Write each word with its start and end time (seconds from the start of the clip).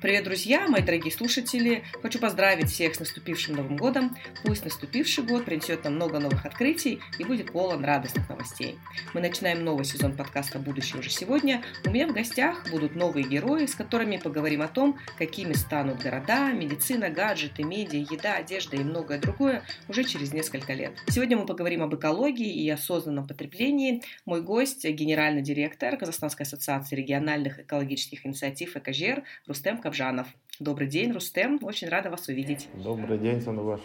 Привет, 0.00 0.24
друзья, 0.24 0.66
мои 0.66 0.80
дорогие 0.80 1.12
слушатели! 1.12 1.84
Хочу 2.00 2.18
поздравить 2.18 2.70
всех 2.70 2.94
с 2.94 3.00
наступившим 3.00 3.56
Новым 3.56 3.76
годом. 3.76 4.16
Пусть 4.44 4.64
наступивший 4.64 5.24
год 5.24 5.44
принесет 5.44 5.84
нам 5.84 5.96
много 5.96 6.18
новых 6.18 6.46
открытий 6.46 7.00
и 7.18 7.24
будет 7.24 7.52
полон 7.52 7.84
радостных 7.84 8.26
новостей. 8.30 8.78
Мы 9.12 9.20
начинаем 9.20 9.62
новый 9.62 9.84
сезон 9.84 10.16
подкаста 10.16 10.58
«Будущее 10.58 11.00
уже 11.00 11.10
сегодня». 11.10 11.62
У 11.84 11.90
меня 11.90 12.06
в 12.06 12.14
гостях 12.14 12.70
будут 12.70 12.96
новые 12.96 13.28
герои, 13.28 13.66
с 13.66 13.74
которыми 13.74 14.16
поговорим 14.16 14.62
о 14.62 14.68
том, 14.68 14.98
какими 15.18 15.52
станут 15.52 16.00
города, 16.00 16.50
медицина, 16.50 17.10
гаджеты, 17.10 17.62
медиа, 17.62 17.98
еда, 18.10 18.36
одежда 18.36 18.76
и 18.76 18.80
многое 18.82 19.18
другое 19.18 19.64
уже 19.86 20.04
через 20.04 20.32
несколько 20.32 20.72
лет. 20.72 20.92
Сегодня 21.08 21.36
мы 21.36 21.44
поговорим 21.44 21.82
об 21.82 21.94
экологии 21.94 22.64
и 22.64 22.70
осознанном 22.70 23.26
потреблении. 23.26 24.02
Мой 24.24 24.40
гость– 24.40 24.82
генеральный 24.88 25.42
директор 25.42 25.98
Казахстанской 25.98 26.46
ассоциации 26.46 26.96
региональных 26.96 27.58
экологических 27.58 28.24
инициатив 28.24 28.76
«Экожер» 28.76 29.24
Рустем 29.46 29.76
Кабжанов. 29.90 30.28
Добрый 30.60 30.86
день, 30.86 31.10
Рустем. 31.10 31.58
Очень 31.62 31.88
рада 31.88 32.10
вас 32.10 32.28
увидеть. 32.28 32.68
Добрый 32.74 33.18
день, 33.18 33.40
Сандугаш. 33.40 33.80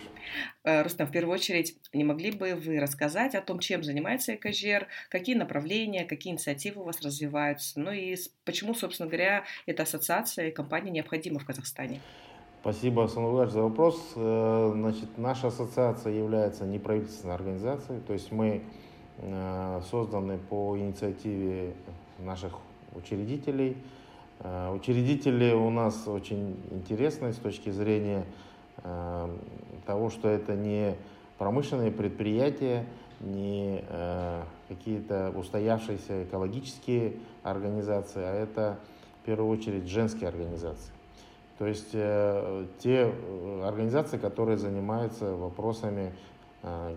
Э, 0.64 0.84
Рустем, 0.84 1.08
в 1.08 1.12
первую 1.12 1.34
очередь, 1.34 1.80
не 1.94 2.04
могли 2.04 2.30
бы 2.30 2.54
вы 2.54 2.80
рассказать 2.80 3.34
о 3.34 3.42
том, 3.42 3.58
чем 3.58 3.84
занимается 3.84 4.36
Экожер, 4.36 4.88
какие 5.10 5.36
направления, 5.36 6.06
какие 6.06 6.32
инициативы 6.34 6.82
у 6.82 6.84
вас 6.84 7.02
развиваются, 7.02 7.80
ну 7.80 7.92
и 7.92 8.16
почему, 8.44 8.76
собственно 8.76 9.10
говоря, 9.10 9.46
эта 9.66 9.82
ассоциация 9.82 10.50
и 10.50 10.52
компания 10.52 10.92
необходима 10.92 11.40
в 11.40 11.46
Казахстане? 11.46 12.02
Спасибо, 12.62 13.08
Санугаш, 13.08 13.50
за 13.50 13.64
вопрос. 13.64 14.14
Э, 14.16 14.72
значит, 14.76 15.18
наша 15.18 15.48
ассоциация 15.48 16.14
является 16.14 16.66
неправительственной 16.66 17.34
организацией, 17.34 18.00
то 18.02 18.14
есть 18.14 18.32
мы 18.32 18.62
э, 19.18 19.82
созданы 19.90 20.38
по 20.38 20.78
инициативе 20.78 21.74
наших 22.20 22.60
учредителей– 22.94 23.76
учредители 24.42 25.54
у 25.54 25.70
нас 25.70 26.08
очень 26.08 26.58
интересные 26.72 27.34
с 27.34 27.38
точки 27.38 27.70
зрения 27.70 28.26
э, 28.84 29.38
того, 29.86 30.10
что 30.10 30.28
это 30.28 30.56
не 30.56 30.96
промышленные 31.38 31.92
предприятия, 31.92 32.86
не 33.22 33.84
э, 33.88 34.44
какие-то 34.68 35.32
устоявшиеся 35.36 36.24
экологические 36.26 37.14
организации, 37.44 38.22
а 38.22 38.34
это 38.34 38.78
в 39.22 39.26
первую 39.26 39.50
очередь 39.50 39.88
женские 39.88 40.30
организации. 40.30 40.92
То 41.58 41.66
есть 41.66 41.92
те 41.92 43.14
организации, 43.64 44.18
которые 44.18 44.58
занимаются 44.58 45.34
вопросами 45.34 46.14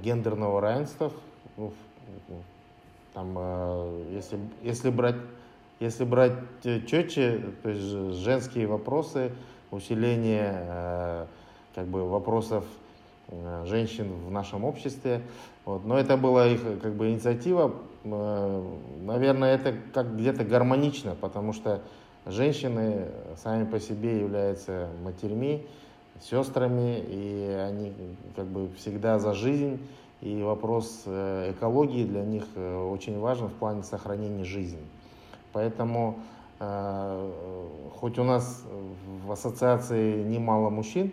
гендерного 0.03 0.61
равенства, 0.61 1.13
ну, 1.57 1.73
там, 3.15 3.39
если, 4.11 4.41
если 4.63 4.91
брать 4.91 5.15
если 5.81 6.05
брать 6.05 6.33
э, 6.65 6.81
четче, 6.87 7.41
то 7.63 7.71
есть 7.71 7.83
женские 8.21 8.67
вопросы, 8.67 9.31
усиление 9.71 10.55
э, 10.55 11.27
как 11.75 11.87
бы 11.87 12.09
вопросов 12.09 12.65
э, 13.29 13.65
женщин 13.67 14.11
в 14.27 14.31
нашем 14.31 14.65
обществе. 14.65 15.23
Вот. 15.65 15.85
Но 15.85 15.99
это 15.99 16.17
была 16.17 16.49
их 16.49 16.61
как 16.81 16.95
бы 16.95 17.11
инициатива. 17.11 17.75
Наверное, 18.05 19.55
это 19.55 19.75
как 19.93 20.17
где-то 20.17 20.45
гармонично, 20.45 21.15
потому 21.21 21.53
что 21.53 21.83
женщины 22.27 23.09
сами 23.37 23.65
по 23.65 23.81
себе 23.81 24.21
являются 24.21 24.89
матерьми, 25.03 25.67
сестрами, 26.23 27.05
и 27.07 27.57
они 27.61 27.93
как 28.35 28.47
бы 28.47 28.71
всегда 28.79 29.19
за 29.19 29.35
жизнь. 29.35 29.79
И 30.23 30.43
вопрос 30.43 31.03
экологии 31.07 32.05
для 32.05 32.23
них 32.23 32.45
очень 32.57 33.19
важен 33.19 33.49
в 33.49 33.55
плане 33.55 33.83
сохранения 33.83 34.45
жизни. 34.45 34.81
Поэтому, 35.53 36.19
э, 36.61 37.31
хоть 37.99 38.19
у 38.19 38.25
нас 38.25 38.65
в 39.25 39.33
ассоциации 39.33 40.23
немало 40.23 40.71
мужчин, 40.71 41.13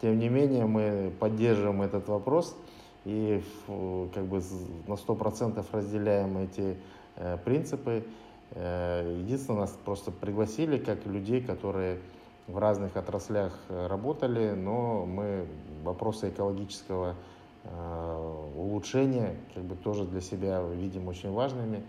тем 0.00 0.18
не 0.18 0.28
менее 0.28 0.66
мы 0.66 1.12
поддерживаем 1.18 1.82
этот 1.82 2.08
вопрос 2.08 2.56
и 3.04 3.42
как 4.14 4.24
бы 4.24 4.42
на 4.86 4.94
100% 4.94 5.64
разделяем 5.72 6.38
эти 6.38 6.76
э, 7.16 7.38
принципы. 7.44 8.04
Э, 8.50 9.18
единственное, 9.20 9.60
нас 9.60 9.78
просто 9.84 10.10
пригласили 10.10 10.78
как 10.78 11.06
людей, 11.06 11.40
которые 11.40 11.98
в 12.48 12.58
разных 12.58 12.96
отраслях 12.96 13.56
работали, 13.68 14.50
но 14.50 15.06
мы 15.06 15.46
вопросы 15.84 16.28
экологического 16.28 17.14
улучшения 18.56 19.36
как 19.54 19.62
бы 19.62 19.76
тоже 19.76 20.04
для 20.04 20.20
себя 20.20 20.60
видим 20.74 21.06
очень 21.06 21.30
важными. 21.30 21.84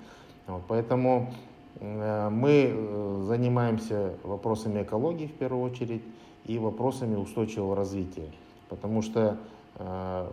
Вот, 0.46 0.62
поэтому 0.68 1.34
мы 1.80 2.72
э, 2.72 3.24
занимаемся 3.28 4.14
вопросами 4.24 4.84
экологии 4.84 5.28
в 5.28 5.34
первую 5.34 5.64
очередь 5.64 6.02
и 6.46 6.58
вопросами 6.58 7.16
устойчивого 7.16 7.76
развития, 7.76 8.30
потому 8.70 9.02
что 9.02 9.38
э, 9.76 10.28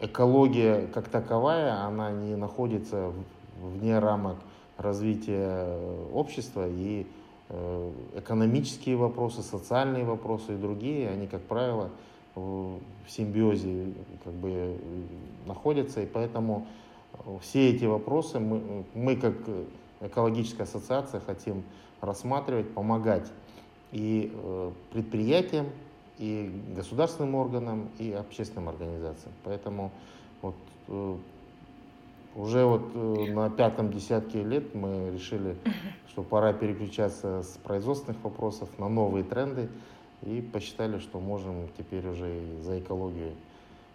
экология 0.00 0.86
как 0.92 1.08
таковая, 1.08 1.84
она 1.84 2.10
не 2.10 2.36
находится 2.36 3.12
вне 3.60 3.98
рамок 3.98 4.36
развития 4.76 5.78
общества. 6.12 6.66
И 6.68 7.06
экономические 8.16 8.96
вопросы, 8.96 9.42
социальные 9.42 10.04
вопросы 10.04 10.54
и 10.54 10.56
другие, 10.56 11.10
они, 11.10 11.26
как 11.26 11.42
правило, 11.42 11.90
в 12.34 12.80
симбиозе 13.06 13.92
как 14.24 14.32
бы 14.32 14.76
находятся, 15.46 16.02
и 16.02 16.06
поэтому 16.06 16.66
все 17.40 17.70
эти 17.70 17.84
вопросы 17.84 18.40
мы, 18.40 18.84
мы 18.94 19.16
как 19.16 19.34
экологическая 20.00 20.64
ассоциация 20.64 21.20
хотим 21.20 21.64
рассматривать, 22.00 22.72
помогать 22.72 23.30
и 23.92 24.32
э, 24.34 24.70
предприятиям, 24.92 25.66
и 26.18 26.50
государственным 26.74 27.34
органам, 27.34 27.88
и 27.98 28.12
общественным 28.12 28.68
организациям. 28.68 29.32
Поэтому 29.44 29.90
вот 30.42 30.54
э, 30.88 31.16
уже 32.34 32.64
вот 32.64 32.90
э, 32.94 33.32
на 33.32 33.50
пятом 33.50 33.92
десятке 33.92 34.42
лет 34.42 34.74
мы 34.74 35.10
решили, 35.12 35.56
что 36.08 36.22
пора 36.22 36.52
переключаться 36.52 37.42
с 37.42 37.58
производственных 37.62 38.22
вопросов 38.22 38.68
на 38.78 38.88
новые 38.88 39.24
тренды 39.24 39.68
и 40.22 40.40
посчитали, 40.40 40.98
что 40.98 41.20
можем 41.20 41.68
теперь 41.78 42.06
уже 42.08 42.42
и 42.42 42.60
за 42.60 42.80
экологию 42.80 43.34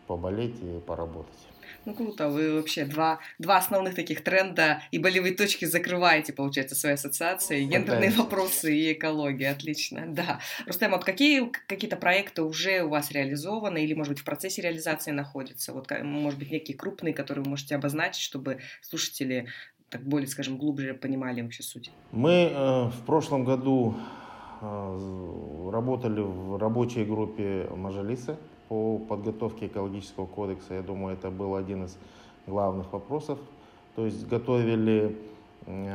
поболеть 0.08 0.56
и 0.62 0.80
поработать. 0.86 1.49
Ну 1.86 1.94
круто, 1.94 2.30
вы 2.30 2.56
вообще 2.56 2.86
два, 2.86 3.20
два 3.40 3.58
основных 3.58 3.96
таких 3.96 4.24
тренда 4.24 4.82
и 4.92 5.00
болевые 5.00 5.34
точки 5.34 5.66
закрываете, 5.66 6.34
получается, 6.34 6.76
своей 6.76 6.96
ассоциацией. 6.96 7.66
Гендерные 7.66 8.12
вопросы 8.12 8.76
и 8.76 8.94
экология, 8.94 9.50
отлично, 9.50 10.06
да. 10.08 10.40
Рустем, 10.66 10.92
вот 10.92 11.04
какие 11.04 11.52
какие-то 11.68 11.96
проекты 11.96 12.44
уже 12.44 12.84
у 12.84 12.90
вас 12.90 13.12
реализованы 13.12 13.84
или, 13.84 13.94
может 13.94 14.14
быть, 14.14 14.22
в 14.22 14.26
процессе 14.26 14.62
реализации 14.62 15.12
находятся? 15.12 15.74
Вот, 15.74 15.90
может 16.04 16.38
быть, 16.38 16.52
некие 16.52 16.78
крупные, 16.78 17.14
которые 17.14 17.44
вы 17.44 17.52
можете 17.52 17.76
обозначить, 17.76 18.22
чтобы 18.22 18.60
слушатели 18.82 19.48
так 19.90 20.04
более, 20.04 20.28
скажем, 20.28 20.58
глубже 20.58 20.94
понимали 20.94 21.42
вообще 21.42 21.64
суть? 21.64 21.92
Мы 22.12 22.52
э, 22.52 22.86
в 22.90 23.06
прошлом 23.06 23.44
году 23.44 23.96
э, 24.62 25.70
работали 25.72 26.22
в 26.22 26.58
рабочей 26.58 27.06
группе 27.06 27.68
Мажалиса 27.76 28.38
по 28.70 29.00
подготовке 29.00 29.66
экологического 29.66 30.28
кодекса. 30.28 30.76
Я 30.76 30.82
думаю, 30.82 31.16
это 31.16 31.30
был 31.30 31.56
один 31.56 31.86
из 31.86 31.98
главных 32.48 32.94
вопросов. 32.94 33.40
То 33.96 34.06
есть 34.06 34.28
готовили 34.28 35.18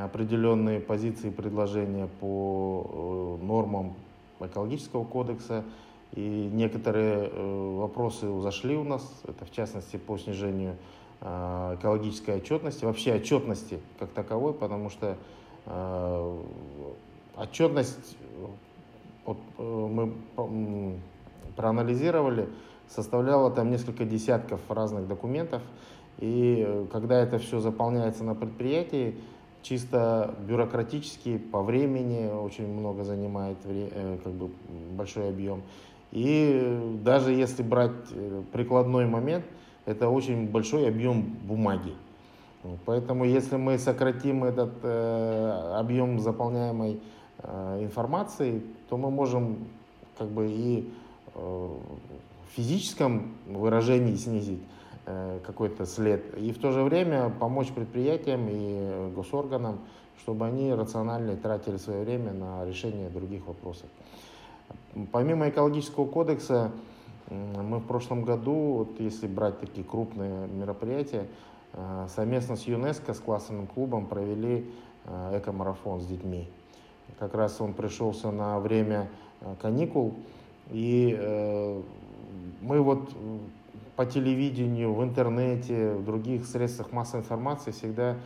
определенные 0.02 0.80
позиции 0.80 1.28
и 1.28 1.30
предложения 1.30 2.08
по 2.20 3.38
э, 3.40 3.44
нормам 3.44 3.94
экологического 4.40 5.04
кодекса. 5.04 5.64
И 6.12 6.50
некоторые 6.52 7.30
э, 7.32 7.76
вопросы 7.78 8.40
зашли 8.40 8.76
у 8.76 8.84
нас, 8.84 9.02
это 9.26 9.44
в 9.44 9.50
частности 9.50 9.96
по 9.96 10.18
снижению 10.18 10.76
э, 11.20 11.76
экологической 11.78 12.36
отчетности, 12.36 12.84
вообще 12.84 13.14
отчетности 13.14 13.80
как 13.98 14.10
таковой, 14.10 14.52
потому 14.52 14.90
что 14.90 15.16
отчетность 17.38 18.18
вот, 19.24 19.38
мы 19.56 20.12
проанализировали, 21.56 22.48
составляла 22.88 23.50
там 23.50 23.70
несколько 23.70 24.04
десятков 24.04 24.60
разных 24.68 25.08
документов. 25.08 25.62
И 26.18 26.64
э, 26.66 26.86
когда 26.92 27.20
это 27.20 27.38
все 27.38 27.60
заполняется 27.60 28.24
на 28.24 28.34
предприятии, 28.34 29.16
чисто 29.62 30.34
бюрократически, 30.46 31.38
по 31.38 31.62
времени 31.62 32.30
очень 32.30 32.68
много 32.68 33.04
занимает 33.04 33.56
э, 33.64 34.18
как 34.22 34.32
бы 34.32 34.50
большой 34.96 35.28
объем. 35.28 35.62
И 36.12 37.00
даже 37.02 37.32
если 37.32 37.62
брать 37.62 37.90
э, 38.12 38.42
прикладной 38.52 39.06
момент, 39.06 39.44
это 39.86 40.08
очень 40.08 40.48
большой 40.48 40.88
объем 40.88 41.22
бумаги. 41.22 41.94
Поэтому 42.86 43.24
если 43.24 43.56
мы 43.56 43.78
сократим 43.78 44.44
этот 44.44 44.72
э, 44.82 45.74
объем 45.76 46.18
заполняемой 46.18 47.00
э, 47.38 47.78
информации, 47.82 48.62
то 48.88 48.96
мы 48.96 49.10
можем 49.10 49.66
как 50.16 50.28
бы 50.28 50.46
и 50.48 50.88
физическом 52.56 53.34
выражении 53.46 54.14
снизить 54.14 54.62
э, 55.06 55.40
какой-то 55.44 55.86
след 55.86 56.36
и 56.38 56.52
в 56.52 56.58
то 56.58 56.70
же 56.70 56.82
время 56.82 57.30
помочь 57.30 57.68
предприятиям 57.72 58.46
и 58.48 59.12
госорганам, 59.14 59.80
чтобы 60.20 60.46
они 60.46 60.72
рационально 60.72 61.36
тратили 61.36 61.76
свое 61.76 62.04
время 62.04 62.32
на 62.32 62.64
решение 62.64 63.08
других 63.08 63.46
вопросов. 63.46 63.88
Помимо 65.10 65.48
экологического 65.48 66.06
кодекса, 66.06 66.70
мы 67.30 67.78
в 67.78 67.86
прошлом 67.86 68.22
году, 68.22 68.52
вот 68.52 69.00
если 69.00 69.26
брать 69.26 69.58
такие 69.58 69.84
крупные 69.84 70.46
мероприятия, 70.46 71.26
э, 71.72 72.06
совместно 72.14 72.56
с 72.56 72.62
ЮНЕСКО, 72.62 73.14
с 73.14 73.18
классовым 73.18 73.66
клубом 73.66 74.06
провели 74.06 74.70
э, 75.04 75.38
эко-марафон 75.38 76.00
с 76.00 76.06
детьми. 76.06 76.48
Как 77.18 77.34
раз 77.34 77.60
он 77.60 77.72
пришелся 77.72 78.30
на 78.30 78.60
время 78.60 79.08
э, 79.40 79.54
каникул, 79.60 80.14
и 80.70 81.82
мы 82.60 82.80
вот 82.80 83.10
по 83.96 84.06
телевидению, 84.06 84.92
в 84.94 85.04
интернете, 85.04 85.92
в 85.92 86.04
других 86.04 86.46
средствах 86.46 86.92
массовой 86.92 87.20
информации 87.20 87.70
всегда 87.70 88.16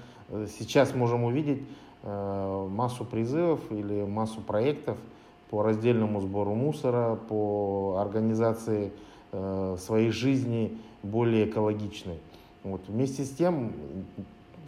сейчас 0.59 0.95
можем 0.95 1.25
увидеть 1.25 1.63
массу 2.03 3.05
призывов 3.05 3.61
или 3.71 4.05
массу 4.05 4.41
проектов– 4.41 4.99
по 5.51 5.63
раздельному 5.63 6.21
сбору 6.21 6.55
мусора, 6.55 7.17
по 7.29 7.99
организации 8.01 8.93
э, 9.33 9.77
своей 9.79 10.11
жизни 10.11 10.79
более 11.03 11.49
экологичной. 11.49 12.19
Вот. 12.65 12.83
Вместе 12.89 13.25
с 13.25 13.31
тем, 13.31 13.73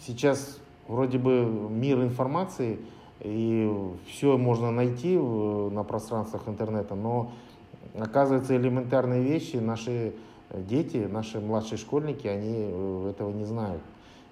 сейчас 0.00 0.58
вроде 0.88 1.18
бы 1.18 1.44
мир 1.70 2.02
информации, 2.02 2.78
и 3.20 3.70
все 4.08 4.38
можно 4.38 4.70
найти 4.70 5.16
на 5.18 5.84
пространствах 5.84 6.48
интернета, 6.48 6.94
но 6.94 7.32
оказывается 7.98 8.56
элементарные 8.56 9.22
вещи 9.22 9.56
наши 9.56 10.12
дети, 10.52 11.08
наши 11.10 11.40
младшие 11.40 11.78
школьники, 11.78 12.26
они 12.26 12.68
э, 12.70 13.10
этого 13.10 13.32
не 13.32 13.44
знают. 13.44 13.82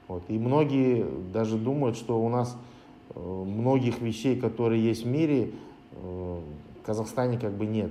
Вот. 0.09 0.23
И 0.29 0.39
многие 0.39 1.07
даже 1.33 1.57
думают, 1.57 1.97
что 1.97 2.21
у 2.21 2.29
нас 2.29 2.57
э, 3.15 3.21
многих 3.21 4.01
вещей, 4.01 4.39
которые 4.39 4.83
есть 4.83 5.05
в 5.05 5.09
мире, 5.09 5.53
в 5.93 6.43
Казахстане 6.85 7.39
как 7.39 7.53
бы 7.53 7.67
нет. 7.67 7.91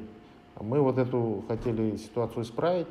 Мы 0.59 0.81
вот 0.81 0.97
эту 0.97 1.43
хотели 1.47 1.97
ситуацию 1.97 2.43
исправить. 2.43 2.87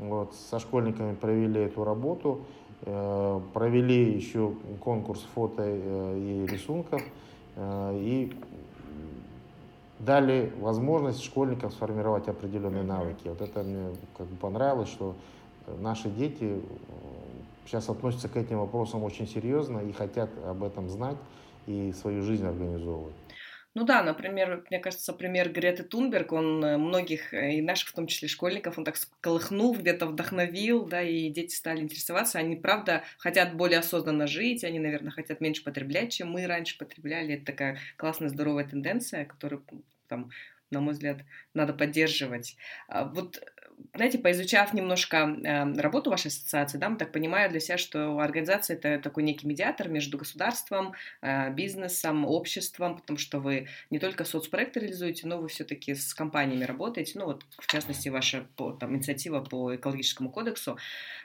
Вот, 0.00 0.34
со 0.34 0.58
школьниками 0.58 1.14
провели 1.14 1.60
эту 1.60 1.84
работу, 1.84 2.40
э, 2.82 3.40
провели 3.52 4.14
еще 4.14 4.54
конкурс 4.82 5.26
фото 5.34 5.62
э, 5.66 6.18
и 6.18 6.46
рисунков 6.50 7.02
э, 7.56 7.98
и 8.00 8.32
дали 10.00 10.52
возможность 10.58 11.22
школьникам 11.22 11.70
сформировать 11.70 12.26
определенные 12.28 12.82
навыки. 12.82 13.28
Вот 13.28 13.40
это 13.40 13.62
мне 13.62 13.94
как 14.16 14.26
бы 14.26 14.36
понравилось, 14.36 14.88
что 14.88 15.14
наши 15.78 16.08
дети 16.08 16.60
сейчас 17.66 17.88
относятся 17.88 18.28
к 18.28 18.36
этим 18.36 18.58
вопросам 18.58 19.04
очень 19.04 19.28
серьезно 19.28 19.78
и 19.78 19.92
хотят 19.92 20.30
об 20.44 20.64
этом 20.64 20.88
знать 20.88 21.16
и 21.66 21.92
свою 21.92 22.22
жизнь 22.22 22.46
организовывать. 22.46 23.14
Ну 23.74 23.84
да, 23.84 24.02
например, 24.02 24.64
мне 24.68 24.80
кажется, 24.80 25.12
пример 25.12 25.52
Греты 25.52 25.84
Тунберг, 25.84 26.32
он 26.32 26.64
э, 26.64 26.76
многих, 26.76 27.32
э, 27.32 27.54
и 27.54 27.62
наших 27.62 27.90
в 27.90 27.94
том 27.94 28.08
числе 28.08 28.26
школьников, 28.26 28.78
он 28.78 28.84
так 28.84 28.96
сколыхнул, 28.96 29.76
где-то 29.76 30.06
вдохновил, 30.06 30.86
да, 30.86 31.02
и 31.02 31.28
дети 31.30 31.54
стали 31.54 31.80
интересоваться. 31.80 32.40
Они, 32.40 32.56
правда, 32.56 33.04
хотят 33.18 33.54
более 33.54 33.78
осознанно 33.78 34.26
жить, 34.26 34.64
они, 34.64 34.80
наверное, 34.80 35.12
хотят 35.12 35.40
меньше 35.40 35.62
потреблять, 35.62 36.12
чем 36.12 36.32
мы 36.32 36.48
раньше 36.48 36.76
потребляли. 36.78 37.34
Это 37.34 37.44
такая 37.44 37.78
классная, 37.96 38.28
здоровая 38.28 38.64
тенденция, 38.64 39.24
которую 39.24 39.64
там 40.08 40.30
на 40.70 40.80
мой 40.80 40.92
взгляд, 40.92 41.18
надо 41.52 41.72
поддерживать. 41.72 42.56
А 42.88 43.04
вот 43.04 43.42
знаете, 43.94 44.18
поизучав 44.18 44.74
немножко 44.74 45.16
э, 45.16 45.72
работу 45.80 46.10
вашей 46.10 46.28
ассоциации, 46.28 46.78
да, 46.78 46.88
мы 46.88 46.96
так 46.96 47.12
понимаю 47.12 47.50
для 47.50 47.60
себя, 47.60 47.78
что 47.78 48.18
организация 48.18 48.76
это 48.76 48.98
такой 48.98 49.22
некий 49.22 49.46
медиатор 49.46 49.88
между 49.88 50.18
государством, 50.18 50.94
э, 51.22 51.52
бизнесом, 51.52 52.24
обществом, 52.24 52.96
потому 52.96 53.18
что 53.18 53.40
вы 53.40 53.68
не 53.90 53.98
только 53.98 54.24
соцпроекты 54.24 54.80
реализуете, 54.80 55.26
но 55.26 55.38
вы 55.38 55.48
все-таки 55.48 55.94
с 55.94 56.14
компаниями 56.14 56.64
работаете, 56.64 57.18
ну 57.18 57.26
вот 57.26 57.44
в 57.58 57.66
частности 57.66 58.08
ваша 58.08 58.46
по, 58.56 58.72
там, 58.72 58.94
инициатива 58.94 59.40
по 59.40 59.74
экологическому 59.74 60.30
кодексу. 60.30 60.78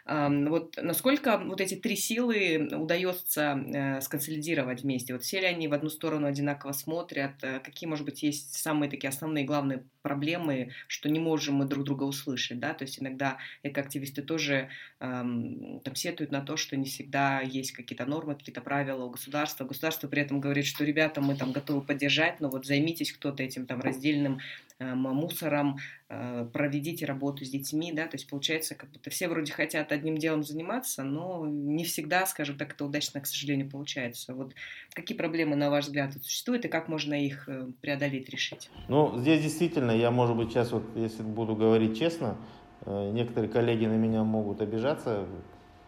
Э, 0.05 0.29
вот 0.49 0.77
насколько 0.81 1.37
вот 1.37 1.61
эти 1.61 1.75
три 1.75 1.95
силы 1.95 2.69
удается 2.71 3.57
э, 3.57 4.01
сконсолидировать 4.01 4.83
вместе? 4.83 5.13
Вот 5.13 5.23
все 5.23 5.39
ли 5.39 5.45
они 5.45 5.67
в 5.67 5.73
одну 5.73 5.89
сторону 5.89 6.27
одинаково 6.27 6.71
смотрят? 6.71 7.43
Э, 7.43 7.59
какие, 7.59 7.89
может 7.89 8.05
быть, 8.05 8.23
есть 8.23 8.53
самые 8.55 8.89
такие 8.89 9.09
основные 9.09 9.45
главные 9.45 9.83
проблемы, 10.05 10.69
что 10.87 11.09
не 11.09 11.19
можем 11.19 11.55
мы 11.55 11.65
друг 11.65 11.83
друга 11.83 12.03
услышать, 12.03 12.59
да, 12.59 12.75
то 12.75 12.83
есть 12.83 13.01
иногда 13.01 13.39
экоактивисты 13.63 14.21
тоже 14.21 14.69
эм, 14.99 15.81
там 15.83 15.95
сетуют 15.95 16.31
на 16.31 16.41
то, 16.41 16.57
что 16.57 16.77
не 16.77 16.85
всегда 16.85 17.41
есть 17.41 17.71
какие-то 17.71 18.05
нормы, 18.05 18.35
какие-то 18.35 18.61
правила 18.61 19.03
у 19.05 19.09
государства, 19.09 19.65
государство 19.65 20.07
при 20.07 20.21
этом 20.21 20.39
говорит, 20.39 20.67
что 20.67 20.85
ребята, 20.85 21.21
мы 21.21 21.35
там 21.35 21.51
готовы 21.53 21.81
поддержать, 21.81 22.39
но 22.39 22.49
вот 22.49 22.67
займитесь 22.67 23.11
кто-то 23.13 23.41
этим 23.41 23.65
там 23.65 23.81
раздельным 23.81 24.41
мусором, 24.79 25.77
э, 26.09 26.47
проведите 26.51 27.05
работу 27.05 27.45
с 27.45 27.49
детьми, 27.49 27.93
да, 27.93 28.07
то 28.07 28.15
есть 28.15 28.29
получается, 28.29 28.75
как 28.75 28.91
будто 28.91 29.09
все 29.09 29.27
вроде 29.29 29.53
хотят 29.53 29.91
одним 29.91 30.17
делом 30.17 30.43
заниматься, 30.43 31.03
но 31.03 31.45
не 31.45 31.85
всегда, 31.85 32.25
скажем 32.25 32.57
так, 32.57 32.73
это 32.73 32.85
удачно, 32.85 33.21
к 33.21 33.27
сожалению, 33.27 33.69
получается. 33.69 34.33
Вот 34.35 34.53
какие 34.93 35.17
проблемы, 35.17 35.55
на 35.55 35.69
ваш 35.69 35.85
взгляд, 35.85 36.13
существуют 36.21 36.65
и 36.65 36.67
как 36.67 36.89
можно 36.89 37.13
их 37.13 37.47
э, 37.47 37.67
преодолеть, 37.81 38.29
решить? 38.29 38.69
Ну, 38.89 39.17
здесь 39.17 39.41
действительно, 39.41 39.91
я, 39.91 40.11
может 40.11 40.35
быть, 40.35 40.49
сейчас 40.49 40.71
вот, 40.71 40.83
если 40.95 41.23
буду 41.23 41.55
говорить 41.55 41.97
честно, 41.97 42.37
э, 42.81 43.11
некоторые 43.11 43.49
коллеги 43.49 43.85
на 43.85 43.95
меня 43.95 44.23
могут 44.23 44.61
обижаться, 44.61 45.25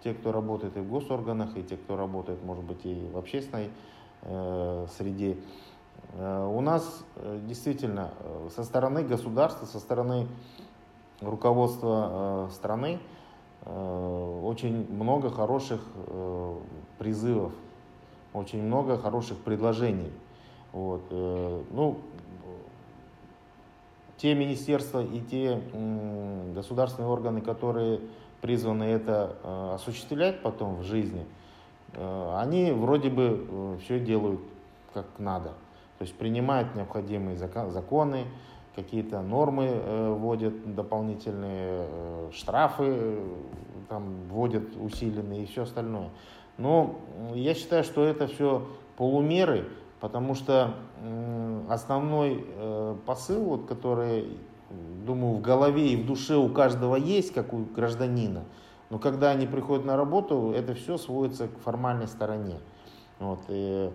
те, 0.04 0.14
кто 0.14 0.32
работает 0.32 0.78
и 0.78 0.80
в 0.80 0.90
госорганах, 0.90 1.58
и 1.58 1.64
те, 1.64 1.76
кто 1.76 1.98
работает, 1.98 2.42
может 2.44 2.64
быть, 2.64 2.86
и 2.86 3.10
в 3.12 3.18
общественной 3.18 3.70
э, 4.22 4.88
среде. 4.98 5.36
Э, 6.18 6.48
у 6.52 6.62
нас 6.62 7.04
э, 7.16 7.40
действительно 7.48 8.12
э, 8.20 8.50
со 8.56 8.64
стороны 8.64 9.04
государства, 9.04 9.66
со 9.66 9.80
стороны 9.80 10.28
руководства 11.22 12.48
страны 12.52 13.00
очень 13.66 14.88
много 14.94 15.32
хороших 15.32 15.82
призывов, 17.00 17.52
очень 18.34 18.62
много 18.62 18.98
хороших 18.98 19.40
предложений. 19.40 20.12
Вот. 20.72 21.02
Ну, 21.12 21.98
те 24.18 24.36
министерства 24.36 25.04
и 25.04 25.20
те 25.20 25.60
государственные 26.54 27.10
органы, 27.10 27.42
которые 27.42 28.00
призваны 28.42 28.84
это 28.84 29.74
осуществлять 29.74 30.42
потом 30.44 30.76
в 30.76 30.84
жизни, 30.84 31.26
они 31.96 32.72
вроде 32.72 33.10
бы 33.10 33.78
все 33.82 34.00
делают 34.00 34.40
как 34.94 35.08
надо. 35.18 35.54
То 35.98 36.04
есть 36.04 36.16
принимают 36.16 36.76
необходимые 36.76 37.38
законы, 37.38 38.26
какие-то 38.78 39.22
нормы 39.24 39.70
э, 39.72 40.16
вводят 40.16 40.76
дополнительные, 40.76 41.88
э, 41.90 42.30
штрафы 42.32 42.84
э, 42.86 43.36
там, 43.90 44.28
вводят 44.30 44.64
усиленные 44.80 45.44
и 45.44 45.46
все 45.48 45.64
остальное. 45.64 46.10
Но 46.60 47.00
я 47.34 47.56
считаю, 47.56 47.84
что 47.84 48.06
это 48.06 48.28
все 48.28 48.68
полумеры, 48.98 49.68
потому 50.00 50.36
что 50.36 50.74
основной 51.70 52.48
посыл, 53.06 53.44
вот, 53.44 53.68
который, 53.68 54.38
думаю, 55.06 55.36
в 55.36 55.42
голове 55.42 55.90
и 55.90 55.96
в 55.96 56.08
душе 56.08 56.36
у 56.36 56.50
каждого 56.50 56.96
есть, 56.96 57.32
как 57.32 57.54
у 57.54 57.60
гражданина, 57.60 58.44
но 58.90 58.98
когда 58.98 59.30
они 59.30 59.46
приходят 59.46 59.86
на 59.86 59.98
работу, 59.98 60.52
это 60.52 60.74
все 60.74 60.98
сводится 60.98 61.48
к 61.48 61.60
формальной 61.60 62.08
стороне. 62.08 62.58
Вот, 63.20 63.40
и, 63.50 63.92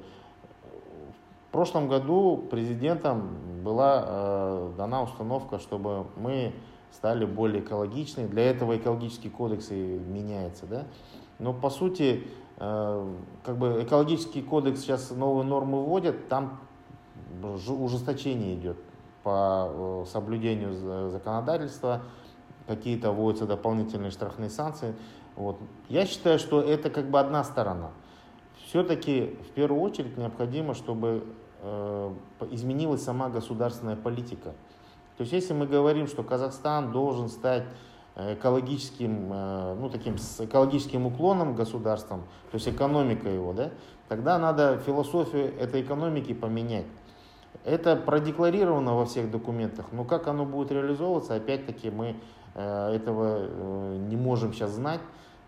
в 1.52 1.54
прошлом 1.54 1.86
году 1.86 2.46
президентом 2.50 3.36
была 3.62 4.04
э, 4.06 4.72
дана 4.78 5.02
установка, 5.02 5.58
чтобы 5.58 6.06
мы 6.16 6.54
стали 6.90 7.26
более 7.26 7.62
экологичны. 7.62 8.26
Для 8.26 8.44
этого 8.44 8.78
экологический 8.78 9.28
кодекс 9.28 9.70
и 9.70 9.74
меняется. 9.74 10.64
Да? 10.64 10.86
Но 11.38 11.52
по 11.52 11.68
сути, 11.68 12.26
э, 12.56 13.14
как 13.44 13.58
бы 13.58 13.82
экологический 13.82 14.40
кодекс 14.40 14.80
сейчас 14.80 15.10
новые 15.10 15.44
нормы 15.44 15.84
вводят, 15.84 16.26
там 16.30 16.58
ужесточение 17.42 18.54
идет 18.54 18.78
по 19.22 19.68
э, 19.68 20.04
соблюдению 20.10 21.10
законодательства, 21.10 22.00
какие-то 22.66 23.12
вводятся 23.12 23.44
дополнительные 23.44 24.10
штрафные 24.10 24.48
санкции. 24.48 24.94
Вот. 25.36 25.58
Я 25.90 26.06
считаю, 26.06 26.38
что 26.38 26.62
это 26.62 26.88
как 26.88 27.10
бы 27.10 27.20
одна 27.20 27.44
сторона. 27.44 27.90
Все-таки 28.64 29.36
в 29.50 29.50
первую 29.50 29.82
очередь 29.82 30.16
необходимо, 30.16 30.72
чтобы 30.72 31.26
изменилась 32.50 33.02
сама 33.04 33.28
государственная 33.28 33.96
политика. 33.96 34.52
То 35.16 35.22
есть 35.22 35.32
если 35.32 35.52
мы 35.52 35.66
говорим, 35.66 36.06
что 36.06 36.22
Казахстан 36.22 36.90
должен 36.90 37.28
стать 37.28 37.64
э, 38.16 38.34
экологическим, 38.34 39.32
э, 39.32 39.74
ну, 39.78 39.88
таким 39.88 40.18
с 40.18 40.40
экологическим 40.40 41.06
уклоном 41.06 41.54
государством, 41.54 42.22
то 42.50 42.54
есть 42.54 42.68
экономика 42.68 43.28
его, 43.28 43.52
да, 43.52 43.70
тогда 44.08 44.38
надо 44.38 44.78
философию 44.78 45.56
этой 45.58 45.82
экономики 45.82 46.34
поменять. 46.34 46.86
Это 47.64 47.94
продекларировано 47.94 48.96
во 48.96 49.04
всех 49.04 49.30
документах, 49.30 49.86
но 49.92 50.04
как 50.04 50.26
оно 50.26 50.44
будет 50.44 50.72
реализовываться, 50.72 51.34
опять-таки 51.34 51.90
мы 51.90 52.16
этого 52.54 53.96
не 53.98 54.16
можем 54.16 54.52
сейчас 54.52 54.72
знать. 54.72 55.00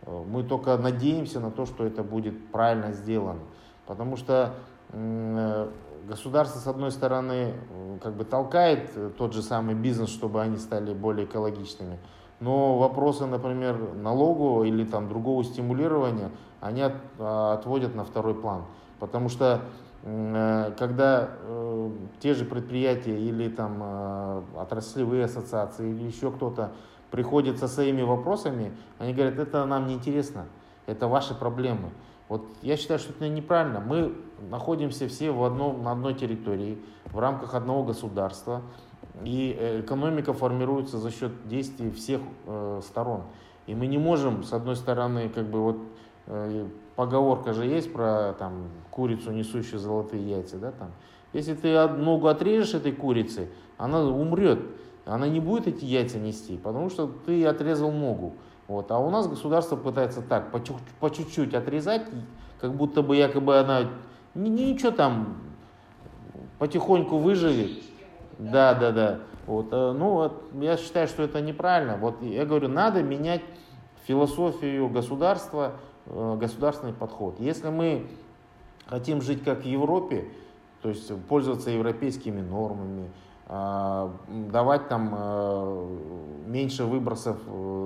Мы 0.07 0.43
только 0.45 0.77
надеемся 0.79 1.41
на 1.41 1.51
то, 1.51 1.67
что 1.67 1.85
это 1.85 2.03
будет 2.03 2.51
правильно 2.53 2.93
сделано. 2.93 3.41
Потому 3.87 4.17
что 4.17 4.55
государство, 6.07 6.59
с 6.59 6.67
одной 6.67 6.91
стороны, 6.91 7.55
как 8.03 8.15
бы 8.15 8.25
толкает 8.25 9.17
тот 9.17 9.33
же 9.33 9.43
самый 9.43 9.75
бизнес, 9.75 10.11
чтобы 10.11 10.41
они 10.43 10.59
стали 10.59 10.93
более 10.93 11.27
экологичными, 11.27 11.99
но 12.41 12.79
вопросы, 12.79 13.27
например, 13.27 13.95
налогу 13.95 14.65
или 14.65 14.85
там 14.85 15.09
другого 15.09 15.45
стимулирования, 15.45 16.31
они 16.61 16.83
от, 16.83 16.95
а, 17.19 17.55
отводят 17.55 17.95
на 17.95 18.05
второй 18.05 18.35
план. 18.35 18.65
Потому 18.99 19.29
что 19.29 19.63
э, 20.03 20.73
когда 20.79 21.31
э, 21.41 21.91
те 22.21 22.35
же 22.35 22.45
предприятия 22.45 23.19
или 23.19 23.49
там 23.49 23.79
э, 23.83 24.43
отраслевые 24.57 25.25
ассоциации 25.25 25.91
или 25.91 26.05
еще 26.05 26.31
кто-то 26.31 26.73
приходит 27.11 27.59
со 27.59 27.69
своими 27.69 28.03
вопросами, 28.03 28.73
они 28.99 29.13
говорят, 29.13 29.39
это 29.39 29.65
нам 29.67 29.87
не 29.87 29.95
интересно, 29.95 30.47
это 30.87 31.09
ваши 31.09 31.35
проблемы. 31.35 31.91
Вот 32.29 32.47
я 32.63 32.77
считаю, 32.77 32.99
что 32.99 33.13
это 33.13 33.29
неправильно. 33.29 33.81
Мы 33.81 34.15
находимся 34.51 35.09
все 35.09 35.31
в 35.31 35.43
одном, 35.45 35.83
на 35.83 35.93
одной 35.93 36.15
территории, 36.15 36.79
в 37.07 37.19
рамках 37.19 37.55
одного 37.55 37.85
государства, 37.85 38.63
и 39.23 39.81
экономика 39.81 40.33
формируется 40.33 40.99
за 40.99 41.11
счет 41.11 41.47
действий 41.47 41.91
всех 41.91 42.21
э, 42.47 42.81
сторон. 42.83 43.23
И 43.67 43.75
мы 43.75 43.87
не 43.87 43.99
можем, 43.99 44.43
с 44.43 44.53
одной 44.53 44.77
стороны, 44.77 45.29
как 45.29 45.47
бы 45.47 45.61
вот 45.61 45.79
э, 46.27 46.67
поговорка 46.97 47.53
же 47.53 47.65
есть 47.67 47.93
про 47.93 48.35
там 48.39 48.69
курицу, 48.91 49.31
несущую 49.31 49.79
золотые 49.79 50.29
яйца, 50.29 50.59
да, 50.59 50.73
там. 50.73 50.91
Если 51.33 51.55
ты 51.55 51.89
ногу 51.89 52.29
отрежешь 52.29 52.75
этой 52.75 52.93
курицы, 52.93 53.49
она 53.77 54.03
умрет, 54.03 54.61
она 55.05 55.29
не 55.29 55.41
будет 55.41 55.67
эти 55.67 55.85
яйца 55.85 56.19
нести, 56.19 56.57
потому 56.57 56.91
что 56.91 57.07
ты 57.27 57.45
отрезал 57.45 57.91
ногу. 57.91 58.35
Вот. 58.69 58.91
А 58.91 58.99
у 58.99 59.11
нас 59.11 59.29
государство 59.29 59.77
пытается 59.77 60.23
так, 60.23 60.51
по 60.51 61.11
чуть-чуть 61.11 61.55
отрезать, 61.55 62.03
как 62.61 62.75
будто 62.75 63.03
бы 63.03 63.17
якобы 63.17 63.59
она 63.59 63.91
ничего 64.35 64.91
там 64.91 65.37
потихоньку 66.59 67.19
выживет. 67.19 67.83
Да, 68.39 68.75
да, 68.75 68.91
да. 68.91 69.21
Вот, 69.47 69.69
э, 69.73 69.93
ну, 69.93 70.11
вот, 70.11 70.43
я 70.61 70.77
считаю, 70.77 71.07
что 71.07 71.23
это 71.23 71.41
неправильно. 71.41 71.97
Вот 71.97 72.23
я 72.23 72.47
говорю, 72.47 72.69
надо 72.69 73.03
менять 73.03 73.43
философию 74.07 74.89
государства, 74.89 75.73
э, 76.07 76.37
государственный 76.41 76.93
подход. 76.93 77.39
Если 77.39 77.69
мы 77.69 78.07
хотим 78.87 79.21
жить 79.21 79.45
как 79.45 79.63
в 79.63 79.67
Европе, 79.67 80.25
то 80.83 80.89
есть 80.89 81.15
пользоваться 81.27 81.71
европейскими 81.71 82.41
нормами, 82.41 83.11
давать 83.47 84.89
там 84.89 85.15
э, 85.15 85.97
меньше 86.47 86.85
выбросов 86.85 87.37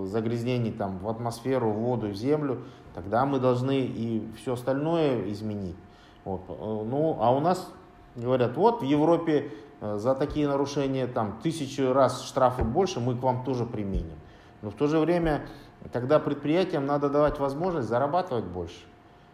загрязнений 0.05 0.71
там, 0.71 0.99
в 0.99 1.09
атмосферу, 1.09 1.71
в 1.71 1.79
воду, 1.79 2.09
в 2.09 2.15
землю, 2.15 2.62
тогда 2.95 3.27
мы 3.27 3.41
должны 3.41 3.81
и 3.81 4.31
все 4.37 4.53
остальное 4.53 5.29
изменить. 5.33 5.77
Вот. 6.25 6.43
Ну, 6.49 7.17
а 7.21 7.35
у 7.35 7.41
нас 7.41 7.73
говорят, 8.15 8.57
вот 8.57 8.83
в 8.83 8.85
Европе 8.85 9.50
Э, 9.81 9.97
за 9.99 10.15
такие 10.15 10.49
нарушения 10.49 11.07
там 11.07 11.38
тысячу 11.43 11.93
раз 11.93 12.25
штрафы 12.25 12.65
больше, 12.65 13.00
мы 13.00 13.17
к 13.17 13.23
вам 13.23 13.45
тоже 13.45 13.65
применим. 13.65 14.19
Но 14.62 14.71
в 14.71 14.75
то 14.75 14.87
же 14.87 14.99
время 14.99 15.47
тогда 15.93 16.19
предприятиям 16.19 16.87
надо 16.87 17.09
давать 17.09 17.38
возможность 17.38 17.88
зарабатывать 17.88 18.45
больше. 18.45 18.81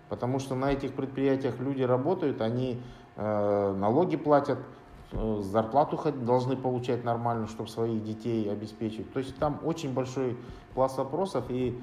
Потому 0.09 0.38
что 0.38 0.54
на 0.54 0.73
этих 0.73 0.93
предприятиях 0.93 1.59
люди 1.59 1.83
работают, 1.83 2.43
они 2.43 2.83
э, 3.16 3.75
налоги 3.78 4.16
платят, 4.16 4.59
э, 4.59 4.62
зарплату 5.40 6.12
должны 6.12 6.56
получать 6.56 7.04
нормально, 7.04 7.47
чтобы 7.47 7.68
своих 7.68 8.02
детей 8.04 8.50
обеспечить. 8.50 9.12
То 9.12 9.21
есть 9.21 9.37
там 9.37 9.61
очень 9.64 9.92
большой 9.92 10.37
пласт 10.75 10.99
вопросов. 10.99 11.44
И 11.50 11.78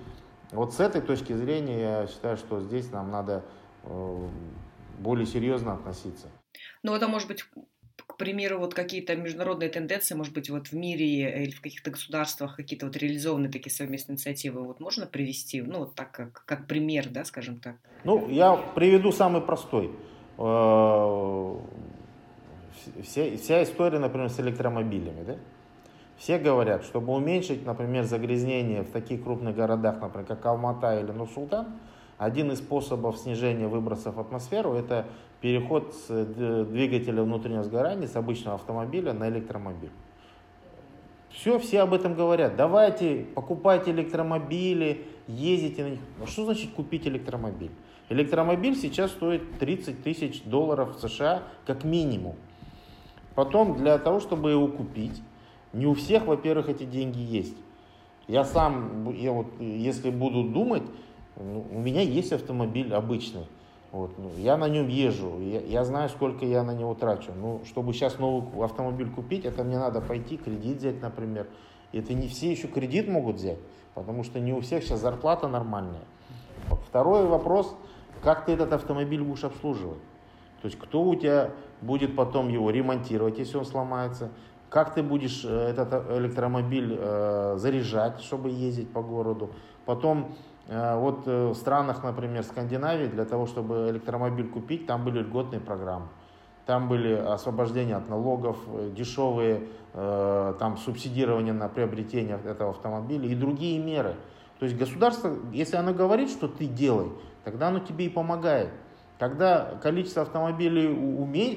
вот 0.51 0.73
с 0.73 0.79
этой 0.79 1.01
точки 1.01 1.33
зрения 1.33 1.79
я 1.79 2.07
считаю, 2.07 2.37
что 2.37 2.61
здесь 2.61 2.91
нам 2.91 3.09
надо 3.11 3.43
э, 3.83 4.27
более 4.99 5.25
серьезно 5.25 5.73
относиться. 5.73 6.27
Ну, 6.83 6.93
это 6.93 7.07
может 7.07 7.27
быть 7.27 7.45
примеру, 8.21 8.59
вот 8.59 8.75
какие-то 8.75 9.15
международные 9.15 9.69
тенденции, 9.69 10.13
может 10.13 10.31
быть, 10.35 10.47
вот 10.51 10.67
в 10.67 10.73
мире 10.73 11.43
или 11.43 11.49
в 11.49 11.59
каких-то 11.59 11.89
государствах 11.89 12.55
какие-то 12.55 12.85
вот 12.85 12.95
реализованные 12.95 13.51
такие 13.51 13.73
совместные 13.73 14.13
инициативы, 14.13 14.63
вот 14.63 14.79
можно 14.79 15.07
привести, 15.07 15.63
ну, 15.63 15.79
вот 15.79 15.95
так 15.95 16.11
как, 16.11 16.43
как 16.45 16.67
пример, 16.67 17.09
да, 17.09 17.25
скажем 17.25 17.59
так? 17.59 17.77
Ну, 18.03 18.29
я 18.29 18.55
приведу 18.75 19.11
самый 19.11 19.41
простой. 19.41 19.89
Э, 22.95 23.01
вся, 23.37 23.63
история, 23.63 23.99
например, 23.99 24.29
с 24.29 24.39
электромобилями, 24.39 25.23
да? 25.23 25.35
Все 26.17 26.37
говорят, 26.37 26.83
чтобы 26.83 27.13
уменьшить, 27.13 27.65
например, 27.65 28.03
загрязнение 28.03 28.83
в 28.83 28.91
таких 28.91 29.23
крупных 29.23 29.55
городах, 29.55 29.99
например, 30.01 30.27
как 30.27 30.45
Алмата 30.45 30.99
или 30.99 31.11
Нур-Султан, 31.11 31.67
один 32.17 32.51
из 32.51 32.59
способов 32.59 33.17
снижения 33.17 33.67
выбросов 33.67 34.15
в 34.15 34.19
атмосферу– 34.19 34.73
это 34.75 35.07
переход 35.41 35.95
с 35.95 36.05
э, 36.09 36.65
двигателя 36.69 37.23
внутреннего 37.23 37.63
сгорания 37.63 38.07
с 38.07 38.15
обычного 38.15 38.55
автомобиля 38.55 39.13
на 39.13 39.29
электромобиль. 39.29 39.89
Все, 41.31 41.57
все 41.59 41.81
об 41.81 41.93
этом 41.93 42.13
говорят. 42.13 42.55
Давайте, 42.55 43.25
покупайте 43.33 43.91
электромобили, 43.91 45.07
ездите 45.27 45.83
на 45.83 45.89
них. 45.91 45.99
А 46.21 46.27
что 46.27 46.45
значит 46.45 46.71
купить 46.73 47.07
электромобиль? 47.07 47.71
Электромобиль 48.09 48.75
сейчас 48.75 49.11
стоит 49.11 49.57
30 49.57 50.03
тысяч 50.03 50.43
долларов 50.43 50.97
США 51.01 51.43
как 51.65 51.83
минимум. 51.83 52.35
Потом 53.35 53.75
для 53.75 53.97
того, 53.97 54.19
чтобы 54.19 54.51
его 54.51 54.67
купить, 54.67 55.21
не 55.73 55.85
у 55.85 55.93
всех, 55.93 56.25
во-первых, 56.25 56.69
эти 56.69 56.83
деньги 56.83 57.19
есть. 57.19 57.55
Я 58.27 58.43
сам, 58.43 59.11
я 59.13 59.31
вот, 59.31 59.47
если 59.59 60.09
буду 60.09 60.43
думать, 60.43 60.83
ну, 61.37 61.65
у 61.71 61.79
меня 61.79 62.01
есть 62.01 62.33
автомобиль 62.33 62.93
обычный. 62.93 63.45
Вот, 63.91 64.17
ну, 64.17 64.31
я 64.37 64.55
на 64.55 64.69
нем 64.69 64.87
езжу, 64.87 65.39
я, 65.41 65.59
я 65.59 65.83
знаю, 65.83 66.07
сколько 66.09 66.45
я 66.45 66.63
на 66.63 66.73
него 66.73 66.93
трачу. 66.93 67.31
Ну, 67.35 67.61
чтобы 67.65 67.93
сейчас 67.93 68.19
новый 68.19 68.63
автомобиль 68.63 69.09
купить, 69.09 69.43
это 69.43 69.63
мне 69.63 69.77
надо 69.77 69.99
пойти 70.01 70.37
кредит 70.37 70.77
взять, 70.77 71.01
например. 71.01 71.47
Это 71.91 72.13
не 72.13 72.27
все 72.29 72.51
еще 72.51 72.67
кредит 72.67 73.09
могут 73.09 73.35
взять, 73.35 73.59
потому 73.95 74.23
что 74.23 74.39
не 74.39 74.53
у 74.53 74.61
всех 74.61 74.83
сейчас 74.83 75.01
зарплата 75.01 75.49
нормальная. 75.49 76.03
Второй 76.87 77.25
вопрос, 77.25 77.75
как 78.23 78.45
ты 78.45 78.53
этот 78.53 78.71
автомобиль 78.71 79.21
будешь 79.21 79.43
обслуживать? 79.43 79.99
То 80.61 80.67
есть 80.67 80.79
кто 80.79 81.03
у 81.03 81.15
тебя 81.15 81.51
будет 81.81 82.15
потом 82.15 82.49
его 82.49 82.69
ремонтировать, 82.69 83.39
если 83.39 83.57
он 83.57 83.65
сломается? 83.65 84.29
Как 84.69 84.93
ты 84.93 85.03
будешь 85.03 85.43
э, 85.43 85.49
этот 85.49 86.11
электромобиль 86.11 86.97
э, 86.97 87.55
заряжать, 87.57 88.21
чтобы 88.21 88.49
ездить 88.49 88.91
по 88.91 89.01
городу? 89.01 89.49
Потом 89.85 90.35
Э, 90.71 90.97
вот 90.97 91.27
э, 91.27 91.47
в 91.47 91.53
странах, 91.55 92.03
например, 92.03 92.43
Скандинавии, 92.43 93.07
для 93.07 93.25
того, 93.25 93.45
чтобы 93.45 93.89
электромобиль 93.89 94.47
купить, 94.47 94.87
там 94.87 95.03
были 95.03 95.19
льготные 95.19 95.59
программы. 95.59 96.07
Там 96.65 96.87
были 96.87 97.13
освобождения 97.13 97.95
от 97.95 98.07
налогов, 98.09 98.57
э, 98.67 98.91
дешевые 98.95 99.67
там, 99.93 100.77
субсидирование 100.77 101.51
на 101.51 101.67
приобретение 101.67 102.39
этого 102.45 102.69
автомобиля 102.69 103.27
и 103.27 103.35
другие 103.35 103.77
меры. 103.77 104.15
То 104.57 104.65
есть 104.65 104.77
государство, 104.77 105.35
если 105.51 105.75
оно 105.75 105.93
говорит, 105.93 106.29
что 106.29 106.47
ты 106.47 106.65
делай, 106.65 107.11
тогда 107.43 107.67
оно 107.67 107.79
тебе 107.79 108.05
и 108.05 108.09
помогает. 108.09 108.69
Когда 109.21 109.75
количество 109.83 110.23
автомобилей 110.23 110.87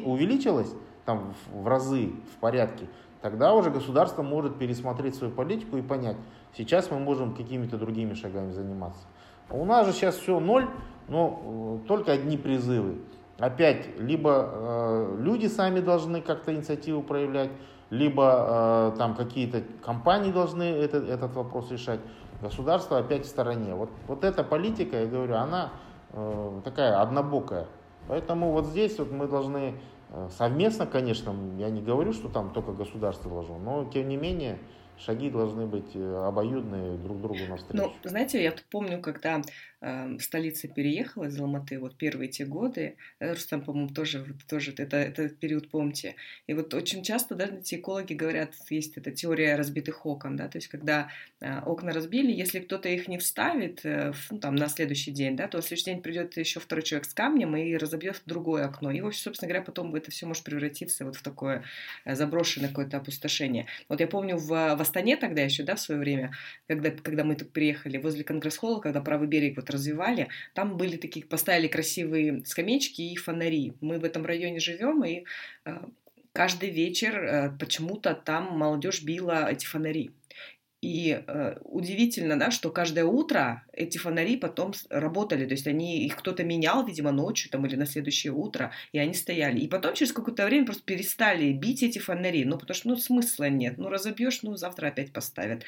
увеличилось 0.05 0.71
там, 1.07 1.33
в 1.51 1.67
разы, 1.67 2.11
в 2.37 2.39
порядке, 2.39 2.89
тогда 3.23 3.55
уже 3.55 3.71
государство 3.71 4.21
может 4.23 4.59
пересмотреть 4.59 5.15
свою 5.15 5.33
политику 5.33 5.79
и 5.79 5.81
понять, 5.81 6.19
сейчас 6.55 6.91
мы 6.91 6.99
можем 6.99 7.35
какими-то 7.35 7.79
другими 7.79 8.13
шагами 8.13 8.53
заниматься. 8.53 9.01
У 9.49 9.65
нас 9.65 9.87
же 9.87 9.95
сейчас 9.95 10.17
все 10.17 10.41
ноль, 10.41 10.69
но 11.09 11.81
э, 11.83 11.89
только 11.89 12.13
одни 12.13 12.37
призывы. 12.37 12.99
Опять, 13.39 13.99
либо 13.99 14.51
э, 14.53 15.17
люди 15.21 15.47
сами 15.47 15.81
должны 15.81 16.21
как-то 16.21 16.55
инициативу 16.55 17.03
проявлять, 17.03 17.51
либо 17.89 18.93
э, 18.95 18.99
там 18.99 19.15
какие-то 19.15 19.63
компании 19.83 20.33
должны 20.33 20.65
этот, 20.65 21.09
этот 21.09 21.35
вопрос 21.35 21.71
решать. 21.71 22.01
Государство 22.43 22.99
опять 22.99 23.25
в 23.25 23.29
стороне. 23.29 23.75
Вот, 23.75 23.89
вот 24.07 24.23
эта 24.23 24.45
политика, 24.45 25.01
я 25.01 25.07
говорю, 25.07 25.37
она 25.37 25.73
такая 26.65 27.01
однобокая. 27.01 27.67
Поэтому 28.09 28.53
вот 28.53 28.67
здесь 28.67 28.99
вот 28.99 29.11
мы 29.11 29.27
должны 29.27 29.75
Э, 30.15 30.29
совместно, 30.31 30.87
конечно, 30.87 31.35
я 31.59 31.71
не 31.71 31.83
говорю, 31.83 32.13
что 32.13 32.29
там 32.29 32.51
только 32.51 32.73
государство 32.73 33.29
должно, 33.31 33.59
но 33.59 33.85
тем 33.85 34.09
не 34.09 34.17
менее 34.17 34.59
шаги 34.99 35.31
должны 35.31 35.67
быть 35.67 35.95
э, 35.95 36.25
обоюдные 36.27 36.97
друг 36.99 37.21
другу 37.21 37.41
навстречу. 37.49 37.77
Ну, 37.77 37.93
знаете, 38.09 38.43
я 38.43 38.55
помню, 38.71 39.01
когда 39.01 39.43
э, 39.81 40.19
столица 40.21 40.69
переехала 40.69 41.25
из 41.25 41.39
Алматы, 41.39 41.79
вот 41.79 41.97
первые 41.97 42.29
те 42.29 42.45
годы, 42.45 42.97
э, 43.19 43.33
Рустам, 43.33 43.63
по-моему, 43.63 43.89
тоже, 43.89 44.25
тоже 44.49 44.73
это, 44.77 44.97
этот 44.97 45.39
период 45.39 45.69
помните. 45.71 46.15
И 46.47 46.55
вот 46.55 46.73
очень 46.75 47.03
часто, 47.03 47.35
да, 47.35 47.47
эти 47.47 47.77
экологи 47.77 48.15
говорят, 48.15 48.53
есть 48.71 48.97
эта 48.97 49.11
теория 49.11 49.57
разбитых 49.57 50.07
окон, 50.07 50.37
да, 50.37 50.49
то 50.49 50.59
есть 50.59 50.69
когда 50.69 51.09
э, 51.41 51.61
окна 51.61 51.93
разбили, 51.93 52.33
если 52.33 52.61
кто-то 52.61 52.89
их 52.89 53.09
не 53.09 53.19
вставит, 53.19 53.85
э, 53.85 54.13
ну, 54.31 54.39
там, 54.39 54.55
на 54.55 54.69
следующий 54.69 55.11
день, 55.11 55.37
да, 55.37 55.49
то 55.49 55.59
на 55.59 55.63
следующий 55.63 55.91
день 55.91 56.03
придет 56.03 56.37
еще 56.37 56.61
второй 56.61 56.85
человек 56.85 57.07
с 57.07 57.15
камнем 57.15 57.57
и 57.57 57.77
разобьет 57.77 58.23
другое 58.27 58.67
окно. 58.67 58.91
И, 58.91 59.01
собственно 59.13 59.49
говоря, 59.49 59.65
потом 59.65 59.95
это 59.95 60.11
все 60.11 60.27
может 60.27 60.45
превратиться 60.45 61.05
вот 61.05 61.17
в 61.17 61.23
такое 61.23 61.65
заброшенное 62.07 62.69
какое-то 62.69 62.99
опустошение. 62.99 63.67
Вот 63.89 64.01
я 64.01 64.07
помню 64.07 64.37
в, 64.37 64.49
в 64.49 64.84
Астане 64.85 65.17
тогда 65.17 65.43
еще, 65.43 65.63
да, 65.63 65.75
в 65.75 65.81
свое 65.81 66.01
время, 66.01 66.33
когда, 66.69 66.91
когда 66.91 67.25
мы 67.25 67.35
тут 67.35 67.53
приехали, 67.53 67.99
возле 67.99 68.23
Конгресс-холла, 68.23 68.81
когда 68.81 69.01
правый 69.01 69.27
берег 69.27 69.57
вот 69.57 69.71
развивали, 69.71 70.29
там 70.55 70.77
были 70.77 70.97
такие, 70.97 71.25
поставили 71.27 71.69
красивые 71.69 72.45
скамеечки 72.45 73.03
и 73.03 73.17
фонари. 73.17 73.75
Мы 73.81 73.99
в 73.99 74.05
этом 74.05 74.25
районе 74.25 74.61
живем, 74.61 75.05
и 75.05 75.25
э, 75.65 75.77
каждый 76.33 76.71
вечер 76.71 77.17
э, 77.17 77.51
почему-то 77.59 78.15
там 78.15 78.57
молодежь 78.59 79.03
била 79.03 79.51
эти 79.51 79.67
фонари. 79.67 80.11
И 80.85 81.19
э, 81.27 81.57
удивительно, 81.63 82.39
да, 82.39 82.51
что 82.51 82.69
каждое 82.71 83.07
утро 83.07 83.65
эти 83.73 83.97
фонари 83.97 84.37
потом 84.37 84.75
работали, 84.91 85.47
то 85.47 85.53
есть 85.53 85.67
они 85.67 86.05
их 86.05 86.15
кто-то 86.17 86.45
менял, 86.45 86.85
видимо, 86.85 87.11
ночью 87.11 87.51
там 87.51 87.65
или 87.65 87.75
на 87.75 87.87
следующее 87.87 88.35
утро, 88.35 88.71
и 88.93 88.99
они 88.99 89.15
стояли. 89.15 89.61
И 89.61 89.67
потом 89.67 89.95
через 89.95 90.13
какое-то 90.13 90.45
время 90.45 90.67
просто 90.67 90.83
перестали 90.83 91.53
бить 91.53 91.83
эти 91.83 91.99
фонари, 91.99 92.45
ну 92.45 92.59
потому 92.59 92.75
что 92.77 92.89
ну 92.89 92.97
смысла 92.97 93.49
нет, 93.49 93.79
ну 93.79 93.89
разобьешь, 93.89 94.43
ну 94.43 94.57
завтра 94.57 94.89
опять 94.89 95.11
поставят. 95.11 95.63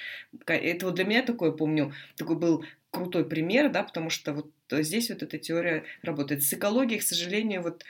Это 0.45 0.85
вот 0.85 0.97
для 0.97 1.05
меня 1.07 1.23
такое, 1.23 1.51
помню, 1.51 1.95
такой 2.17 2.37
был 2.37 2.67
крутой 2.91 3.25
пример, 3.27 3.73
да, 3.73 3.85
потому 3.85 4.11
что 4.11 4.35
вот 4.35 4.51
здесь 4.71 5.09
вот 5.09 5.23
эта 5.23 5.39
теория 5.39 5.85
работает. 6.03 6.43
С 6.43 6.53
экологией, 6.53 7.01
к 7.01 7.03
сожалению, 7.03 7.63
вот 7.63 7.85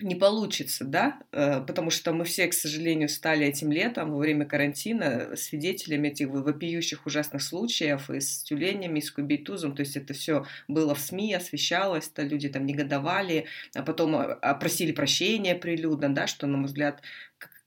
не 0.00 0.14
получится, 0.14 0.84
да, 0.84 1.18
э, 1.32 1.60
потому 1.60 1.90
что 1.90 2.12
мы 2.12 2.24
все, 2.24 2.46
к 2.48 2.52
сожалению, 2.52 3.08
стали 3.08 3.46
этим 3.46 3.72
летом 3.72 4.12
во 4.12 4.18
время 4.18 4.44
карантина 4.44 5.36
свидетелями 5.36 6.08
этих 6.08 6.28
вопиющих 6.28 7.06
ужасных 7.06 7.42
случаев 7.42 8.10
и 8.10 8.20
с 8.20 8.42
тюленями, 8.42 8.98
и 8.98 9.02
с 9.02 9.10
кубейтузом, 9.10 9.74
то 9.74 9.80
есть 9.80 9.96
это 9.96 10.12
все 10.12 10.44
было 10.68 10.94
в 10.94 11.00
СМИ, 11.00 11.34
освещалось, 11.34 12.08
то 12.08 12.22
люди 12.22 12.48
там 12.48 12.66
негодовали, 12.66 13.46
а 13.74 13.82
потом 13.82 14.16
а, 14.16 14.24
а, 14.24 14.54
просили 14.54 14.92
прощения 14.92 15.54
прилюдно, 15.54 16.14
да, 16.14 16.26
что, 16.26 16.46
на 16.46 16.58
мой 16.58 16.66
взгляд, 16.66 17.00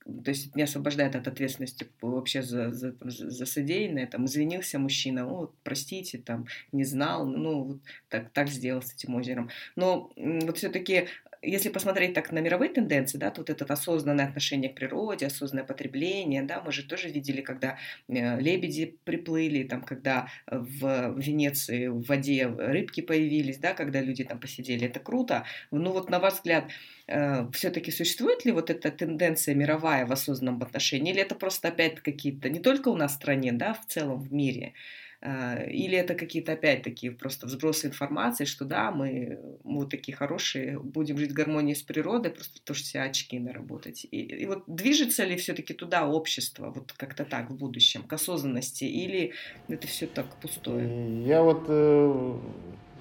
то 0.04 0.30
есть 0.30 0.54
не 0.54 0.62
освобождает 0.62 1.16
от 1.16 1.26
ответственности 1.26 1.88
вообще 2.00 2.42
за, 2.42 2.72
за, 2.72 2.94
за 3.02 3.46
содеянное, 3.46 4.06
там, 4.06 4.26
извинился 4.26 4.78
мужчина, 4.78 5.26
о, 5.26 5.52
простите, 5.62 6.18
там, 6.18 6.46
не 6.72 6.84
знал, 6.84 7.26
ну, 7.26 7.62
вот 7.64 7.80
так, 8.08 8.30
так 8.30 8.48
сделал 8.48 8.82
с 8.82 8.92
этим 8.92 9.14
озером. 9.14 9.50
Но 9.76 10.12
вот 10.16 10.58
все-таки 10.58 11.08
если 11.42 11.70
посмотреть 11.70 12.14
так 12.14 12.32
на 12.32 12.40
мировые 12.40 12.70
тенденции, 12.70 13.18
да, 13.18 13.30
то 13.30 13.40
вот 13.40 13.50
это 13.50 13.64
осознанное 13.64 14.26
отношение 14.26 14.70
к 14.70 14.74
природе, 14.74 15.26
осознанное 15.26 15.64
потребление, 15.64 16.42
да, 16.42 16.60
мы 16.60 16.72
же 16.72 16.86
тоже 16.86 17.08
видели, 17.08 17.40
когда 17.40 17.78
э, 18.08 18.40
лебеди 18.40 18.98
приплыли, 19.04 19.62
там, 19.64 19.82
когда 19.82 20.28
в 20.46 21.14
Венеции 21.18 21.86
в 21.88 22.02
воде 22.02 22.46
рыбки 22.46 23.00
появились, 23.00 23.58
да, 23.58 23.74
когда 23.74 24.00
люди 24.00 24.24
там 24.24 24.38
посидели, 24.38 24.86
это 24.86 25.00
круто. 25.00 25.44
Ну 25.70 25.92
вот 25.92 26.10
на 26.10 26.18
ваш 26.18 26.34
взгляд, 26.34 26.70
э, 27.06 27.50
все-таки 27.52 27.90
существует 27.90 28.44
ли 28.44 28.52
вот 28.52 28.70
эта 28.70 28.90
тенденция 28.90 29.54
мировая 29.54 30.06
в 30.06 30.12
осознанном 30.12 30.62
отношении, 30.62 31.12
или 31.12 31.22
это 31.22 31.34
просто 31.34 31.68
опять 31.68 32.00
какие-то, 32.00 32.50
не 32.50 32.60
только 32.60 32.88
у 32.88 32.96
нас 32.96 33.12
в 33.12 33.14
стране, 33.14 33.52
да, 33.52 33.74
в 33.74 33.86
целом 33.86 34.20
в 34.20 34.32
мире, 34.32 34.74
или 35.22 35.98
это 35.98 36.14
какие-то 36.14 36.52
опять 36.52 36.82
такие 36.82 37.12
просто 37.12 37.46
взбросы 37.46 37.88
информации, 37.88 38.46
что 38.46 38.64
да, 38.64 38.90
мы, 38.90 39.38
мы 39.64 39.80
вот 39.80 39.90
такие 39.90 40.16
хорошие, 40.16 40.78
будем 40.78 41.18
жить 41.18 41.32
в 41.32 41.34
гармонии 41.34 41.74
с 41.74 41.82
природой, 41.82 42.30
просто 42.32 42.58
потому 42.60 42.74
что 42.74 42.86
все 42.86 43.00
очки 43.00 43.38
наработать. 43.38 44.06
И, 44.10 44.22
и 44.22 44.46
вот 44.46 44.64
движется 44.66 45.24
ли 45.24 45.36
все-таки 45.36 45.74
туда 45.74 46.08
общество, 46.08 46.70
вот 46.74 46.92
как-то 46.92 47.26
так 47.26 47.50
в 47.50 47.56
будущем, 47.56 48.02
к 48.02 48.12
осознанности, 48.14 48.84
или 48.84 49.34
это 49.68 49.86
все 49.86 50.06
так 50.06 50.26
пустое? 50.36 51.22
Я 51.22 51.42
вот, 51.42 51.66
э, 51.68 52.34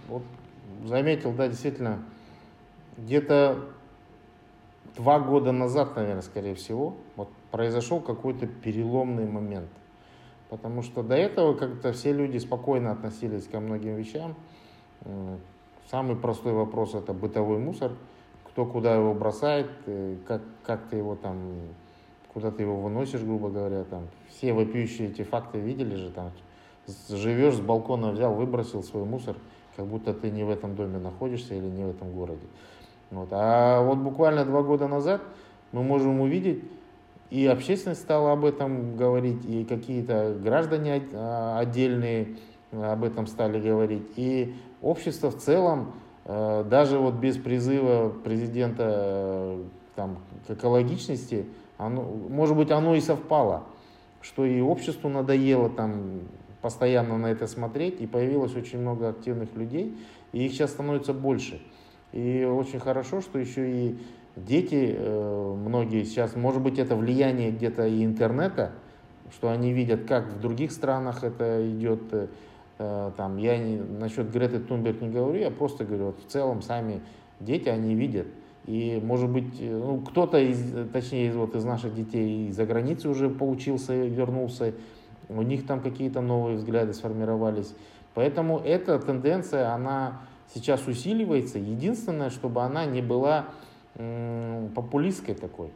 вот 0.10 0.24
заметил, 0.86 1.32
да, 1.32 1.48
действительно, 1.48 2.04
где-то 2.98 3.70
два 4.98 5.20
года 5.20 5.54
назад, 5.54 5.96
наверное, 5.96 6.22
скорее 6.22 6.56
всего, 6.56 6.98
вот 7.16 7.30
произошел 7.52 8.02
какой-то 8.02 8.46
переломный 8.46 9.26
момент. 9.26 9.70
Потому 10.50 10.82
что 10.82 11.04
до 11.04 11.16
этого 11.16 11.54
как-то 11.54 11.92
все 11.94 12.12
люди 12.12 12.38
спокойно 12.38 12.92
относились 12.92 13.48
ко 13.48 13.60
многим 13.60 13.96
вещам. 13.96 14.36
Самый 15.90 16.16
простой 16.16 16.54
вопрос 16.54 16.96
это 16.96 17.14
бытовой 17.14 17.60
мусор. 17.60 17.94
Кто 18.46 18.66
куда 18.66 18.96
его 18.96 19.14
бросает, 19.14 19.68
э, 19.86 20.18
как, 20.28 20.42
как 20.64 20.88
ты 20.90 20.98
его 20.98 21.16
там, 21.16 21.38
куда 22.34 22.52
ты 22.52 22.64
его 22.64 22.76
выносишь, 22.76 23.22
грубо 23.22 23.50
говоря. 23.50 23.84
Там. 23.86 24.08
Все 24.28 24.54
вопиющие 24.54 25.10
эти 25.10 25.24
факты 25.24 25.60
видели 25.60 25.96
же. 25.96 26.10
Там, 26.12 26.32
живешь 27.10 27.56
с 27.56 27.60
балкона, 27.60 28.12
взял, 28.12 28.34
выбросил 28.34 28.84
свой 28.84 29.06
мусор, 29.06 29.36
как 29.76 29.86
будто 29.86 30.14
ты 30.14 30.30
не 30.30 30.44
в 30.44 30.50
этом 30.50 30.76
доме 30.76 30.98
находишься 30.98 31.56
или 31.56 31.68
не 31.68 31.84
в 31.84 31.90
этом 31.90 32.12
городе. 32.12 32.46
Вот. 33.12 33.30
А 33.32 33.82
вот 33.82 34.00
буквально 34.00 34.46
два 34.46 34.62
года 34.62 34.88
назад 34.88 35.22
мы 35.72 35.84
можем 35.84 36.22
увидеть, 36.22 36.64
и 37.30 37.46
общественность 37.46 38.02
стала 38.02 38.32
об 38.32 38.44
этом 38.44 38.98
говорить, 38.98 39.46
и 39.46 39.64
какие-то 39.64 40.36
граждане 40.42 41.04
а, 41.14 41.60
отдельные 41.60 42.36
об 42.72 43.04
этом 43.04 43.28
стали 43.28 43.60
говорить. 43.60 44.04
И 44.16 44.56
общество 44.82 45.32
в 45.32 45.38
целом, 45.38 45.94
э, 46.26 46.64
даже 46.70 47.00
вот 47.00 47.16
без 47.16 47.38
призыва 47.38 48.10
президента 48.10 48.84
э, 48.88 49.64
там, 49.96 50.18
к 50.48 50.52
экологичности, 50.52 51.46
оно, 51.78 52.04
может 52.04 52.56
быть, 52.56 52.72
оно 52.72 52.96
и 52.96 53.02
совпало, 53.02 53.64
что 54.22 54.46
и 54.46 54.62
обществу 54.62 55.10
надоело 55.10 55.70
там 55.70 56.22
постоянно 56.62 57.18
на 57.18 57.28
это 57.28 57.48
смотреть, 57.48 58.02
и 58.02 58.08
появилось 58.08 58.56
очень 58.56 58.80
много 58.80 59.10
активных 59.10 59.56
людей, 59.56 59.98
и 60.32 60.46
их 60.46 60.52
сейчас 60.52 60.72
становится 60.72 61.14
больше. 61.14 61.62
И 62.12 62.44
очень 62.44 62.80
хорошо, 62.80 63.22
что 63.22 63.40
еще 63.40 63.70
и 63.70 63.98
Дети, 64.46 64.96
э, 64.98 65.56
многие 65.66 66.04
сейчас, 66.04 66.36
может 66.36 66.62
быть, 66.62 66.80
это 66.80 66.96
влияние 66.96 67.52
где-то 67.52 67.88
и 67.88 68.04
интернета, 68.06 68.72
что 69.34 69.50
они 69.50 69.74
видят, 69.74 70.06
как 70.06 70.28
в 70.28 70.40
других 70.40 70.72
странах 70.72 71.24
это 71.24 71.70
идет. 71.70 72.02
Э, 72.78 73.12
там, 73.18 73.38
я 73.38 73.58
не, 73.58 73.78
насчет 73.78 74.32
Греты 74.32 74.60
Тунберг 74.60 75.02
не 75.02 75.10
говорю, 75.10 75.40
я 75.40 75.52
просто 75.52 75.84
говорю, 75.84 76.06
вот 76.08 76.20
в 76.26 76.32
целом 76.32 76.62
сами 76.62 77.02
дети, 77.40 77.70
они 77.70 77.96
видят. 77.96 78.28
И, 78.66 79.02
может 79.04 79.30
быть, 79.30 79.60
э, 79.60 79.78
ну, 79.78 80.00
кто-то, 80.00 80.38
из, 80.38 80.90
точнее, 80.94 81.28
из, 81.28 81.36
вот, 81.36 81.56
из 81.56 81.66
наших 81.66 81.94
детей 81.94 82.48
из-за 82.48 82.66
границы 82.66 83.10
уже 83.10 83.30
поучился, 83.30 83.94
вернулся, 83.94 84.74
у 85.28 85.42
них 85.42 85.66
там 85.68 85.82
какие-то 85.82 86.22
новые 86.22 86.58
взгляды 86.58 86.94
сформировались. 86.94 87.74
Поэтому 88.14 88.60
эта 88.60 88.98
тенденция, 89.00 89.74
она 89.74 90.22
сейчас 90.54 90.88
усиливается. 90.88 91.60
Единственное, 91.60 92.30
чтобы 92.30 92.62
она 92.62 92.86
не 92.86 93.02
была 93.02 93.48
популистской 94.76 95.36
такой. 95.36 95.70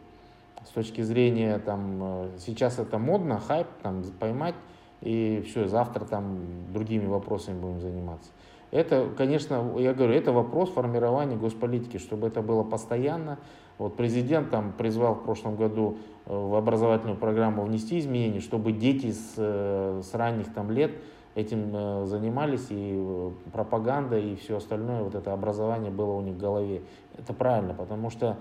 С 0.65 0.69
точки 0.69 1.01
зрения, 1.01 1.59
там, 1.59 1.99
э, 2.01 2.29
сейчас 2.39 2.79
это 2.79 2.97
модно, 2.97 3.39
хайп, 3.39 3.67
там, 3.81 4.03
поймать, 4.19 4.55
и 5.01 5.43
все, 5.45 5.67
завтра 5.67 6.05
там 6.05 6.39
другими 6.71 7.05
вопросами 7.05 7.59
будем 7.59 7.81
заниматься. 7.81 8.31
Это, 8.71 9.09
конечно, 9.17 9.73
я 9.77 9.93
говорю, 9.93 10.13
это 10.13 10.31
вопрос 10.31 10.71
формирования 10.71 11.35
госполитики, 11.35 11.97
чтобы 11.97 12.27
это 12.27 12.41
было 12.41 12.63
постоянно. 12.63 13.37
Вот 13.77 13.97
президент 13.97 14.49
там 14.51 14.71
призвал 14.71 15.15
в 15.15 15.23
прошлом 15.23 15.57
году 15.57 15.97
э, 16.25 16.33
в 16.33 16.55
образовательную 16.55 17.17
программу 17.17 17.63
внести 17.63 17.99
изменения, 17.99 18.39
чтобы 18.39 18.71
дети 18.71 19.11
с, 19.11 19.33
э, 19.37 20.01
с 20.01 20.13
ранних 20.13 20.53
там 20.53 20.71
лет 20.71 20.91
этим 21.35 22.05
занимались, 22.05 22.67
и 22.69 23.31
пропаганда, 23.51 24.17
и 24.17 24.35
все 24.35 24.57
остальное, 24.57 25.03
вот 25.03 25.15
это 25.15 25.33
образование 25.33 25.91
было 25.91 26.13
у 26.13 26.21
них 26.21 26.35
в 26.35 26.39
голове. 26.39 26.81
Это 27.17 27.33
правильно, 27.33 27.73
потому 27.73 28.09
что 28.09 28.37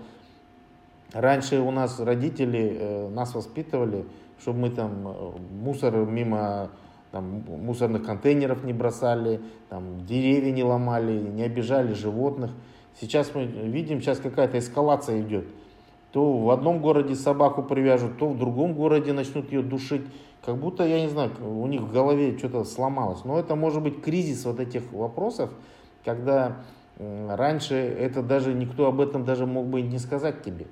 раньше 1.11 1.59
у 1.59 1.71
нас 1.71 1.99
родители 1.99 2.77
э, 2.79 3.09
нас 3.09 3.33
воспитывали, 3.33 4.05
чтобы 4.39 4.59
мы 4.59 4.69
там 4.69 5.07
э, 5.07 5.31
мусор 5.51 5.95
мимо 6.05 6.69
там, 7.13 7.43
мусорных 7.47 8.03
контейнеров 8.03 8.63
не 8.63 8.73
бросали, 8.73 9.39
там, 9.69 10.03
деревья 10.05 10.51
не 10.51 10.63
ломали, 10.63 11.19
не 11.19 11.43
обижали 11.43 11.93
животных. 11.93 12.49
Сейчас 12.99 13.31
мы 13.35 13.45
видим, 13.45 14.01
сейчас 14.01 14.17
какая-то 14.17 14.57
эскалация 14.57 15.21
идет. 15.21 15.45
То 16.11 16.37
в 16.39 16.49
одном 16.49 16.81
городе 16.81 17.13
собаку 17.13 17.61
привяжут, 17.61 18.17
то 18.17 18.27
в 18.27 18.37
другом 18.37 18.73
городе 18.73 19.13
начнут 19.13 19.51
ее 19.51 19.61
душить. 19.61 20.01
Как 20.45 20.57
будто, 20.57 20.85
я 20.85 21.01
не 21.01 21.07
знаю, 21.07 21.31
у 21.41 21.67
них 21.67 21.81
в 21.81 21.91
голове 21.91 22.37
что-то 22.37 22.63
сломалось. 22.65 23.23
Но 23.23 23.39
это 23.39 23.55
может 23.55 23.81
быть 23.81 24.01
кризис 24.01 24.45
вот 24.45 24.59
этих 24.59 24.91
вопросов, 24.91 25.49
когда 26.03 26.57
Раньше 26.99 27.75
это 27.75 28.21
даже 28.21 28.53
никто 28.53 28.85
об 28.85 29.01
этом 29.01 29.25
даже 29.25 29.45
мог 29.45 29.65
бы 29.65 29.81
не 29.81 29.97
сказать 29.97 30.43
тебе. 30.43 30.67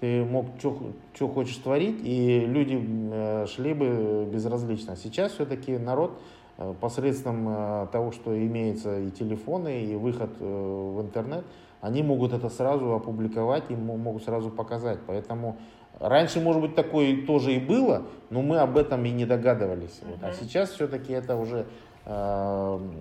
Ты 0.00 0.24
мог 0.24 0.46
что 0.58 1.28
хочешь 1.28 1.56
творить, 1.56 2.00
и 2.04 2.40
люди 2.40 2.78
э, 2.78 3.46
шли 3.46 3.72
бы 3.72 4.28
безразлично. 4.30 4.94
Сейчас 4.94 5.32
все-таки 5.32 5.78
народ 5.78 6.20
э, 6.58 6.74
посредством 6.78 7.48
э, 7.48 7.86
того, 7.90 8.12
что 8.12 8.36
имеется 8.36 9.00
и 9.00 9.10
телефоны, 9.10 9.86
и 9.86 9.96
выход 9.96 10.38
в 10.38 11.00
интернет, 11.00 11.46
они 11.80 12.02
могут 12.02 12.34
это 12.34 12.50
сразу 12.50 12.92
опубликовать 12.92 13.64
и 13.70 13.74
могут 13.74 14.24
сразу 14.24 14.50
показать. 14.50 14.98
Поэтому 15.06 15.56
раньше, 15.98 16.40
может 16.40 16.62
быть, 16.62 16.74
такое 16.74 17.26
тоже 17.26 17.54
и 17.54 17.58
было, 17.58 18.02
но 18.30 18.42
мы 18.42 18.58
об 18.58 18.76
этом 18.76 19.04
и 19.04 19.10
не 19.10 19.24
догадывались. 19.24 20.00
Вот. 20.02 20.18
А 20.22 20.32
сейчас 20.32 20.70
все-таки 20.70 21.12
это 21.12 21.36
уже 21.36 21.66
Эм, 22.08 22.92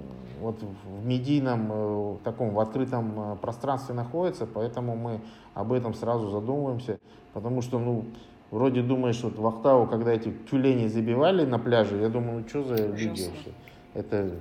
вот 0.41 0.59
в 0.63 1.05
медийном, 1.05 1.69
э, 1.71 2.17
таком 2.23 2.55
в 2.55 2.59
открытом 2.59 3.33
э, 3.33 3.35
пространстве 3.35 3.93
находится, 3.93 4.47
поэтому 4.47 4.95
мы 4.95 5.21
об 5.53 5.73
этом 5.73 5.93
сразу 5.93 6.29
задумываемся, 6.29 6.99
потому 7.33 7.61
что, 7.61 7.79
ну, 7.79 8.05
Вроде 8.51 8.83
думаешь, 8.83 9.21
вот 9.23 9.37
в 9.37 9.47
Ахтау, 9.47 9.87
когда 9.87 10.13
эти 10.13 10.31
тюлени 10.49 10.87
забивали 10.87 11.45
на 11.45 11.57
пляже, 11.57 11.97
я 11.97 12.09
думаю, 12.09 12.41
ну 12.41 12.47
что 12.47 12.63
за 12.63 12.75
люди 12.75 13.23
вообще? 13.23 13.51
Это 13.95 14.31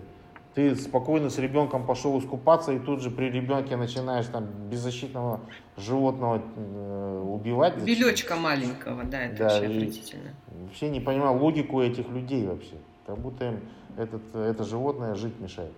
ты 0.55 0.77
спокойно 0.77 1.31
с 1.31 1.39
ребенком 1.39 1.85
пошел 1.85 2.19
искупаться, 2.19 2.73
и 2.73 2.79
тут 2.79 3.01
же 3.01 3.11
при 3.11 3.27
ребенке 3.27 3.77
начинаешь 3.77 4.27
там 4.27 4.47
беззащитного 4.71 5.41
животного 5.77 6.43
э, 6.57 7.23
убивать. 7.27 7.77
Белечка 7.83 8.37
маленького, 8.37 9.03
да, 9.05 9.23
это 9.23 9.37
да, 9.37 9.45
вообще 9.45 9.67
отвратительно. 9.67 10.31
Вообще 10.63 10.91
не 10.91 11.01
понимаю 11.01 11.39
логику 11.39 11.83
этих 11.83 12.09
людей 12.09 12.47
вообще. 12.47 12.77
Как 13.05 13.19
будто 13.19 13.49
им 13.49 13.61
этот, 13.97 14.23
это 14.35 14.65
животное 14.65 15.17
жить 15.17 15.39
мешает. 15.41 15.73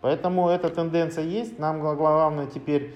Поэтому 0.00 0.48
эта 0.48 0.70
тенденция 0.70 1.24
есть. 1.24 1.58
Нам 1.58 1.80
главное 1.80 2.46
теперь 2.46 2.94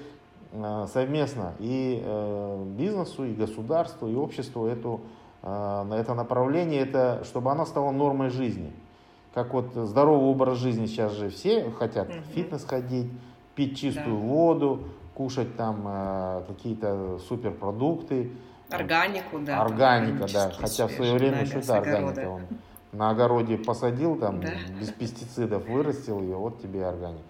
э, 0.53 0.87
совместно 0.90 1.53
и 1.59 2.03
э, 2.03 2.64
бизнесу, 2.79 3.25
и 3.25 3.35
государству, 3.35 4.09
и 4.09 4.14
обществу 4.14 4.66
эту, 4.66 5.03
э, 5.42 5.46
на 5.49 5.94
это 5.94 6.14
направление, 6.14 6.81
это, 6.81 7.22
чтобы 7.25 7.51
оно 7.51 7.66
стало 7.66 7.90
нормой 7.90 8.31
жизни 8.31 8.72
как 9.37 9.53
вот 9.53 9.75
здоровый 9.75 10.31
образ 10.31 10.57
жизни 10.57 10.87
сейчас 10.87 11.12
же 11.12 11.29
все 11.29 11.70
хотят 11.72 12.09
угу. 12.09 12.16
фитнес 12.35 12.64
ходить, 12.64 13.12
пить 13.55 13.79
чистую 13.79 14.16
да. 14.16 14.27
воду, 14.27 14.85
кушать 15.12 15.55
там 15.59 15.85
э, 15.87 16.42
какие-то 16.49 17.18
суперпродукты. 17.29 18.31
Органику, 18.70 19.38
да. 19.40 19.61
Органика, 19.61 20.27
да. 20.33 20.51
Хотя 20.59 20.87
в 20.87 20.92
свое 20.92 21.12
время 21.12 21.44
что 21.44 21.59
это 21.59 21.77
органика. 21.77 22.31
Он 22.31 22.42
на 22.92 23.11
огороде 23.11 23.59
посадил, 23.59 24.16
там 24.16 24.40
да. 24.40 24.53
без 24.81 24.88
пестицидов 24.88 25.68
вырастил 25.68 26.22
ее, 26.22 26.37
вот 26.37 26.62
тебе 26.62 26.81
и 26.81 26.85
органика. 26.85 27.29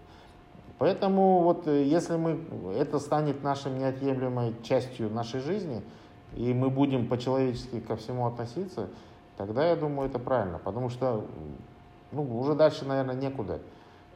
Поэтому 0.78 1.40
вот 1.40 1.66
э, 1.66 1.82
если 1.82 2.14
мы, 2.14 2.38
это 2.78 3.00
станет 3.00 3.42
нашей 3.42 3.72
неотъемлемой 3.72 4.54
частью 4.62 5.10
нашей 5.10 5.40
жизни, 5.40 5.82
и 6.36 6.54
мы 6.54 6.70
будем 6.70 7.08
по-человечески 7.08 7.80
ко 7.80 7.96
всему 7.96 8.28
относиться, 8.28 8.90
тогда 9.36 9.68
я 9.68 9.74
думаю, 9.74 10.08
это 10.08 10.20
правильно. 10.20 10.60
Потому 10.60 10.88
что 10.88 11.24
ну, 12.16 12.38
уже 12.38 12.54
дальше, 12.54 12.84
наверное, 12.86 13.14
некуда. 13.14 13.60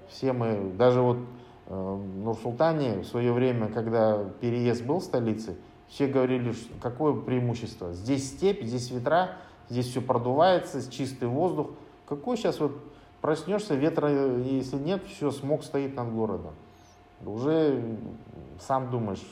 Все 0.08 0.32
мы, 0.32 0.72
даже 0.76 1.02
вот 1.02 1.18
э, 1.66 1.74
в 1.74 2.18
Нур-Султане 2.18 3.00
в 3.00 3.04
свое 3.04 3.32
время, 3.32 3.68
когда 3.68 4.24
переезд 4.40 4.84
был 4.84 5.00
в 5.00 5.04
столице, 5.04 5.56
все 5.86 6.06
говорили, 6.06 6.52
что 6.52 6.72
какое 6.80 7.14
преимущество. 7.14 7.92
Здесь 7.92 8.28
степь, 8.30 8.62
здесь 8.62 8.90
ветра, 8.90 9.32
здесь 9.68 9.86
все 9.86 10.00
продувается, 10.00 10.90
чистый 10.90 11.28
воздух. 11.28 11.70
Какой 12.06 12.36
сейчас 12.36 12.58
вот 12.58 12.72
проснешься, 13.20 13.74
ветра, 13.74 14.08
если 14.38 14.76
нет, 14.76 15.04
все, 15.04 15.30
смог 15.30 15.62
стоит 15.62 15.94
над 15.94 16.12
городом. 16.12 16.54
Уже 17.24 17.98
сам 18.58 18.90
думаешь, 18.90 19.22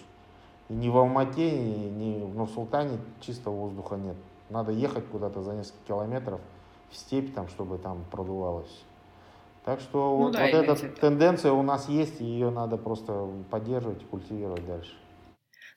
ни 0.68 0.90
в 0.90 0.98
Алмате, 0.98 1.50
ни, 1.58 2.22
в 2.22 2.36
Нур-Султане 2.36 2.98
чистого 3.20 3.54
воздуха 3.54 3.96
нет. 3.96 4.16
Надо 4.50 4.72
ехать 4.72 5.06
куда-то 5.10 5.42
за 5.42 5.54
несколько 5.54 5.86
километров– 5.86 6.40
в 6.90 6.96
степь, 6.96 7.34
там, 7.34 7.48
чтобы 7.48 7.78
там 7.78 8.04
продувалось. 8.10 8.84
Так 9.64 9.80
что 9.80 9.98
ну, 9.98 10.16
вот, 10.24 10.32
да, 10.32 10.46
вот 10.46 10.54
эта 10.54 10.88
тенденция 10.88 11.52
у 11.52 11.62
нас 11.62 11.88
есть, 11.88 12.20
и 12.20 12.24
ее 12.24 12.50
надо 12.50 12.76
просто 12.76 13.28
поддерживать 13.50 14.02
и 14.02 14.04
культивировать 14.06 14.66
дальше. 14.66 14.94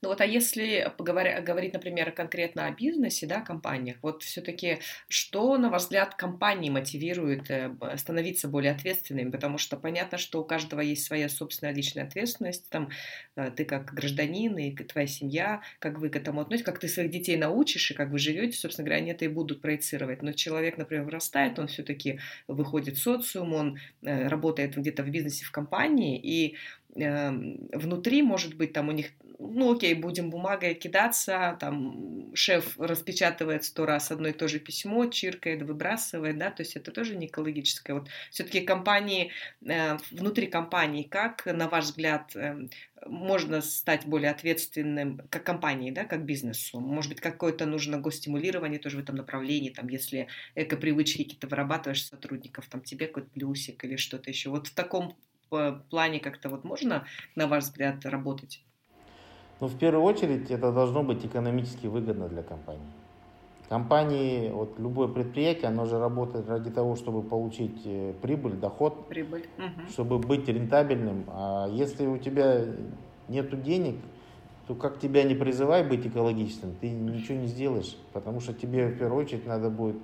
Ну 0.04 0.10
вот, 0.10 0.20
а 0.20 0.26
если 0.26 0.92
поговоря, 0.98 1.42
говорить, 1.42 1.74
например, 1.74 2.12
конкретно 2.12 2.66
о 2.66 2.72
бизнесе, 2.72 3.28
да, 3.28 3.42
компаниях, 3.42 3.98
вот 4.02 4.24
все-таки 4.24 4.80
что, 5.08 5.58
на 5.58 5.70
ваш 5.70 5.84
взгляд, 5.84 6.16
компании 6.16 6.72
мотивирует 6.72 7.52
э, 7.52 7.72
становиться 7.98 8.48
более 8.48 8.72
ответственными? 8.72 9.30
Потому 9.30 9.60
что 9.60 9.78
понятно, 9.78 10.18
что 10.18 10.42
у 10.42 10.44
каждого 10.44 10.82
есть 10.82 11.06
своя 11.06 11.30
собственная 11.30 11.72
личная 11.72 12.06
ответственность, 12.06 12.68
там, 12.72 12.90
э, 13.36 13.52
ты 13.52 13.64
как 13.64 13.94
гражданин 13.94 14.58
и 14.58 14.76
твоя 14.76 15.06
семья, 15.06 15.62
как 15.78 16.00
вы 16.00 16.10
к 16.10 16.16
этому 16.16 16.42
относитесь, 16.42 16.66
как 16.66 16.80
ты 16.80 16.88
своих 16.88 17.12
детей 17.12 17.38
научишь 17.38 17.92
и 17.92 17.94
как 17.94 18.10
вы 18.10 18.18
живете, 18.18 18.58
собственно 18.58 18.86
говоря, 18.86 19.04
они 19.04 19.12
это 19.12 19.26
и 19.26 19.28
будут 19.28 19.62
проецировать. 19.62 20.24
Но 20.24 20.32
человек, 20.34 20.80
например, 20.80 21.06
вырастает, 21.06 21.60
он 21.60 21.68
все-таки 21.68 22.20
выходит 22.48 22.98
в 22.98 23.04
социум, 23.04 23.54
он 23.54 23.78
э, 24.02 24.28
работает 24.28 24.76
где-то 24.76 25.04
в 25.04 25.10
бизнесе, 25.12 25.46
в 25.46 25.52
компании, 25.52 26.20
и 26.20 26.58
внутри, 26.94 28.22
может 28.22 28.56
быть, 28.56 28.74
там 28.74 28.90
у 28.90 28.92
них, 28.92 29.12
ну 29.40 29.74
окей, 29.74 29.94
будем 29.94 30.30
бумагой 30.30 30.74
кидаться, 30.74 31.58
там 31.60 32.36
шеф 32.36 32.78
распечатывает 32.78 33.64
сто 33.64 33.86
раз 33.86 34.12
одно 34.12 34.28
и 34.28 34.34
то 34.34 34.48
же 34.48 34.60
письмо, 34.60 35.06
чиркает, 35.06 35.62
выбрасывает, 35.62 36.38
да, 36.38 36.52
то 36.52 36.64
есть 36.64 36.76
это 36.76 36.92
тоже 36.92 37.16
не 37.16 37.28
экологическое. 37.28 37.96
Вот 37.96 38.10
все-таки 38.30 38.62
компании, 38.62 39.32
э, 39.66 39.98
внутри 40.12 40.48
компании, 40.48 41.04
как, 41.04 41.46
на 41.46 41.70
ваш 41.70 41.86
взгляд, 41.86 42.36
э, 42.36 42.68
можно 43.06 43.62
стать 43.62 44.06
более 44.06 44.30
ответственным 44.30 45.22
как 45.30 45.44
компании, 45.44 45.92
да, 45.92 46.04
как 46.04 46.26
бизнесу? 46.26 46.80
Может 46.80 47.12
быть, 47.12 47.22
какое-то 47.22 47.66
нужно 47.66 48.00
гостимулирование 48.00 48.80
тоже 48.80 48.98
в 48.98 49.00
этом 49.00 49.16
направлении, 49.16 49.70
там, 49.70 49.88
если 49.88 50.28
эко-привычки 50.56 51.24
какие-то 51.24 51.48
вырабатываешь 51.48 52.06
сотрудников, 52.06 52.68
там, 52.68 52.82
тебе 52.82 53.08
какой-то 53.08 53.30
плюсик 53.30 53.84
или 53.86 53.96
что-то 53.96 54.30
еще. 54.30 54.50
Вот 54.50 54.68
в 54.68 54.76
таком 54.76 55.16
плане 55.90 56.20
как-то 56.20 56.50
вот 56.50 56.64
можно, 56.64 57.06
на 57.36 57.48
ваш 57.48 57.66
взгляд, 57.66 58.06
работать? 58.06 58.64
Ну, 59.60 59.68
в 59.68 59.78
первую 59.78 60.04
очередь, 60.04 60.50
это 60.50 60.72
должно 60.72 61.04
быть 61.04 61.24
экономически 61.26 61.88
выгодно 61.88 62.28
для 62.28 62.42
компании. 62.42 62.82
Компании, 63.70 64.50
вот 64.50 64.78
любое 64.80 65.08
предприятие, 65.08 65.68
оно 65.68 65.86
же 65.86 65.98
работает 65.98 66.50
ради 66.50 66.72
того, 66.72 66.96
чтобы 66.96 67.22
получить 67.22 67.82
э, 67.86 68.14
прибыль, 68.22 68.54
доход, 68.54 69.08
прибыль. 69.08 69.46
Угу. 69.58 69.92
чтобы 69.92 70.20
быть 70.20 70.48
рентабельным. 70.50 71.24
А 71.28 71.70
если 71.70 72.06
у 72.06 72.18
тебя 72.18 72.66
нет 73.30 73.64
денег, 73.64 73.96
то 74.68 74.76
как 74.76 75.00
тебя 75.00 75.24
не 75.24 75.36
призывай 75.36 75.88
быть 75.88 76.06
экологичным, 76.06 76.76
ты 76.82 76.90
ничего 76.90 77.38
не 77.38 77.48
сделаешь, 77.48 77.96
потому 78.14 78.42
что 78.42 78.54
тебе 78.54 78.88
в 78.88 78.98
первую 78.98 79.24
очередь 79.24 79.46
надо 79.46 79.70
будет 79.70 79.98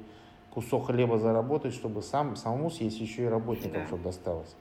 кусок 0.51 0.87
хлеба 0.87 1.19
заработать, 1.19 1.73
чтобы 1.73 2.01
сам, 2.01 2.35
самому 2.35 2.71
съесть 2.71 2.99
еще 2.99 3.23
и 3.23 3.27
работникам, 3.27 3.81
да. 3.81 3.87
чтобы 3.87 4.03
досталось. 4.03 4.55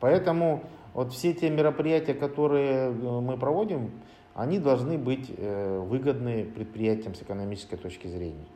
Поэтому 0.00 0.62
вот 0.94 1.12
все 1.12 1.34
те 1.34 1.50
мероприятия, 1.50 2.14
которые 2.14 2.88
э, 2.88 2.90
мы 2.92 3.36
проводим, 3.36 3.90
они 4.34 4.58
должны 4.58 4.98
быть 4.98 5.30
э, 5.36 5.78
выгодны 5.78 6.44
предприятиям 6.44 7.14
с 7.14 7.22
экономической 7.22 7.76
точки 7.76 8.06
зрения. 8.06 8.46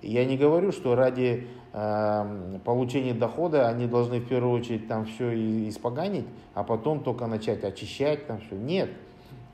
Я 0.00 0.24
не 0.24 0.36
говорю, 0.36 0.70
что 0.70 0.94
ради 0.94 1.48
э, 1.72 2.58
получения 2.64 3.14
дохода 3.14 3.68
они 3.68 3.86
должны 3.86 4.20
в 4.20 4.28
первую 4.28 4.52
очередь 4.60 4.86
там 4.86 5.06
все 5.06 5.68
испоганить, 5.68 6.26
а 6.54 6.62
потом 6.62 7.02
только 7.02 7.26
начать 7.26 7.64
очищать 7.64 8.26
там 8.26 8.40
все. 8.40 8.56
Нет. 8.56 8.90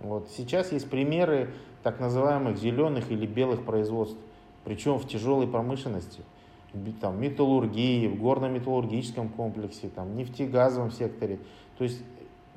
Вот 0.01 0.29
сейчас 0.29 0.71
есть 0.73 0.91
примеры 0.91 1.51
так 1.83 1.99
называемых 1.99 2.59
зеленых 2.59 3.11
или 3.11 3.27
белых 3.27 3.65
производств, 3.65 4.19
причем 4.65 4.99
в 4.99 5.09
тяжелой 5.09 5.47
промышленности 5.47 6.21
там, 7.01 7.21
металлургии, 7.21 8.09
в 8.09 8.21
горно-металлургическом 8.21 9.29
комплексе, 9.29 9.89
там, 9.89 10.15
нефтегазовом 10.17 10.91
секторе. 10.91 11.39
То 11.79 11.85
есть 11.85 12.03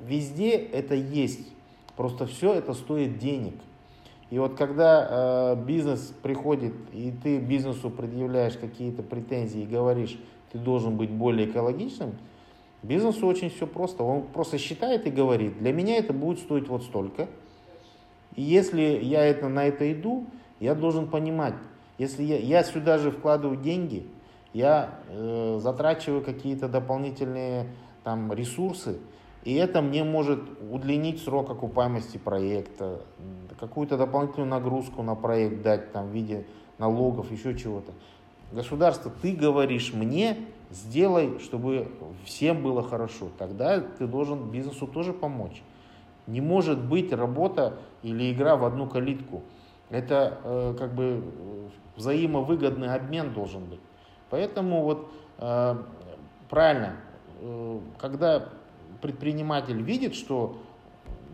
везде 0.00 0.52
это 0.52 0.94
есть. 0.94 1.52
Просто 1.96 2.26
все 2.26 2.54
это 2.54 2.74
стоит 2.74 3.18
денег. 3.18 3.54
И 4.30 4.38
вот 4.38 4.54
когда 4.56 5.54
э, 5.56 5.64
бизнес 5.64 6.12
приходит, 6.22 6.74
и 6.92 7.12
ты 7.22 7.38
бизнесу 7.38 7.90
предъявляешь 7.90 8.56
какие-то 8.56 9.02
претензии 9.02 9.62
и 9.62 9.66
говоришь, 9.66 10.18
ты 10.52 10.58
должен 10.58 10.96
быть 10.96 11.10
более 11.10 11.48
экологичным, 11.48 12.14
бизнесу 12.82 13.26
очень 13.26 13.50
все 13.50 13.66
просто. 13.66 14.02
Он 14.02 14.22
просто 14.22 14.58
считает 14.58 15.06
и 15.06 15.10
говорит, 15.10 15.58
для 15.58 15.72
меня 15.72 15.96
это 15.96 16.12
будет 16.12 16.40
стоить 16.40 16.68
вот 16.68 16.82
столько. 16.82 17.28
И 18.36 18.42
если 18.42 18.82
я 19.02 19.24
это, 19.24 19.48
на 19.48 19.64
это 19.64 19.90
иду, 19.90 20.26
я 20.60 20.74
должен 20.74 21.08
понимать, 21.08 21.54
если 21.98 22.22
я, 22.22 22.38
я 22.38 22.64
сюда 22.64 22.98
же 22.98 23.10
вкладываю 23.10 23.56
деньги, 23.58 24.06
я 24.54 25.00
э, 25.08 25.58
затрачиваю 25.60 26.22
какие-то 26.22 26.68
дополнительные 26.68 27.66
там, 28.04 28.32
ресурсы, 28.32 28.98
и 29.44 29.54
это 29.54 29.82
мне 29.82 30.04
может 30.04 30.40
удлинить 30.70 31.22
срок 31.22 31.50
окупаемости 31.50 32.18
проекта, 32.18 33.00
какую-то 33.58 33.96
дополнительную 33.96 34.48
нагрузку 34.48 35.02
на 35.02 35.14
проект 35.14 35.62
дать 35.62 35.92
там, 35.92 36.08
в 36.08 36.12
виде 36.12 36.46
налогов, 36.78 37.30
еще 37.30 37.56
чего-то. 37.56 37.92
Государство, 38.52 39.12
ты 39.22 39.32
говоришь 39.32 39.92
мне, 39.92 40.36
сделай, 40.70 41.38
чтобы 41.38 41.88
всем 42.24 42.62
было 42.62 42.82
хорошо. 42.82 43.28
Тогда 43.38 43.80
ты 43.80 44.06
должен 44.06 44.50
бизнесу 44.50 44.86
тоже 44.86 45.12
помочь. 45.12 45.62
Не 46.26 46.40
может 46.40 46.78
быть 46.78 47.12
работа 47.12 47.78
или 48.02 48.32
игра 48.32 48.56
в 48.56 48.64
одну 48.64 48.86
калитку. 48.86 49.42
Это 49.90 50.38
э, 50.44 50.76
как 50.78 50.94
бы 50.94 51.22
взаимовыгодный 51.98 52.94
обмен 52.94 53.34
должен 53.34 53.64
быть. 53.66 53.80
Поэтому 54.30 54.82
вот 54.84 55.10
э, 55.38 55.82
правильно, 56.48 56.96
э, 57.40 57.80
когда 57.98 58.48
предприниматель 59.02 59.82
видит, 59.82 60.14
что 60.14 60.56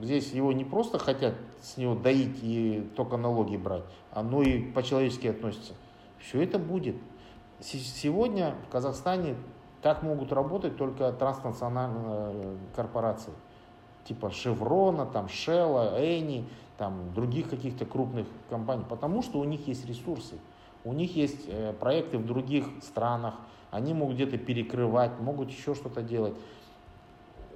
здесь 0.00 0.32
его 0.32 0.52
не 0.52 0.64
просто 0.64 0.98
хотят 0.98 1.34
с 1.62 1.76
него 1.76 1.94
доить 1.94 2.38
и 2.42 2.90
только 2.96 3.16
налоги 3.16 3.56
брать, 3.56 3.84
а 4.10 4.22
ну 4.22 4.42
и 4.42 4.60
по-человечески 4.72 5.28
относятся, 5.28 5.74
все 6.18 6.42
это 6.42 6.58
будет. 6.58 6.96
Сегодня 7.60 8.54
в 8.66 8.72
Казахстане 8.72 9.36
так 9.80 10.02
могут 10.02 10.32
работать 10.32 10.76
только 10.76 11.12
транснациональные 11.12 12.58
корпорации 12.74 13.32
типа 14.06 14.30
Шеврона, 14.30 15.06
там 15.06 15.28
Шелла, 15.28 15.94
Эни, 15.98 16.46
там, 16.76 17.12
других 17.14 17.48
каких-то 17.48 17.84
крупных 17.84 18.26
компаний, 18.50 18.84
потому 18.88 19.22
что 19.22 19.38
у 19.38 19.44
них 19.44 19.66
есть 19.66 19.86
ресурсы, 19.86 20.38
у 20.84 20.92
них 20.92 21.16
есть 21.16 21.46
э, 21.48 21.72
проекты 21.72 22.18
в 22.18 22.26
других 22.26 22.66
странах, 22.82 23.34
они 23.70 23.94
могут 23.94 24.16
где-то 24.16 24.38
перекрывать, 24.38 25.18
могут 25.20 25.50
еще 25.50 25.74
что-то 25.74 26.02
делать. 26.02 26.34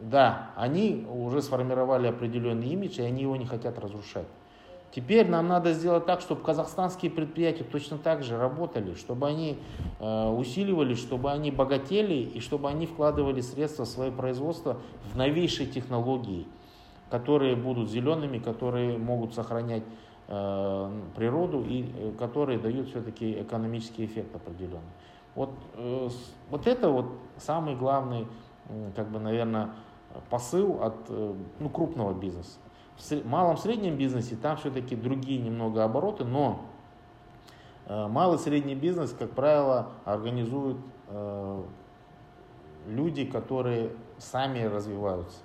Да, 0.00 0.50
они 0.56 1.06
уже 1.12 1.42
сформировали 1.42 2.06
определенный 2.06 2.68
имидж, 2.68 3.00
и 3.00 3.02
они 3.02 3.22
его 3.22 3.36
не 3.36 3.46
хотят 3.46 3.78
разрушать. 3.78 4.26
Теперь 4.90 5.28
нам 5.28 5.48
надо 5.48 5.74
сделать 5.74 6.06
так, 6.06 6.20
чтобы 6.22 6.42
казахстанские 6.42 7.10
предприятия 7.10 7.64
точно 7.64 7.98
так 7.98 8.22
же 8.22 8.38
работали, 8.38 8.94
чтобы 8.94 9.28
они 9.28 9.58
э, 10.00 10.28
усиливались, 10.28 10.98
чтобы 10.98 11.30
они 11.30 11.50
богатели 11.50 12.14
и 12.14 12.40
чтобы 12.40 12.70
они 12.70 12.86
вкладывали 12.86 13.42
средства 13.42 13.84
в 13.84 13.88
свое 13.88 14.10
производство 14.10 14.78
в 15.12 15.16
новейшие 15.16 15.68
технологии, 15.68 16.46
которые 17.10 17.54
будут 17.54 17.90
зелеными, 17.90 18.38
которые 18.38 18.96
могут 18.96 19.34
сохранять 19.34 19.82
природу 20.28 21.64
и 21.64 21.90
э, 21.96 22.12
которые 22.18 22.58
дают 22.58 22.88
все-таки 22.88 23.40
экономический 23.40 24.04
эффект 24.04 24.36
определенный. 24.36 24.92
Вот, 25.34 25.50
э, 25.74 26.08
вот 26.50 26.66
это 26.66 26.90
вот 26.90 27.06
самый 27.38 27.74
главный, 27.76 28.26
э, 28.68 28.90
как 28.94 29.10
бы, 29.10 29.18
наверное, 29.20 29.70
посыл 30.28 30.82
от 30.82 30.96
э, 31.08 31.34
ну, 31.58 31.68
крупного 31.70 32.12
бизнеса. 32.12 32.58
В 32.98 33.26
малом 33.26 33.56
среднем 33.56 33.96
бизнесе 33.96 34.36
там 34.36 34.56
все-таки 34.56 34.96
другие 34.96 35.40
немного 35.40 35.84
обороты, 35.84 36.24
но 36.24 36.66
э, 37.86 38.06
малый 38.08 38.38
средний 38.38 38.74
бизнес, 38.74 39.14
как 39.18 39.30
правило, 39.30 39.92
организуют 40.04 40.78
э, 41.08 41.62
люди, 42.86 43.24
которые 43.24 43.92
сами 44.18 44.62
развиваются. 44.64 45.38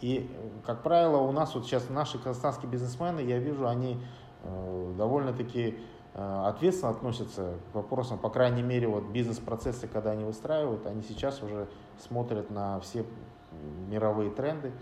И, 0.00 0.30
как 0.64 0.82
правило, 0.82 1.18
у 1.18 1.32
нас 1.32 1.54
вот 1.54 1.64
сейчас 1.64 1.88
наши 1.90 2.18
казахстанские 2.18 2.70
бизнесмены, 2.70 3.20
я 3.20 3.38
вижу, 3.38 3.66
они 3.66 4.00
довольно-таки 4.96 5.78
ответственно 6.14 6.92
относятся 6.92 7.54
к 7.72 7.74
вопросам, 7.74 8.18
по 8.18 8.30
крайней 8.30 8.62
мере, 8.62 8.86
вот 8.86 9.04
бизнес-процессы, 9.04 9.88
когда 9.88 10.12
они 10.12 10.24
выстраивают, 10.24 10.86
они 10.86 11.02
сейчас 11.02 11.42
уже 11.42 11.68
смотрят 11.98 12.50
на 12.50 12.78
все 12.80 13.04
мировые 13.88 14.30
тренды, 14.30 14.72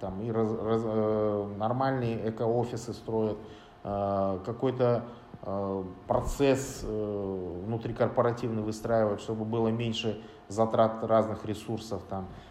там 0.00 0.20
и 0.22 0.30
раз, 0.30 0.50
раз, 0.52 0.82
э, 0.84 1.54
нормальные 1.56 2.30
эко-офисы 2.30 2.92
строят, 2.92 3.38
э, 3.84 4.38
какой-то 4.44 5.04
э, 5.42 5.84
процесс 6.06 6.82
э, 6.84 7.62
внутрикорпоративный 7.66 8.62
выстраивают, 8.62 9.20
чтобы 9.20 9.44
было 9.44 9.68
меньше 9.68 10.22
затрат 10.48 11.02
разных 11.04 11.44
ресурсов, 11.44 12.02
там, 12.08 12.24
э, 12.24 12.26
э, 12.26 12.47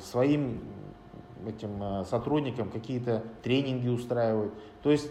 своим 0.00 0.60
этим 1.48 1.82
э, 1.82 2.04
сотрудникам 2.04 2.70
какие-то 2.70 3.22
тренинги 3.42 3.88
устраивают. 3.88 4.52
То 4.82 4.90
есть 4.90 5.10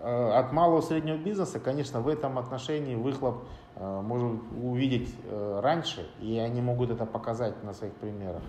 э, 0.00 0.30
от 0.30 0.52
малого 0.52 0.80
и 0.80 0.82
среднего 0.82 1.16
бизнеса, 1.16 1.60
конечно, 1.60 2.00
в 2.00 2.08
этом 2.08 2.38
отношении 2.38 2.94
выхлоп 2.94 3.44
э, 3.76 4.00
можно 4.00 4.40
увидеть 4.62 5.14
э, 5.24 5.60
раньше, 5.62 6.08
и 6.20 6.38
они 6.38 6.60
могут 6.60 6.90
это 6.90 7.06
показать 7.06 7.62
на 7.64 7.72
своих 7.72 7.94
примерах. 7.94 8.42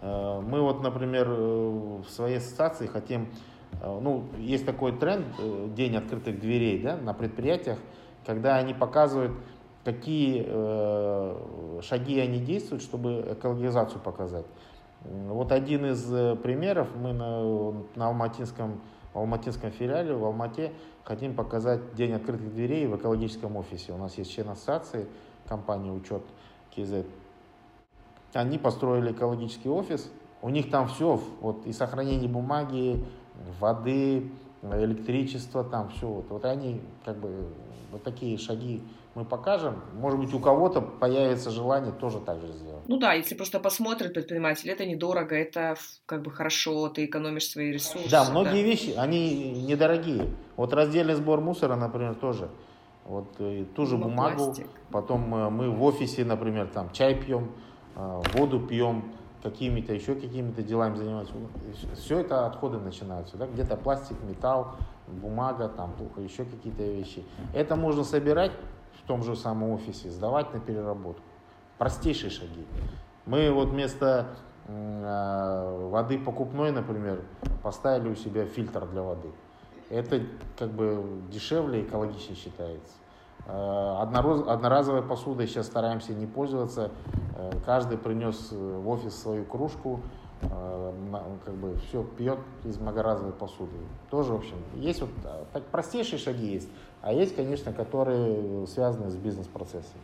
Э, 0.00 0.40
мы 0.40 0.60
вот, 0.60 0.82
например, 0.82 1.28
э, 1.28 2.00
в 2.06 2.10
своей 2.10 2.38
ассоциации 2.38 2.86
хотим, 2.86 3.28
э, 3.80 4.00
ну, 4.00 4.24
есть 4.38 4.66
такой 4.66 4.92
тренд, 4.92 5.26
день 5.74 5.96
открытых 5.96 6.40
дверей, 6.40 6.82
да, 6.82 6.96
на 6.96 7.14
предприятиях, 7.14 7.78
когда 8.24 8.56
они 8.56 8.74
показывают, 8.74 9.32
какие 9.84 10.42
шаги 11.82 12.18
они 12.18 12.40
действуют, 12.40 12.82
чтобы 12.82 13.24
экологизацию 13.32 14.00
показать. 14.00 14.46
Вот 15.02 15.52
один 15.52 15.86
из 15.86 16.04
примеров, 16.38 16.88
мы 16.96 17.12
на, 17.12 17.72
на 17.94 18.08
Алматинском, 18.08 18.80
Алматинском 19.14 19.70
филиале, 19.70 20.14
в 20.14 20.24
Алмате, 20.24 20.72
хотим 21.04 21.34
показать 21.34 21.94
День 21.94 22.14
открытых 22.14 22.52
дверей 22.52 22.86
в 22.86 22.96
экологическом 22.96 23.56
офисе. 23.56 23.92
У 23.92 23.96
нас 23.96 24.18
есть 24.18 24.32
член 24.32 24.48
ассоциации, 24.48 25.06
компания 25.46 25.92
«Учет 25.92 26.22
КЗ». 26.74 27.04
Они 28.34 28.58
построили 28.58 29.12
экологический 29.12 29.70
офис, 29.70 30.10
у 30.42 30.50
них 30.50 30.70
там 30.70 30.88
все, 30.88 31.20
вот 31.40 31.66
и 31.66 31.72
сохранение 31.72 32.28
бумаги, 32.28 33.04
воды, 33.58 34.30
электричество, 34.62 35.64
там 35.64 35.88
все. 35.88 36.06
Вот, 36.06 36.28
вот 36.28 36.44
они 36.44 36.80
как 37.04 37.16
бы 37.16 37.48
вот 37.90 38.02
такие 38.02 38.36
шаги 38.36 38.82
мы 39.18 39.24
покажем. 39.24 39.82
Может 39.94 40.20
быть, 40.20 40.32
у 40.32 40.38
кого-то 40.38 40.80
появится 40.80 41.50
желание 41.50 41.92
тоже 41.92 42.20
так 42.20 42.40
же 42.40 42.52
сделать. 42.52 42.84
Ну 42.86 42.98
да, 42.98 43.14
если 43.14 43.34
просто 43.34 43.58
посмотрит 43.58 44.14
предприниматель, 44.14 44.70
это 44.70 44.86
недорого, 44.86 45.34
это 45.34 45.76
как 46.06 46.22
бы 46.22 46.30
хорошо, 46.30 46.88
ты 46.88 47.04
экономишь 47.04 47.50
свои 47.50 47.72
ресурсы. 47.72 48.08
Да, 48.08 48.30
многие 48.30 48.62
да. 48.62 48.68
вещи, 48.68 48.94
они 48.96 49.62
недорогие. 49.62 50.34
Вот 50.56 50.72
раздельный 50.72 51.14
сбор 51.14 51.40
мусора, 51.40 51.74
например, 51.74 52.14
тоже. 52.14 52.48
Вот 53.04 53.28
э, 53.40 53.64
ту 53.74 53.86
же 53.86 53.96
ну, 53.96 54.04
бумагу, 54.04 54.44
пластик. 54.44 54.66
потом 54.92 55.34
э, 55.34 55.50
мы 55.50 55.70
в 55.70 55.82
офисе, 55.82 56.24
например, 56.24 56.68
там 56.68 56.92
чай 56.92 57.14
пьем, 57.14 57.50
а, 57.96 58.20
воду 58.34 58.60
пьем, 58.60 59.12
какими-то 59.42 59.94
еще 59.94 60.14
какими-то 60.14 60.62
делами 60.62 60.96
занимаемся. 60.96 61.32
Все 61.94 62.20
это 62.20 62.46
отходы 62.46 62.78
начинаются. 62.78 63.36
Да? 63.36 63.46
Где-то 63.46 63.76
пластик, 63.76 64.16
металл, 64.22 64.76
бумага, 65.06 65.68
там 65.68 65.94
еще 66.18 66.44
какие-то 66.44 66.82
вещи. 66.82 67.24
Это 67.54 67.76
можно 67.76 68.04
собирать 68.04 68.52
том 69.08 69.24
же 69.24 69.34
самом 69.34 69.70
офисе, 69.70 70.10
сдавать 70.10 70.54
на 70.54 70.60
переработку. 70.60 71.22
Простейшие 71.78 72.30
шаги. 72.30 72.64
Мы 73.26 73.50
вот 73.50 73.70
вместо 73.70 74.26
э, 74.66 75.88
воды 75.90 76.18
покупной, 76.18 76.70
например, 76.70 77.22
поставили 77.62 78.10
у 78.10 78.14
себя 78.14 78.44
фильтр 78.44 78.86
для 78.86 79.02
воды. 79.02 79.30
Это 79.90 80.20
как 80.58 80.70
бы 80.70 81.22
дешевле, 81.30 81.82
экологичнее 81.82 82.36
считается. 82.36 82.92
Э, 83.46 83.96
одноразовой 84.00 85.02
посудой 85.02 85.46
сейчас 85.46 85.66
стараемся 85.66 86.12
не 86.12 86.26
пользоваться. 86.26 86.90
Э, 87.36 87.50
каждый 87.64 87.96
принес 87.96 88.52
в 88.52 88.88
офис 88.88 89.16
свою 89.16 89.44
кружку, 89.44 90.00
э, 90.00 90.27
как 90.40 91.54
бы 91.54 91.76
все 91.88 92.04
пьет 92.04 92.38
из 92.64 92.78
многоразовой 92.78 93.32
посуды. 93.32 93.76
Тоже, 94.10 94.32
в 94.32 94.36
общем, 94.36 94.56
есть 94.76 95.00
вот 95.00 95.10
так 95.52 95.64
простейшие 95.66 96.18
шаги 96.18 96.46
есть, 96.52 96.68
а 97.02 97.12
есть, 97.12 97.34
конечно, 97.34 97.72
которые 97.72 98.66
связаны 98.66 99.10
с 99.10 99.16
бизнес-процессом. 99.16 99.98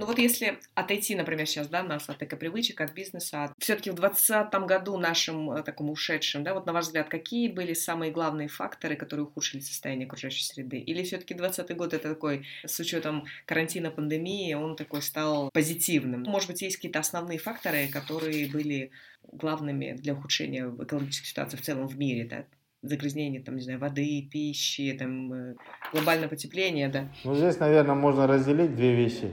Ну 0.00 0.06
вот 0.06 0.18
если 0.18 0.58
отойти, 0.74 1.14
например, 1.14 1.46
сейчас, 1.46 1.68
да, 1.68 1.82
нас 1.82 2.08
от 2.08 2.22
экопривычек, 2.22 2.80
от 2.80 2.94
бизнеса, 2.94 3.52
все-таки 3.58 3.90
в 3.90 3.96
2020 3.96 4.54
году 4.66 4.96
нашим 4.96 5.50
э, 5.50 5.62
такому 5.62 5.92
ушедшим, 5.92 6.42
да, 6.42 6.54
вот 6.54 6.64
на 6.64 6.72
ваш 6.72 6.86
взгляд, 6.86 7.10
какие 7.10 7.48
были 7.48 7.74
самые 7.74 8.10
главные 8.10 8.48
факторы, 8.48 8.96
которые 8.96 9.26
ухудшили 9.26 9.60
состояние 9.60 10.06
окружающей 10.06 10.42
среды? 10.42 10.78
Или 10.78 11.02
все-таки 11.02 11.34
2020 11.34 11.76
год 11.76 11.92
это 11.92 12.08
такой, 12.08 12.46
с 12.64 12.80
учетом 12.80 13.26
карантина, 13.44 13.90
пандемии, 13.90 14.54
он 14.54 14.74
такой 14.74 15.02
стал 15.02 15.50
позитивным? 15.52 16.22
Может 16.22 16.48
быть, 16.48 16.62
есть 16.62 16.76
какие-то 16.76 17.00
основные 17.00 17.38
факторы, 17.38 17.86
которые 17.88 18.48
были 18.48 18.92
главными 19.30 19.92
для 19.92 20.14
ухудшения 20.14 20.74
экологической 20.80 21.26
ситуации 21.26 21.58
в 21.58 21.62
целом 21.62 21.86
в 21.86 21.98
мире, 21.98 22.24
да? 22.24 22.46
загрязнение, 22.80 23.42
там, 23.42 23.56
не 23.56 23.62
знаю, 23.62 23.78
воды, 23.78 24.26
пищи, 24.32 24.96
там, 24.98 25.30
э, 25.30 25.54
глобальное 25.92 26.28
потепление, 26.28 26.88
да? 26.88 27.10
Ну, 27.24 27.34
здесь, 27.34 27.58
наверное, 27.58 27.94
можно 27.94 28.26
разделить 28.26 28.74
две 28.74 28.94
вещи. 28.94 29.30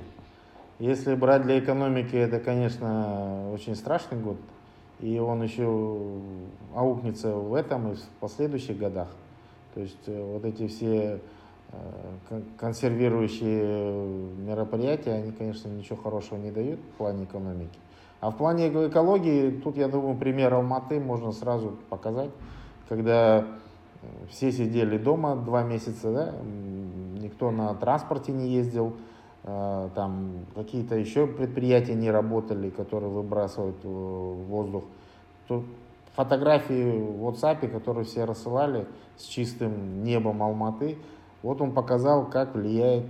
Если 0.80 1.16
брать 1.16 1.42
для 1.42 1.58
экономики, 1.58 2.16
это, 2.16 2.40
конечно, 2.40 3.52
очень 3.52 3.76
страшный 3.76 4.20
год. 4.20 4.38
И 5.00 5.18
он 5.18 5.42
еще 5.42 5.66
аукнется 6.76 7.34
в 7.34 7.56
этом 7.56 7.94
и 7.94 7.96
в 7.96 8.02
последующих 8.20 8.78
годах. 8.78 9.08
То 9.74 9.82
есть 9.82 9.98
э, 10.06 10.34
вот 10.34 10.46
эти 10.46 10.68
все 10.68 11.20
э, 11.72 12.42
консервирующие 12.60 13.98
мероприятия, 14.38 15.14
они, 15.14 15.32
конечно, 15.32 15.68
ничего 15.68 15.98
хорошего 15.98 16.38
не 16.38 16.52
дают 16.52 16.80
в 16.80 16.98
плане 16.98 17.24
экономики. 17.24 17.78
А 18.22 18.30
в 18.30 18.38
плане 18.38 18.70
экологии, 18.70 19.50
тут, 19.50 19.78
я 19.78 19.88
думаю, 19.88 20.16
пример 20.16 20.54
Алматы 20.54 21.00
можно 21.00 21.32
сразу 21.32 21.76
показать, 21.90 22.32
когда 22.88 23.46
все 24.30 24.52
сидели 24.52 24.98
дома 24.98 25.36
два 25.36 25.64
месяца, 25.64 26.12
да, 26.12 26.34
никто 27.20 27.50
на 27.52 27.74
транспорте 27.76 28.32
не 28.32 28.50
ездил, 28.50 28.94
Э, 28.94 28.96
там 29.48 30.46
какие-то 30.56 30.96
еще 30.96 31.26
предприятия 31.26 31.96
не 31.96 32.12
работали, 32.12 32.70
которые 32.70 33.10
выбрасывают 33.10 33.78
в 33.84 34.44
воздух. 34.50 34.84
Тут 35.48 35.64
фотографии 36.16 36.92
в 37.00 37.30
WhatsApp, 37.30 37.68
которые 37.70 38.04
все 38.04 38.26
рассылали 38.26 38.88
с 39.16 39.24
чистым 39.24 40.04
небом 40.04 40.44
Алматы, 40.44 40.98
вот 41.44 41.62
он 41.62 41.72
показал, 41.72 42.26
как 42.26 42.56
влияет 42.56 43.06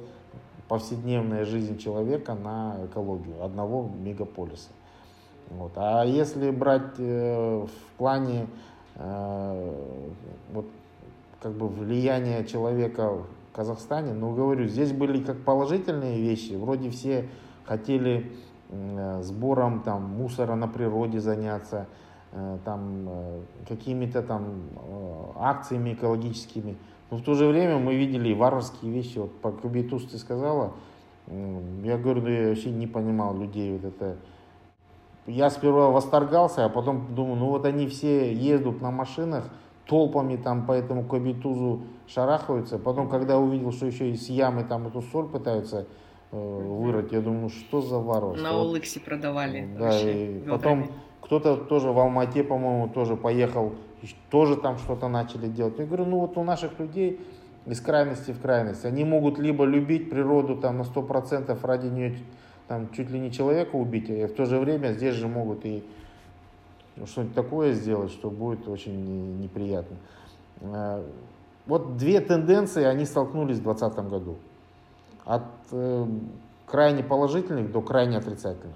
повседневная 0.68 1.46
жизнь 1.46 1.78
человека 1.78 2.36
на 2.36 2.76
экологию 2.86 3.44
одного 3.44 3.90
мегаполиса. 3.98 4.70
Вот. 5.50 5.72
А 5.76 6.04
если 6.04 6.52
брать 6.52 7.00
э, 7.00 7.66
в 7.66 7.98
плане 7.98 8.48
э, 8.96 9.74
вот, 10.52 10.66
как 11.42 11.54
бы 11.54 11.70
влияния 11.70 12.44
человека 12.44 13.14
Казахстане. 13.58 14.14
Но 14.14 14.32
говорю, 14.32 14.68
здесь 14.68 14.94
были 14.94 15.22
как 15.24 15.44
положительные 15.44 16.22
вещи. 16.22 16.54
Вроде 16.54 16.92
все 16.92 17.28
хотели 17.66 18.32
сбором 19.22 19.82
там, 19.82 20.04
мусора 20.04 20.56
на 20.56 20.68
природе 20.68 21.20
заняться, 21.20 21.88
э, 22.34 22.58
там 22.66 23.10
какими-то 23.68 24.22
там 24.22 24.44
акциями 25.36 25.94
экологическими. 25.94 26.78
Но 27.10 27.18
в 27.18 27.24
то 27.24 27.34
же 27.34 27.48
время 27.48 27.78
мы 27.78 27.96
видели 27.96 28.34
варварские 28.34 28.92
вещи. 28.92 29.18
Вот 29.18 29.40
по 29.42 29.52
Кубитус 29.52 30.06
ты 30.06 30.18
сказала, 30.18 30.74
я 31.28 31.98
говорю, 31.98 32.22
да 32.22 32.30
я 32.30 32.50
вообще 32.50 32.70
не 32.72 32.88
понимал 32.88 33.38
людей 33.38 33.74
вот 33.78 33.86
это. 33.86 34.18
Я 35.26 35.50
сперва 35.50 35.90
восторгался, 35.90 36.66
а 36.66 36.70
потом 36.70 37.16
думаю, 37.16 37.38
ну 37.38 37.48
вот 37.48 37.66
они 37.66 37.88
все 37.88 38.34
ездят 38.34 38.82
на 38.82 38.92
машинах, 38.92 39.50
толпами 39.88 40.36
там 40.36 40.66
по 40.66 40.74
этому 40.74 41.04
кабитузу 41.04 41.82
шарахаются. 42.08 42.78
Потом, 42.78 43.10
когда 43.10 43.38
увидел, 43.38 43.72
что 43.72 43.86
еще 43.86 44.10
из 44.10 44.30
ямы 44.30 44.64
там 44.64 44.88
эту 44.88 45.02
соль 45.02 45.28
пытаются 45.28 45.88
э, 46.32 46.38
вырыть, 46.38 47.12
я 47.12 47.22
думаю, 47.22 47.44
ну 47.44 47.50
что 47.50 47.82
за 47.82 48.00
варварство. 48.00 48.44
На 48.44 48.58
Улыксе 48.58 49.00
продавали. 49.00 49.68
Да, 49.78 50.00
и 50.00 50.40
потом 50.48 50.90
кто-то 51.22 51.58
тоже 51.58 51.92
в 51.92 52.00
Алмате, 52.00 52.44
по-моему, 52.44 52.90
тоже 52.90 53.16
поехал, 53.16 53.74
тоже 54.30 54.56
там 54.58 54.78
что-то 54.78 55.08
начали 55.08 55.48
делать. 55.48 55.80
Я 55.80 55.86
говорю, 55.86 56.06
ну 56.06 56.20
вот 56.20 56.38
у 56.38 56.44
наших 56.44 56.80
людей 56.80 57.20
из 57.66 57.82
крайности 57.82 58.32
в 58.32 58.42
крайность. 58.42 58.86
Они 58.86 59.04
могут 59.04 59.40
либо 59.40 59.66
любить 59.66 60.10
природу 60.10 60.56
там 60.56 60.78
на 60.78 60.84
100% 60.84 61.58
ради 61.64 61.88
нее 61.88 62.16
там 62.68 62.90
чуть 62.92 63.10
ли 63.10 63.20
не 63.20 63.32
человека 63.32 63.76
убить, 63.76 64.10
а 64.10 64.28
в 64.28 64.34
то 64.34 64.46
же 64.46 64.60
время 64.60 64.92
здесь 64.92 65.16
же 65.16 65.28
могут 65.28 65.66
и 65.66 65.84
что-нибудь 67.06 67.36
такое 67.36 67.74
сделать, 67.74 68.12
что 68.12 68.30
будет 68.30 68.68
очень 68.68 69.40
неприятно. 69.42 69.98
Э, 70.62 71.04
вот 71.66 71.98
две 71.98 72.22
тенденции, 72.22 72.84
они 72.84 73.06
столкнулись 73.06 73.58
в 73.58 73.64
2020 73.64 74.10
году. 74.10 74.36
От 75.26 75.44
э, 75.72 76.06
крайне 76.66 77.04
положительных 77.04 77.72
до 77.72 77.82
крайне 77.82 78.18
отрицательных. 78.18 78.76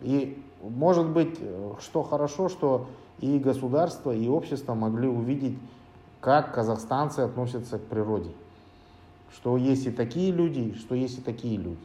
И 0.00 0.42
может 0.62 1.08
быть, 1.08 1.38
э, 1.40 1.72
что 1.80 2.02
хорошо, 2.02 2.48
что 2.48 2.86
и 3.20 3.38
государство, 3.38 4.14
и 4.14 4.28
общество 4.28 4.74
могли 4.74 5.08
увидеть 5.08 5.58
как 6.20 6.54
казахстанцы 6.54 7.20
относятся 7.20 7.78
к 7.78 7.82
природе. 7.82 8.30
Что 9.32 9.56
есть 9.56 9.86
и 9.86 9.90
такие 9.90 10.32
люди, 10.32 10.74
что 10.74 10.94
есть 10.94 11.18
и 11.18 11.22
такие 11.22 11.56
люди. 11.56 11.78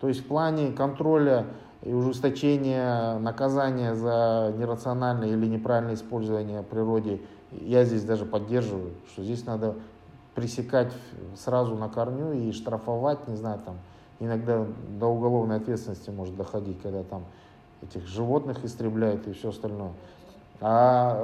То 0.00 0.08
есть 0.08 0.20
в 0.20 0.26
плане 0.26 0.72
контроля 0.72 1.46
и 1.84 1.92
ужесточения 1.92 3.18
наказания 3.18 3.94
за 3.94 4.54
нерациональное 4.56 5.28
или 5.28 5.46
неправильное 5.46 5.94
использование 5.94 6.62
природы, 6.62 7.20
я 7.52 7.84
здесь 7.84 8.04
даже 8.04 8.24
поддерживаю, 8.24 8.92
что 9.12 9.22
здесь 9.22 9.44
надо 9.44 9.74
пресекать 10.34 10.92
сразу 11.36 11.76
на 11.76 11.88
корню 11.88 12.32
и 12.32 12.52
штрафовать, 12.52 13.28
не 13.28 13.36
знаю, 13.36 13.60
там, 13.64 13.76
иногда 14.18 14.64
до 14.98 15.06
уголовной 15.06 15.56
ответственности 15.56 16.08
может 16.08 16.34
доходить, 16.36 16.80
когда 16.82 17.02
там 17.02 17.24
этих 17.82 18.06
животных 18.06 18.64
истребляют 18.64 19.28
и 19.28 19.32
все 19.32 19.50
остальное. 19.50 19.92
А 20.60 21.18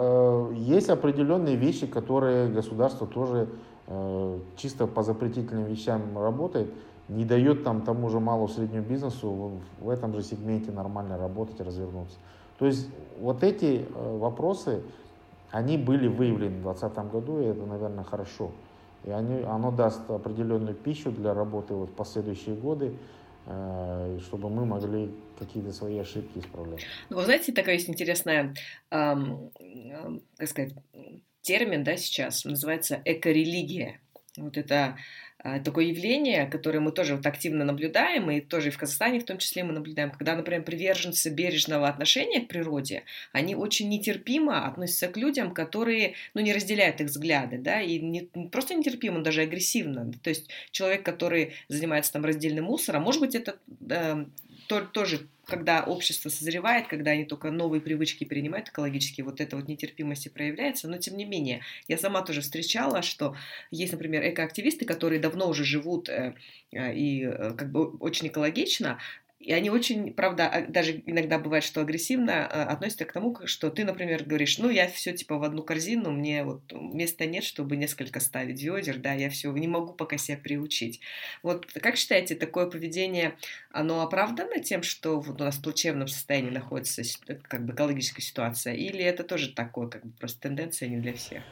э, 0.50 0.54
есть 0.56 0.90
определенные 0.90 1.56
вещи, 1.56 1.86
которые 1.86 2.48
государство 2.48 3.06
тоже 3.06 3.48
э, 3.86 4.38
чисто 4.56 4.86
по 4.86 5.02
запретительным 5.02 5.64
вещам 5.64 6.02
работает, 6.16 6.70
не 7.10 7.24
дает 7.24 7.64
там 7.64 7.82
тому 7.82 8.08
же 8.08 8.20
малому 8.20 8.48
среднему 8.48 8.86
бизнесу 8.86 9.60
в, 9.80 9.90
этом 9.90 10.14
же 10.14 10.22
сегменте 10.22 10.70
нормально 10.70 11.18
работать, 11.18 11.60
развернуться. 11.60 12.16
То 12.58 12.66
есть 12.66 12.88
вот 13.18 13.42
эти 13.42 13.86
э, 13.88 14.18
вопросы, 14.18 14.82
они 15.50 15.76
были 15.76 16.06
выявлены 16.06 16.58
в 16.58 16.62
2020 16.62 17.12
году, 17.12 17.40
и 17.40 17.44
это, 17.46 17.66
наверное, 17.66 18.04
хорошо. 18.04 18.52
И 19.04 19.10
они, 19.10 19.42
оно 19.42 19.70
даст 19.70 20.08
определенную 20.10 20.74
пищу 20.74 21.10
для 21.10 21.34
работы 21.34 21.74
вот 21.74 21.90
в 21.90 21.92
последующие 21.92 22.54
годы. 22.54 22.94
Э, 23.46 24.18
чтобы 24.22 24.50
мы 24.50 24.64
могли 24.66 25.10
какие-то 25.38 25.72
свои 25.72 25.98
ошибки 25.98 26.38
исправлять. 26.38 26.84
Ну, 27.08 27.16
вы 27.16 27.24
знаете, 27.24 27.52
такая 27.52 27.74
есть 27.74 27.88
интересная, 27.88 28.54
эм, 28.90 29.50
э, 29.58 30.18
как 30.36 30.48
сказать, 30.48 30.74
термин, 31.40 31.82
да, 31.82 31.96
сейчас, 31.96 32.44
называется 32.44 33.00
экорелигия. 33.04 34.00
Вот 34.36 34.56
это 34.56 34.96
такое 35.64 35.86
явление, 35.86 36.46
которое 36.46 36.80
мы 36.80 36.92
тоже 36.92 37.16
вот 37.16 37.26
активно 37.26 37.64
наблюдаем, 37.64 38.30
и 38.30 38.40
тоже 38.40 38.68
и 38.68 38.70
в 38.70 38.78
Казахстане 38.78 39.20
в 39.20 39.24
том 39.24 39.38
числе 39.38 39.64
мы 39.64 39.72
наблюдаем, 39.72 40.10
когда, 40.10 40.36
например, 40.36 40.62
приверженцы 40.62 41.30
бережного 41.30 41.88
отношения 41.88 42.40
к 42.40 42.48
природе, 42.48 43.04
они 43.32 43.54
очень 43.54 43.88
нетерпимо 43.88 44.66
относятся 44.66 45.08
к 45.08 45.16
людям, 45.16 45.52
которые, 45.52 46.14
ну, 46.34 46.40
не 46.40 46.52
разделяют 46.52 47.00
их 47.00 47.08
взгляды, 47.08 47.58
да, 47.58 47.80
и 47.80 47.98
не, 47.98 48.28
просто 48.50 48.74
нетерпимо, 48.74 49.22
даже 49.22 49.42
агрессивно. 49.42 50.12
То 50.22 50.30
есть 50.30 50.50
человек, 50.70 51.04
который 51.04 51.54
занимается 51.68 52.12
там 52.12 52.24
раздельным 52.24 52.64
мусором, 52.64 53.02
может 53.02 53.20
быть, 53.20 53.34
это 53.34 53.56
э, 53.88 54.24
то, 54.70 54.82
тоже 54.82 55.26
когда 55.46 55.82
общество 55.82 56.28
созревает, 56.28 56.86
когда 56.86 57.10
они 57.10 57.24
только 57.24 57.50
новые 57.50 57.80
привычки 57.80 58.22
перенимают 58.22 58.68
экологические, 58.68 59.24
вот 59.24 59.40
эта 59.40 59.56
вот 59.56 59.66
нетерпимость 59.66 60.26
и 60.26 60.28
проявляется, 60.28 60.86
но 60.86 60.98
тем 60.98 61.16
не 61.16 61.24
менее, 61.24 61.62
я 61.88 61.98
сама 61.98 62.22
тоже 62.22 62.40
встречала, 62.40 63.02
что 63.02 63.34
есть, 63.72 63.90
например, 63.90 64.22
экоактивисты, 64.28 64.84
которые 64.84 65.20
давно 65.20 65.48
уже 65.48 65.64
живут 65.64 66.08
э, 66.08 66.36
э, 66.70 66.94
и 66.94 67.24
э, 67.24 67.52
как 67.56 67.72
бы 67.72 67.90
очень 67.96 68.28
экологично, 68.28 69.00
и 69.40 69.52
они 69.52 69.70
очень, 69.70 70.12
правда, 70.12 70.48
а, 70.48 70.66
даже 70.66 71.02
иногда 71.06 71.38
бывает, 71.38 71.64
что 71.64 71.80
агрессивно 71.80 72.46
а, 72.46 72.64
относятся 72.64 73.06
к 73.06 73.12
тому, 73.12 73.34
что 73.46 73.70
ты, 73.70 73.84
например, 73.84 74.24
говоришь, 74.24 74.58
ну, 74.58 74.68
я 74.68 74.86
все 74.86 75.12
типа 75.14 75.38
в 75.38 75.44
одну 75.44 75.62
корзину, 75.62 76.10
мне 76.10 76.44
вот 76.44 76.60
места 76.72 77.24
нет, 77.24 77.42
чтобы 77.42 77.76
несколько 77.76 78.20
ставить 78.20 78.62
ведер, 78.62 78.98
да, 78.98 79.14
я 79.14 79.30
все 79.30 79.50
не 79.52 79.66
могу 79.66 79.94
пока 79.94 80.18
себя 80.18 80.36
приучить. 80.36 81.00
Вот 81.42 81.66
как 81.72 81.96
считаете, 81.96 82.34
такое 82.34 82.66
поведение, 82.66 83.34
оно 83.70 84.02
оправдано 84.02 84.60
тем, 84.60 84.82
что 84.82 85.20
вот 85.20 85.40
у 85.40 85.44
нас 85.44 85.56
в 85.56 85.62
плачевном 85.62 86.08
состоянии 86.08 86.50
находится 86.50 87.02
как 87.48 87.64
бы 87.64 87.72
экологическая 87.72 88.22
ситуация, 88.22 88.74
или 88.74 89.02
это 89.02 89.24
тоже 89.24 89.54
такое, 89.54 89.88
как 89.88 90.04
бы 90.04 90.12
просто 90.18 90.42
тенденция 90.42 90.90
не 90.90 90.98
для 90.98 91.14
всех? 91.14 91.42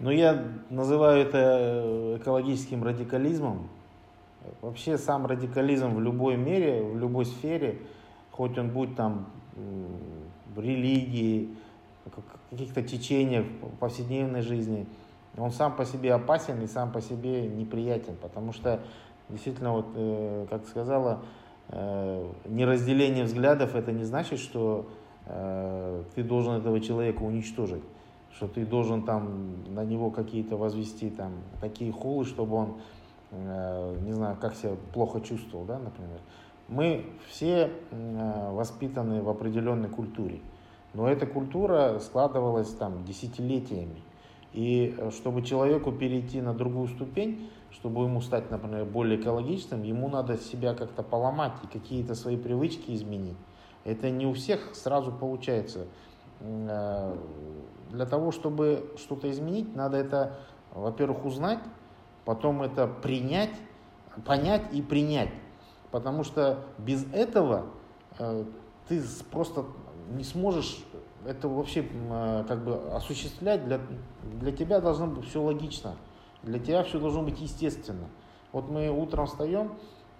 Ну, 0.00 0.10
я 0.10 0.34
называю 0.70 1.22
это 1.22 1.38
э, 1.38 2.18
экологическим 2.20 2.82
радикализмом, 2.82 3.70
Вообще 4.62 4.98
сам 4.98 5.26
радикализм 5.26 5.94
в 5.94 6.00
любой 6.00 6.36
мере, 6.36 6.82
в 6.82 6.96
любой 6.98 7.26
сфере, 7.26 7.82
хоть 8.30 8.56
он 8.58 8.70
будет 8.70 8.96
там 8.96 9.26
в 10.54 10.60
религии, 10.60 11.56
каких-то 12.50 12.82
течениях 12.82 13.44
повседневной 13.78 14.42
жизни, 14.42 14.86
он 15.36 15.50
сам 15.50 15.76
по 15.76 15.84
себе 15.84 16.14
опасен 16.14 16.60
и 16.62 16.66
сам 16.66 16.90
по 16.90 17.00
себе 17.00 17.46
неприятен, 17.46 18.16
потому 18.20 18.52
что 18.52 18.80
действительно, 19.28 19.72
вот, 19.72 19.86
э, 19.94 20.46
как 20.50 20.66
сказала, 20.66 21.20
э, 21.68 22.26
неразделение 22.46 23.24
взглядов 23.24 23.74
это 23.74 23.92
не 23.92 24.04
значит, 24.04 24.38
что 24.38 24.88
э, 25.26 26.02
ты 26.14 26.24
должен 26.24 26.54
этого 26.54 26.80
человека 26.80 27.22
уничтожить, 27.22 27.82
что 28.32 28.48
ты 28.48 28.64
должен 28.64 29.02
там 29.02 29.74
на 29.74 29.84
него 29.84 30.10
какие-то 30.10 30.56
возвести 30.56 31.10
там 31.10 31.32
такие 31.60 31.92
хулы, 31.92 32.24
чтобы 32.24 32.56
он 32.56 32.76
не 33.30 34.12
знаю, 34.12 34.36
как 34.40 34.54
себя 34.54 34.76
плохо 34.92 35.20
чувствовал, 35.20 35.64
да, 35.64 35.78
например. 35.78 36.20
Мы 36.68 37.06
все 37.28 37.70
э, 37.90 38.50
воспитаны 38.52 39.22
в 39.22 39.28
определенной 39.30 39.88
культуре, 39.88 40.40
но 40.92 41.08
эта 41.08 41.26
культура 41.26 41.98
складывалась 41.98 42.68
там 42.74 43.04
десятилетиями. 43.04 44.02
И 44.52 44.94
э, 44.96 45.10
чтобы 45.10 45.42
человеку 45.42 45.92
перейти 45.92 46.42
на 46.42 46.52
другую 46.52 46.88
ступень, 46.88 47.50
чтобы 47.70 48.04
ему 48.04 48.20
стать, 48.20 48.50
например, 48.50 48.84
более 48.84 49.18
экологичным, 49.18 49.82
ему 49.82 50.08
надо 50.08 50.36
себя 50.36 50.74
как-то 50.74 51.02
поломать 51.02 51.52
и 51.64 51.66
какие-то 51.66 52.14
свои 52.14 52.36
привычки 52.36 52.94
изменить. 52.94 53.36
Это 53.84 54.10
не 54.10 54.26
у 54.26 54.34
всех 54.34 54.74
сразу 54.74 55.10
получается. 55.10 55.86
Для 56.40 58.06
того, 58.08 58.30
чтобы 58.32 58.92
что-то 58.96 59.30
изменить, 59.30 59.74
надо 59.74 59.96
это, 59.96 60.38
во-первых, 60.74 61.24
узнать, 61.24 61.58
потом 62.28 62.62
это 62.62 62.86
принять, 62.86 63.54
понять 64.26 64.60
и 64.72 64.82
принять. 64.82 65.30
Потому 65.90 66.24
что 66.24 66.62
без 66.76 67.10
этого 67.14 67.68
э, 68.18 68.44
ты 68.86 69.02
просто 69.30 69.64
не 70.10 70.24
сможешь 70.24 70.84
это 71.24 71.48
вообще 71.48 71.86
э, 71.90 72.44
как 72.46 72.62
бы 72.64 72.82
осуществлять. 72.92 73.64
Для, 73.64 73.80
для 74.42 74.52
тебя 74.52 74.78
должно 74.82 75.06
быть 75.06 75.26
все 75.26 75.42
логично. 75.42 75.94
Для 76.42 76.58
тебя 76.58 76.82
все 76.82 77.00
должно 77.00 77.22
быть 77.22 77.40
естественно. 77.40 78.08
Вот 78.52 78.68
мы 78.68 78.90
утром 78.90 79.24
встаем, 79.24 79.72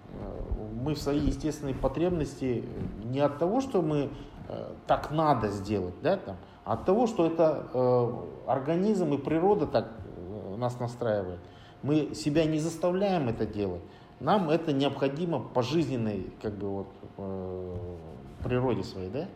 э, 0.09 0.41
мы 0.83 0.95
в 0.95 0.99
свои 0.99 1.21
естественные 1.21 1.75
потребности 1.75 2.65
не 3.05 3.21
от 3.21 3.37
того, 3.37 3.61
что 3.61 3.83
мы 3.83 4.09
э, 4.49 4.73
так 4.87 5.11
надо 5.11 5.49
сделать, 5.49 6.01
да, 6.03 6.17
там, 6.17 6.37
а 6.65 6.73
от 6.73 6.87
того, 6.87 7.07
что 7.07 7.27
это 7.27 7.67
э, 7.75 8.13
организм 8.47 9.13
и 9.13 9.19
природа 9.19 9.67
так 9.67 9.93
э, 10.17 10.57
нас 10.57 10.81
настраивает. 10.81 11.41
Мы 11.83 12.15
себя 12.15 12.45
не 12.45 12.59
заставляем 12.59 13.29
это 13.29 13.47
делать. 13.47 13.83
Нам 14.21 14.51
это 14.51 14.73
необходимо 14.73 15.39
по 15.41 15.63
жизненной 15.63 16.27
как 16.43 16.55
бы, 16.55 16.69
вот, 16.69 16.89
э, 17.19 17.97
природе 18.43 18.83
своей. 18.83 19.11
Да? 19.11 19.29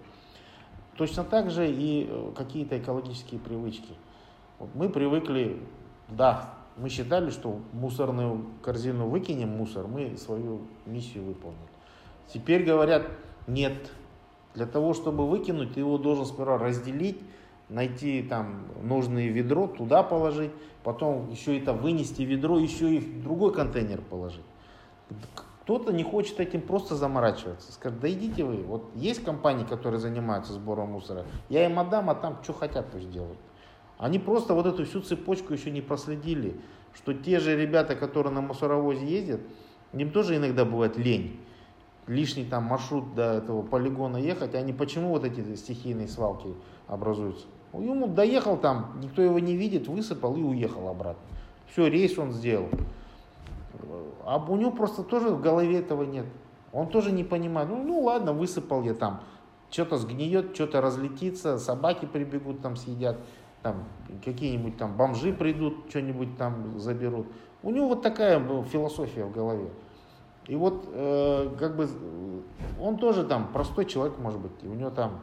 Точно 0.96 1.24
так 1.24 1.50
же 1.50 1.70
и 1.70 2.06
э, 2.08 2.32
какие-то 2.36 2.78
экологические 2.78 3.40
привычки. 3.40 3.94
Вот 4.58 4.70
мы 4.74 4.88
привыкли, 4.88 5.60
да, 6.08 6.54
мы 6.76 6.88
считали, 6.88 7.30
что 7.30 7.60
мусорную 7.72 8.46
корзину 8.62 9.08
выкинем 9.08 9.50
мусор, 9.50 9.86
мы 9.86 10.16
свою 10.16 10.62
миссию 10.86 11.24
выполнили. 11.24 11.60
Теперь 12.32 12.64
говорят, 12.64 13.08
нет, 13.46 13.90
для 14.54 14.66
того, 14.66 14.94
чтобы 14.94 15.28
выкинуть, 15.28 15.74
ты 15.74 15.80
его 15.80 15.98
должен 15.98 16.24
сперва 16.24 16.58
разделить, 16.58 17.20
найти 17.68 18.22
там 18.22 18.66
нужное 18.82 19.28
ведро, 19.28 19.66
туда 19.66 20.02
положить, 20.02 20.50
потом 20.82 21.30
еще 21.30 21.58
это 21.58 21.72
вынести 21.72 22.22
ведро, 22.22 22.58
еще 22.58 22.94
и 22.94 22.98
в 22.98 23.22
другой 23.22 23.52
контейнер 23.52 24.00
положить. 24.00 24.44
Кто-то 25.62 25.92
не 25.92 26.02
хочет 26.02 26.40
этим 26.40 26.60
просто 26.60 26.96
заморачиваться. 26.96 27.72
Скажет, 27.72 28.00
да 28.00 28.10
идите 28.10 28.44
вы, 28.44 28.62
вот 28.62 28.90
есть 28.94 29.24
компании, 29.24 29.64
которые 29.64 30.00
занимаются 30.00 30.52
сбором 30.52 30.92
мусора, 30.92 31.24
я 31.48 31.64
им 31.64 31.78
отдам, 31.78 32.10
а 32.10 32.14
там 32.14 32.38
что 32.42 32.52
хотят, 32.52 32.90
пусть 32.90 33.10
делают. 33.10 33.38
Они 33.98 34.18
просто 34.18 34.54
вот 34.54 34.66
эту 34.66 34.84
всю 34.84 35.00
цепочку 35.00 35.52
еще 35.52 35.70
не 35.70 35.80
проследили, 35.80 36.60
что 36.94 37.14
те 37.14 37.38
же 37.38 37.56
ребята, 37.56 37.94
которые 37.94 38.32
на 38.32 38.40
мусоровозе 38.40 39.06
ездят, 39.06 39.40
им 39.92 40.10
тоже 40.10 40.36
иногда 40.36 40.64
бывает 40.64 40.96
лень 40.96 41.40
лишний 42.06 42.44
там 42.44 42.64
маршрут 42.64 43.14
до 43.14 43.34
этого 43.34 43.62
полигона 43.62 44.16
ехать, 44.16 44.54
они 44.54 44.72
почему 44.72 45.10
вот 45.10 45.24
эти 45.24 45.54
стихийные 45.54 46.08
свалки 46.08 46.54
образуются? 46.86 47.46
Ему 47.72 48.06
доехал 48.06 48.56
там, 48.56 48.98
никто 49.00 49.22
его 49.22 49.38
не 49.38 49.56
видит, 49.56 49.88
высыпал 49.88 50.36
и 50.36 50.42
уехал 50.42 50.88
обратно. 50.88 51.22
Все, 51.70 51.86
рейс 51.86 52.18
он 52.18 52.32
сделал. 52.32 52.68
А 54.24 54.36
у 54.36 54.56
него 54.56 54.70
просто 54.70 55.02
тоже 55.02 55.30
в 55.30 55.40
голове 55.40 55.78
этого 55.78 56.02
нет. 56.02 56.26
Он 56.72 56.88
тоже 56.88 57.12
не 57.12 57.24
понимает, 57.24 57.68
ну, 57.68 57.82
ну 57.82 58.00
ладно, 58.00 58.32
высыпал 58.32 58.82
я 58.82 58.94
там, 58.94 59.22
что-то 59.70 59.96
сгниет, 59.96 60.54
что-то 60.54 60.80
разлетится, 60.80 61.58
собаки 61.58 62.06
прибегут 62.06 62.60
там 62.60 62.76
съедят, 62.76 63.18
там 63.62 63.84
какие-нибудь 64.24 64.76
там 64.76 64.96
бомжи 64.96 65.32
придут, 65.32 65.86
что-нибудь 65.88 66.36
там 66.36 66.78
заберут. 66.78 67.26
У 67.62 67.70
него 67.70 67.88
вот 67.88 68.02
такая 68.02 68.40
философия 68.64 69.24
в 69.24 69.32
голове. 69.32 69.70
И 70.46 70.56
вот 70.56 70.88
э, 70.92 71.50
как 71.58 71.76
бы 71.76 71.88
он 72.80 72.98
тоже 72.98 73.24
там 73.24 73.48
простой 73.52 73.84
человек, 73.86 74.18
может 74.18 74.40
быть, 74.40 74.52
и 74.62 74.66
у 74.66 74.74
него 74.74 74.90
там 74.90 75.20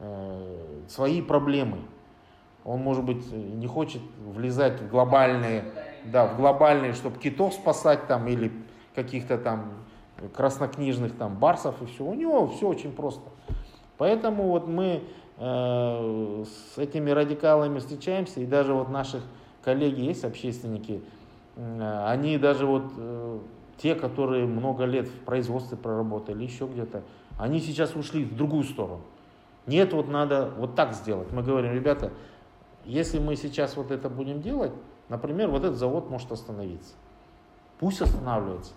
э, 0.00 0.82
свои 0.88 1.22
проблемы. 1.22 1.78
Он, 2.64 2.80
может 2.80 3.04
быть, 3.04 3.30
не 3.32 3.68
хочет 3.68 4.02
влезать 4.24 4.80
в 4.80 4.88
глобальные, 4.88 5.64
да, 6.04 6.26
в 6.26 6.36
глобальные, 6.36 6.94
чтобы 6.94 7.18
китов 7.18 7.54
спасать 7.54 8.08
там 8.08 8.26
или 8.26 8.50
каких-то 8.94 9.38
там 9.38 9.72
краснокнижных 10.34 11.16
там 11.16 11.36
барсов 11.36 11.80
и 11.82 11.86
все. 11.86 12.04
У 12.04 12.14
него 12.14 12.48
все 12.48 12.66
очень 12.66 12.92
просто. 12.92 13.30
Поэтому 13.98 14.48
вот 14.48 14.66
мы 14.66 15.02
э, 15.38 16.44
с 16.44 16.78
этими 16.78 17.10
радикалами 17.10 17.78
встречаемся, 17.78 18.40
и 18.40 18.46
даже 18.46 18.74
вот 18.74 18.88
наших 18.88 19.22
коллеги 19.62 20.00
есть 20.00 20.24
общественники, 20.24 21.02
э, 21.56 22.04
они 22.08 22.36
даже 22.36 22.66
вот 22.66 22.84
э, 22.96 23.38
те, 23.78 23.94
которые 23.94 24.46
много 24.46 24.84
лет 24.84 25.08
в 25.08 25.20
производстве 25.20 25.76
проработали, 25.76 26.42
еще 26.42 26.66
где-то, 26.66 27.02
они 27.38 27.60
сейчас 27.60 27.94
ушли 27.94 28.24
в 28.24 28.34
другую 28.34 28.64
сторону. 28.64 29.02
Нет, 29.66 29.92
вот 29.92 30.08
надо 30.08 30.52
вот 30.56 30.74
так 30.74 30.94
сделать. 30.94 31.32
Мы 31.32 31.42
говорим, 31.42 31.72
ребята, 31.72 32.12
если 32.84 33.18
мы 33.18 33.36
сейчас 33.36 33.76
вот 33.76 33.90
это 33.90 34.08
будем 34.08 34.40
делать, 34.40 34.72
например, 35.08 35.50
вот 35.50 35.64
этот 35.64 35.76
завод 35.76 36.08
может 36.08 36.30
остановиться. 36.32 36.94
Пусть 37.78 38.00
останавливается. 38.00 38.72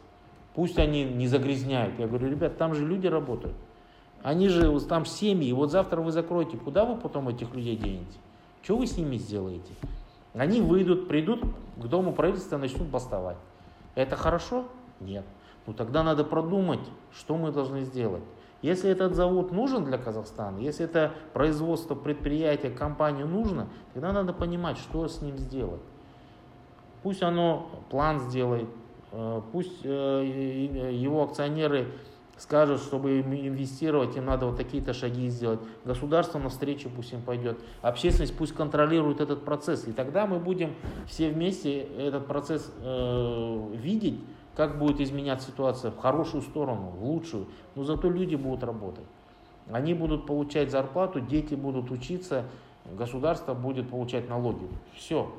Пусть 0.55 0.77
они 0.79 1.05
не 1.05 1.27
загрязняют. 1.27 1.97
Я 1.99 2.07
говорю, 2.07 2.29
ребят, 2.29 2.57
там 2.57 2.73
же 2.73 2.85
люди 2.85 3.07
работают. 3.07 3.55
Они 4.23 4.49
же 4.49 4.77
там 4.81 5.05
семьи. 5.05 5.53
Вот 5.53 5.71
завтра 5.71 6.01
вы 6.01 6.11
закроете. 6.11 6.57
Куда 6.57 6.83
вы 6.85 6.99
потом 6.99 7.29
этих 7.29 7.53
людей 7.53 7.77
денете? 7.77 8.17
Что 8.61 8.75
вы 8.75 8.87
с 8.87 8.97
ними 8.97 9.15
сделаете? 9.15 9.71
Они 10.33 10.59
выйдут, 10.59 11.07
придут 11.07 11.41
к 11.77 11.85
дому 11.85 12.13
правительства, 12.13 12.57
начнут 12.57 12.87
бастовать. 12.87 13.37
Это 13.95 14.15
хорошо? 14.15 14.65
Нет. 14.99 15.25
Ну 15.65 15.73
тогда 15.73 16.03
надо 16.03 16.23
продумать, 16.23 16.79
что 17.11 17.37
мы 17.37 17.51
должны 17.51 17.81
сделать. 17.81 18.23
Если 18.61 18.89
этот 18.89 19.15
завод 19.15 19.51
нужен 19.51 19.85
для 19.85 19.97
Казахстана, 19.97 20.59
если 20.59 20.85
это 20.85 21.13
производство 21.33 21.95
предприятия, 21.95 22.69
компании 22.69 23.23
нужно, 23.23 23.67
тогда 23.93 24.11
надо 24.11 24.33
понимать, 24.33 24.77
что 24.77 25.07
с 25.07 25.21
ним 25.21 25.37
сделать. 25.37 25.81
Пусть 27.01 27.23
оно 27.23 27.69
план 27.89 28.19
сделает, 28.19 28.67
э, 29.13 29.41
пусть 29.53 29.79
э, 29.85 30.91
его 30.93 31.23
акционеры 31.23 31.87
скажут, 32.39 32.81
чтобы 32.81 33.19
инвестировать, 33.21 34.15
им 34.17 34.25
надо 34.25 34.47
вот 34.47 34.57
такие-то 34.57 34.93
шаги 34.93 35.29
сделать. 35.29 35.59
Государство 35.85 36.39
навстречу 36.39 36.89
пусть 36.89 37.13
им 37.13 37.21
пойдет. 37.21 37.59
Общественность 37.81 38.35
пусть 38.37 38.53
контролирует 38.53 39.21
этот 39.21 39.43
процесс. 39.43 39.87
И 39.87 39.91
тогда 39.91 40.25
мы 40.25 40.39
будем 40.39 40.73
все 41.05 41.29
вместе 41.29 41.79
этот 41.79 42.27
процесс 42.27 42.71
э, 42.81 43.69
видеть, 43.75 44.19
как 44.59 44.77
будет 44.77 44.99
изменяться 44.99 45.51
ситуация 45.51 45.89
в 45.89 45.97
хорошую 45.99 46.41
сторону, 46.41 46.89
в 46.89 47.05
лучшую, 47.05 47.47
но 47.75 47.85
зато 47.85 48.09
люди 48.09 48.35
будут 48.35 48.61
работать. 48.61 49.05
Они 49.71 49.93
будут 49.93 50.25
получать 50.25 50.69
зарплату, 50.69 51.21
дети 51.21 51.55
будут 51.55 51.91
учиться, 51.91 52.43
государство 52.83 53.53
будет 53.53 53.89
получать 53.89 54.27
налоги. 54.27 54.67
Все. 54.93 55.33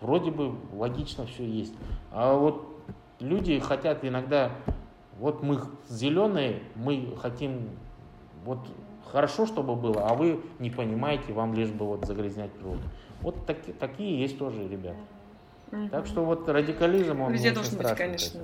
Вроде 0.00 0.32
бы 0.32 0.56
логично 0.72 1.24
все 1.24 1.46
есть. 1.46 1.72
А 2.10 2.36
вот 2.36 2.66
люди 3.20 3.60
хотят 3.60 4.04
иногда, 4.04 4.50
вот 5.20 5.40
мы 5.40 5.60
зеленые, 5.88 6.60
мы 6.74 7.14
хотим, 7.16 7.68
вот 8.44 8.58
хорошо, 9.06 9.46
чтобы 9.46 9.76
было, 9.76 10.04
а 10.04 10.14
вы 10.14 10.40
не 10.58 10.70
понимаете, 10.70 11.32
вам 11.32 11.54
лишь 11.54 11.70
бы 11.70 11.86
вот 11.86 12.06
загрязнять 12.06 12.50
природу. 12.50 12.82
Вот 13.20 13.46
так, 13.46 13.58
такие 13.78 14.18
есть 14.18 14.36
тоже 14.36 14.66
ребята. 14.66 14.98
Угу. 15.74 15.88
Так 15.88 16.06
что 16.06 16.24
вот 16.24 16.48
радикализм, 16.48 17.20
он 17.20 17.32
Везде 17.32 17.50
должен 17.50 17.76
быть, 17.76 17.96
конечно. 17.96 18.40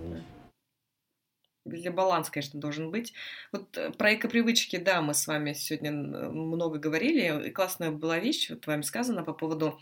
Везде 1.65 1.91
баланс, 1.91 2.31
конечно, 2.31 2.59
должен 2.59 2.91
быть. 2.91 3.13
Вот 3.53 3.77
э, 3.77 3.91
про 3.93 4.15
эко-привычки, 4.15 4.77
да, 4.79 5.01
мы 5.03 5.15
с 5.15 5.27
вами 5.27 5.53
сегодня 5.53 5.93
много 5.93 6.79
говорили, 6.79 7.49
и 7.49 7.51
классная 7.51 7.91
была 7.93 8.19
вещь, 8.19 8.51
вот 8.51 8.67
вами 8.67 8.83
сказано 8.83 9.23
по 9.23 9.33
поводу 9.33 9.79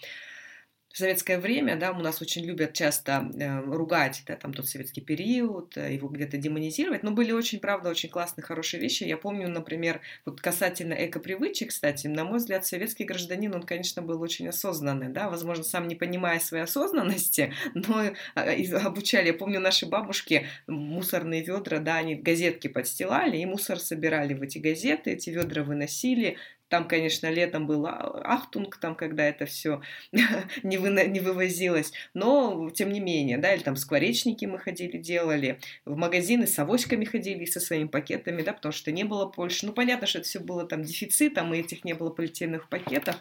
в 0.93 0.99
советское 0.99 1.39
время, 1.39 1.77
да, 1.77 1.93
у 1.93 2.01
нас 2.01 2.23
очень 2.23 2.45
любят 2.45 2.73
часто 2.73 3.31
э, 3.39 3.61
ругать, 3.61 4.23
да, 4.27 4.37
там 4.37 4.55
тот 4.55 4.67
советский 4.69 5.01
период, 5.01 5.77
э, 5.77 5.95
его 5.95 6.09
где-то 6.09 6.39
демонизировать, 6.39 7.03
но 7.03 7.11
были 7.11 7.31
очень, 7.33 7.61
правда, 7.61 7.91
очень 7.91 8.09
классные, 8.09 8.45
хорошие 8.45 8.81
вещи. 8.81 9.05
Я 9.05 9.19
помню, 9.19 9.49
например, 9.49 10.01
вот 10.25 10.41
касательно 10.41 10.95
эко-привычек, 10.95 11.69
кстати, 11.71 12.07
на 12.07 12.25
мой 12.25 12.39
взгляд, 12.39 12.65
советский 12.67 13.05
гражданин, 13.05 13.55
он, 13.55 13.63
конечно, 13.65 14.01
был 14.01 14.21
очень 14.23 14.49
осознанный, 14.49 15.09
да, 15.09 15.29
возможно, 15.29 15.63
сам 15.63 15.89
не 15.89 15.95
понимая 15.95 16.41
своей 16.41 16.65
осознанности, 16.65 17.53
но 17.75 18.05
э, 18.35 18.77
обучали. 18.77 19.29
Я 19.29 19.35
помню, 19.35 19.61
наши 19.61 19.87
бабушки 19.87 20.47
мусорные 20.67 21.43
ведра, 21.43 21.79
да, 21.79 21.97
они 21.97 22.15
газетки 22.15 22.69
подстилали 22.69 23.37
и 23.37 23.47
мусор 23.47 23.79
собирали 23.79 24.33
в 24.33 24.43
эти 24.43 24.59
газеты, 24.59 25.13
эти 25.13 25.31
ведра 25.31 25.63
выносили, 25.63 26.39
там, 26.69 26.87
конечно, 26.87 27.31
летом 27.31 27.67
был 27.67 27.87
ахтунг, 27.87 28.77
там, 28.77 28.95
когда 28.95 29.25
это 29.25 29.47
все 29.47 29.81
не, 30.63 30.79
вы, 30.79 30.91
не 30.91 31.21
вывозилось, 31.21 31.93
но 32.15 32.71
тем 32.71 32.93
не 32.93 33.01
менее, 33.01 33.39
да, 33.39 33.55
или 33.55 33.63
там 33.63 33.77
скворечники 33.77 34.45
мы 34.45 34.59
ходили, 34.59 34.99
делали, 34.99 35.59
в 35.85 35.97
магазины 35.97 36.47
с 36.47 36.59
авоськами 36.59 37.05
ходили 37.05 37.45
со 37.45 37.61
своими 37.61 37.89
пакетами, 37.89 38.43
да, 38.43 38.53
потому 38.53 38.73
что 38.73 38.93
не 38.93 39.05
было 39.05 39.27
больше. 39.27 39.67
Ну, 39.67 39.73
понятно, 39.73 40.07
что 40.07 40.19
это 40.19 40.29
все 40.29 40.41
было 40.41 40.67
там 40.67 40.83
дефицитом, 40.83 41.55
и 41.55 41.59
этих 41.59 41.85
не 41.85 41.95
было 41.95 42.11
полиэтиленовых 42.11 42.69
пакетов, 42.69 43.17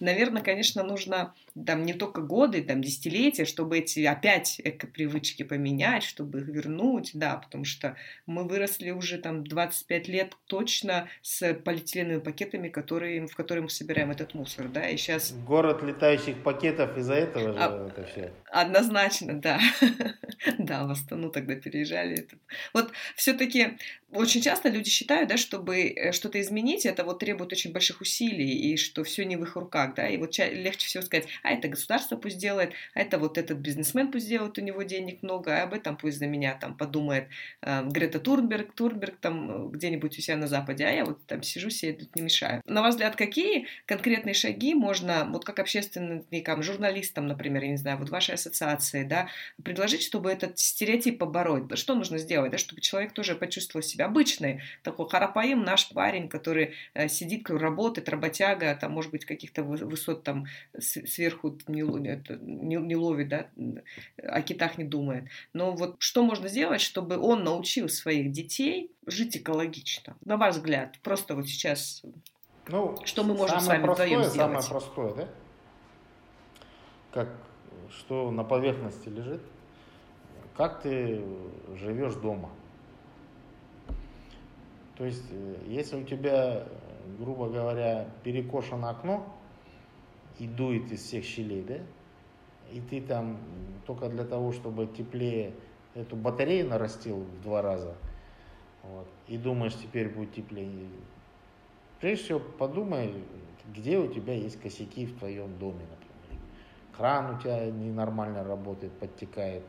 наверное, 0.00 0.42
конечно, 0.42 0.82
нужно 0.82 1.34
там 1.66 1.84
не 1.84 1.94
только 1.94 2.20
годы, 2.20 2.62
там 2.62 2.82
десятилетия, 2.82 3.44
чтобы 3.44 3.78
эти 3.78 4.04
опять 4.04 4.60
эко-привычки 4.62 5.42
поменять, 5.42 6.02
чтобы 6.02 6.40
их 6.40 6.48
вернуть, 6.48 7.10
да, 7.14 7.36
потому 7.36 7.64
что 7.64 7.96
мы 8.26 8.46
выросли 8.46 8.90
уже 8.90 9.18
там 9.18 9.44
25 9.44 10.08
лет 10.08 10.36
точно 10.46 11.08
с 11.22 11.54
полиэтиленовыми 11.54 12.20
пакетами, 12.20 12.68
которые, 12.68 13.26
в 13.26 13.34
которые 13.34 13.62
мы 13.62 13.70
собираем 13.70 14.10
этот 14.10 14.34
мусор, 14.34 14.68
да, 14.68 14.88
и 14.88 14.96
сейчас... 14.96 15.32
Город 15.32 15.82
летающих 15.82 16.42
пакетов 16.42 16.96
из-за 16.98 17.14
этого 17.14 17.52
же 17.52 17.58
а, 17.58 17.88
это 17.88 18.04
все. 18.06 18.32
Однозначно, 18.50 19.40
да. 19.40 19.60
да, 20.58 20.84
в 20.84 20.90
Астану 20.90 21.30
тогда 21.30 21.54
переезжали. 21.54 22.28
Вот 22.72 22.92
все-таки 23.16 23.78
очень 24.10 24.40
часто 24.40 24.70
люди 24.70 24.88
считают, 24.88 25.28
да, 25.28 25.36
чтобы 25.36 25.88
э, 25.88 26.12
что-то 26.12 26.40
изменить, 26.40 26.86
это 26.86 27.04
вот 27.04 27.18
требует 27.18 27.52
очень 27.52 27.72
больших 27.72 28.00
усилий, 28.00 28.72
и 28.72 28.76
что 28.76 29.04
все 29.04 29.24
не 29.24 29.36
в 29.36 29.42
их 29.42 29.56
руках, 29.56 29.94
да, 29.94 30.08
и 30.08 30.16
вот 30.16 30.36
легче 30.38 30.86
всего 30.86 31.02
сказать, 31.02 31.28
а 31.48 31.52
это 31.52 31.68
государство 31.68 32.16
пусть 32.16 32.38
делает, 32.38 32.72
а 32.94 33.00
это 33.00 33.18
вот 33.18 33.38
этот 33.38 33.58
бизнесмен 33.58 34.12
пусть 34.12 34.28
делает, 34.28 34.58
у 34.58 34.60
него 34.60 34.82
денег 34.82 35.22
много, 35.22 35.58
а 35.58 35.62
об 35.64 35.74
этом 35.74 35.96
пусть 35.96 36.18
за 36.18 36.26
меня 36.26 36.54
там 36.54 36.76
подумает 36.76 37.28
э, 37.62 37.84
Грета 37.84 38.20
Турнберг, 38.20 38.74
Турнберг 38.74 39.16
там 39.20 39.50
э, 39.50 39.70
где-нибудь 39.70 40.18
у 40.18 40.20
себя 40.20 40.36
на 40.36 40.46
Западе, 40.46 40.84
а 40.84 40.90
я 40.90 41.04
вот 41.04 41.24
там 41.26 41.42
сижу 41.42 41.70
себе 41.70 41.94
тут 41.94 42.14
не 42.16 42.22
мешаю. 42.22 42.62
На 42.66 42.82
ваш 42.82 42.94
взгляд, 42.94 43.16
какие 43.16 43.66
конкретные 43.86 44.34
шаги 44.34 44.74
можно, 44.74 45.26
вот 45.30 45.44
как 45.44 45.58
общественникам, 45.58 46.62
журналистам, 46.62 47.26
например, 47.26 47.62
я 47.62 47.70
не 47.70 47.76
знаю, 47.76 47.98
вот 47.98 48.10
вашей 48.10 48.34
ассоциации, 48.34 49.04
да, 49.04 49.28
предложить, 49.62 50.02
чтобы 50.02 50.30
этот 50.30 50.58
стереотип 50.58 51.18
побороть? 51.18 51.78
Что 51.78 51.94
нужно 51.94 52.18
сделать, 52.18 52.52
да, 52.52 52.58
чтобы 52.58 52.80
человек 52.80 53.12
тоже 53.12 53.34
почувствовал 53.34 53.82
себя 53.82 54.06
обычный, 54.06 54.60
такой 54.82 55.08
харапаим 55.08 55.62
наш 55.62 55.88
парень, 55.88 56.28
который 56.28 56.74
э, 56.94 57.08
сидит, 57.08 57.48
работает, 57.48 58.08
работяга, 58.08 58.74
там, 58.74 58.92
может 58.92 59.10
быть, 59.10 59.24
каких-то 59.24 59.62
высот 59.62 60.24
там 60.24 60.46
сверху 60.78 61.27
сверху 61.28 61.56
не, 61.66 61.82
не, 61.82 62.76
не 62.76 62.96
ловит, 62.96 63.28
да, 63.28 63.46
о 64.22 64.42
китах 64.42 64.78
не 64.78 64.84
думает. 64.84 65.24
Но 65.52 65.72
вот 65.72 65.96
что 65.98 66.22
можно 66.24 66.48
сделать, 66.48 66.80
чтобы 66.80 67.18
он 67.18 67.44
научил 67.44 67.88
своих 67.88 68.32
детей 68.32 68.90
жить 69.06 69.36
экологично? 69.36 70.16
На 70.24 70.36
ваш 70.36 70.56
взгляд, 70.56 70.98
просто 71.02 71.34
вот 71.34 71.46
сейчас 71.46 72.02
Ну, 72.68 72.96
что 73.04 73.24
мы 73.24 73.34
можем 73.34 73.60
с 73.60 73.66
вами 73.66 73.82
простое, 73.82 74.06
вдвоем 74.06 74.30
сделать? 74.30 74.62
Самое 74.62 74.68
простое, 74.68 75.14
да? 75.14 75.28
Как, 77.12 77.28
что 77.90 78.30
на 78.30 78.44
поверхности 78.44 79.08
лежит. 79.08 79.42
Как 80.56 80.82
ты 80.82 81.22
живешь 81.76 82.14
дома? 82.14 82.50
То 84.96 85.04
есть, 85.04 85.24
э, 85.30 85.56
если 85.68 86.02
у 86.02 86.04
тебя, 86.04 86.64
грубо 87.18 87.48
говоря, 87.48 88.08
перекошено 88.24 88.90
окно 88.90 89.32
и 90.38 90.46
дует 90.46 90.90
из 90.92 91.02
всех 91.02 91.24
щелей, 91.24 91.62
да, 91.62 91.78
и 92.72 92.80
ты 92.80 93.00
там 93.00 93.38
только 93.86 94.08
для 94.08 94.24
того, 94.24 94.52
чтобы 94.52 94.86
теплее 94.86 95.52
эту 95.94 96.16
батарею 96.16 96.68
нарастил 96.68 97.16
в 97.16 97.42
два 97.42 97.62
раза, 97.62 97.94
вот, 98.82 99.08
и 99.26 99.36
думаешь, 99.36 99.74
теперь 99.74 100.08
будет 100.08 100.32
теплее. 100.32 100.70
Прежде 102.00 102.24
всего, 102.24 102.40
подумай, 102.40 103.12
где 103.74 103.98
у 103.98 104.12
тебя 104.12 104.34
есть 104.34 104.60
косяки 104.60 105.06
в 105.06 105.18
твоем 105.18 105.58
доме, 105.58 105.84
например. 105.90 106.42
Кран 106.96 107.36
у 107.36 107.40
тебя 107.40 107.66
ненормально 107.66 108.44
работает, 108.44 108.92
подтекает. 108.92 109.64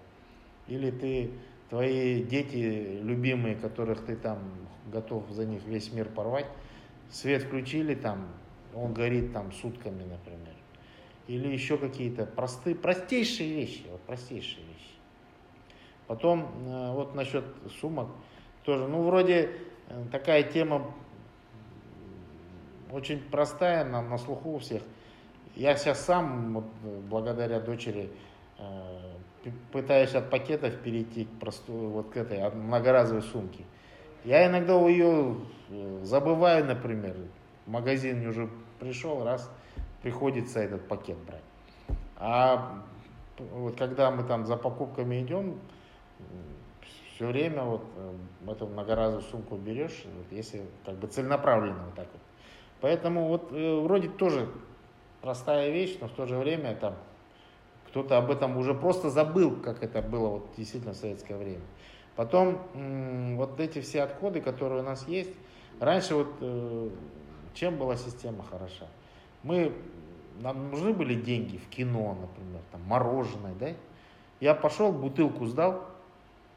Или 0.67 0.91
ты, 0.91 1.32
твои 1.70 2.24
дети 2.24 2.99
любимые, 3.01 3.55
которых 3.55 4.05
ты 4.05 4.15
там 4.15 4.39
готов 4.91 5.30
за 5.32 5.45
них 5.45 5.63
весь 5.65 5.91
мир 5.91 6.07
порвать, 6.07 6.47
свет 7.09 7.43
включили 7.43 7.95
там, 7.95 8.28
он 8.76 8.93
горит 8.93 9.34
там 9.34 9.51
сутками, 9.51 10.03
например. 10.03 10.59
Или 11.30 11.47
еще 11.47 11.77
какие-то 11.77 12.25
простые, 12.25 12.75
простейшие 12.75 13.53
вещи, 13.53 13.84
вот 13.91 14.01
простейшие 14.01 14.65
вещи. 14.65 14.95
Потом 16.07 16.49
э, 16.65 16.91
вот 16.91 17.13
насчет 17.13 17.45
сумок 17.80 18.07
тоже, 18.63 18.88
ну 18.88 19.03
вроде 19.03 19.51
э, 19.89 20.05
такая 20.11 20.41
тема 20.41 20.91
очень 22.91 23.19
простая, 23.19 23.86
на, 23.86 24.01
на 24.01 24.17
слуху 24.17 24.55
у 24.55 24.57
всех. 24.57 24.82
Я 25.55 25.75
сейчас 25.75 26.03
сам, 26.03 26.55
вот, 26.55 26.65
благодаря 27.07 27.59
дочери, 27.59 28.09
э, 28.57 29.53
пытаюсь 29.71 30.15
от 30.15 30.32
пакетов 30.32 30.80
перейти 30.82 31.25
к 31.25 31.39
простой, 31.39 31.89
вот 31.89 32.09
к 32.09 32.17
этой 32.17 32.49
многоразовой 32.49 33.21
сумке. 33.21 33.65
Я 34.25 34.47
иногда 34.47 34.73
ее 34.88 35.38
э, 35.69 35.99
забываю, 36.01 36.65
например, 36.65 37.15
в 37.67 37.69
магазин 37.69 38.27
уже 38.27 38.49
пришел, 38.80 39.23
раз, 39.23 39.47
приходится 40.02 40.60
этот 40.60 40.88
пакет 40.88 41.18
брать. 41.26 41.43
А 42.18 42.84
вот 43.38 43.78
когда 43.78 44.12
мы 44.12 44.24
там 44.24 44.45
за 44.45 44.58
покупками 44.58 45.22
идем, 45.22 45.60
все 47.16 47.28
время 47.28 47.64
вот 47.64 47.84
э, 47.97 48.52
эту 48.52 48.68
многоразовую 48.68 49.22
сумку 49.24 49.58
берешь, 49.58 50.06
вот, 50.06 50.32
если 50.32 50.66
как 50.86 50.95
бы 50.95 51.08
целенаправленно 51.08 51.86
вот 51.86 51.95
так 51.95 52.08
вот. 52.12 52.22
Поэтому 52.80 53.28
вот 53.28 53.52
э, 53.52 53.80
вроде 53.82 54.08
тоже 54.08 54.50
простая 55.22 55.70
вещь, 55.70 55.97
но 56.00 56.08
в 56.08 56.12
то 56.12 56.26
же 56.26 56.38
время 56.38 56.76
там 56.76 56.95
кто-то 57.88 58.18
об 58.18 58.32
этом 58.32 58.58
уже 58.58 58.74
просто 58.74 59.10
забыл, 59.10 59.58
как 59.58 59.84
это 59.84 60.02
было 60.02 60.30
вот 60.30 60.50
действительно 60.56 60.93
в 60.93 60.97
советское 60.97 61.36
время. 61.36 61.62
Потом 62.16 62.60
вот 63.36 63.60
эти 63.60 63.82
все 63.82 64.04
отходы, 64.04 64.41
которые 64.41 64.82
у 64.82 64.86
нас 64.86 65.08
есть, 65.08 65.34
раньше 65.80 66.16
вот 66.16 66.28
э, 66.39 66.89
чем 67.54 67.78
была 67.78 67.95
система 67.95 68.43
хороша? 68.43 68.88
Мы, 69.43 69.73
нам 70.39 70.71
нужны 70.71 70.93
были 70.93 71.15
деньги 71.15 71.57
в 71.57 71.67
кино, 71.69 72.17
например, 72.19 72.61
там 72.71 72.81
мороженое, 72.83 73.53
да? 73.55 73.69
Я 74.39 74.55
пошел, 74.55 74.91
бутылку 74.91 75.45
сдал 75.45 75.85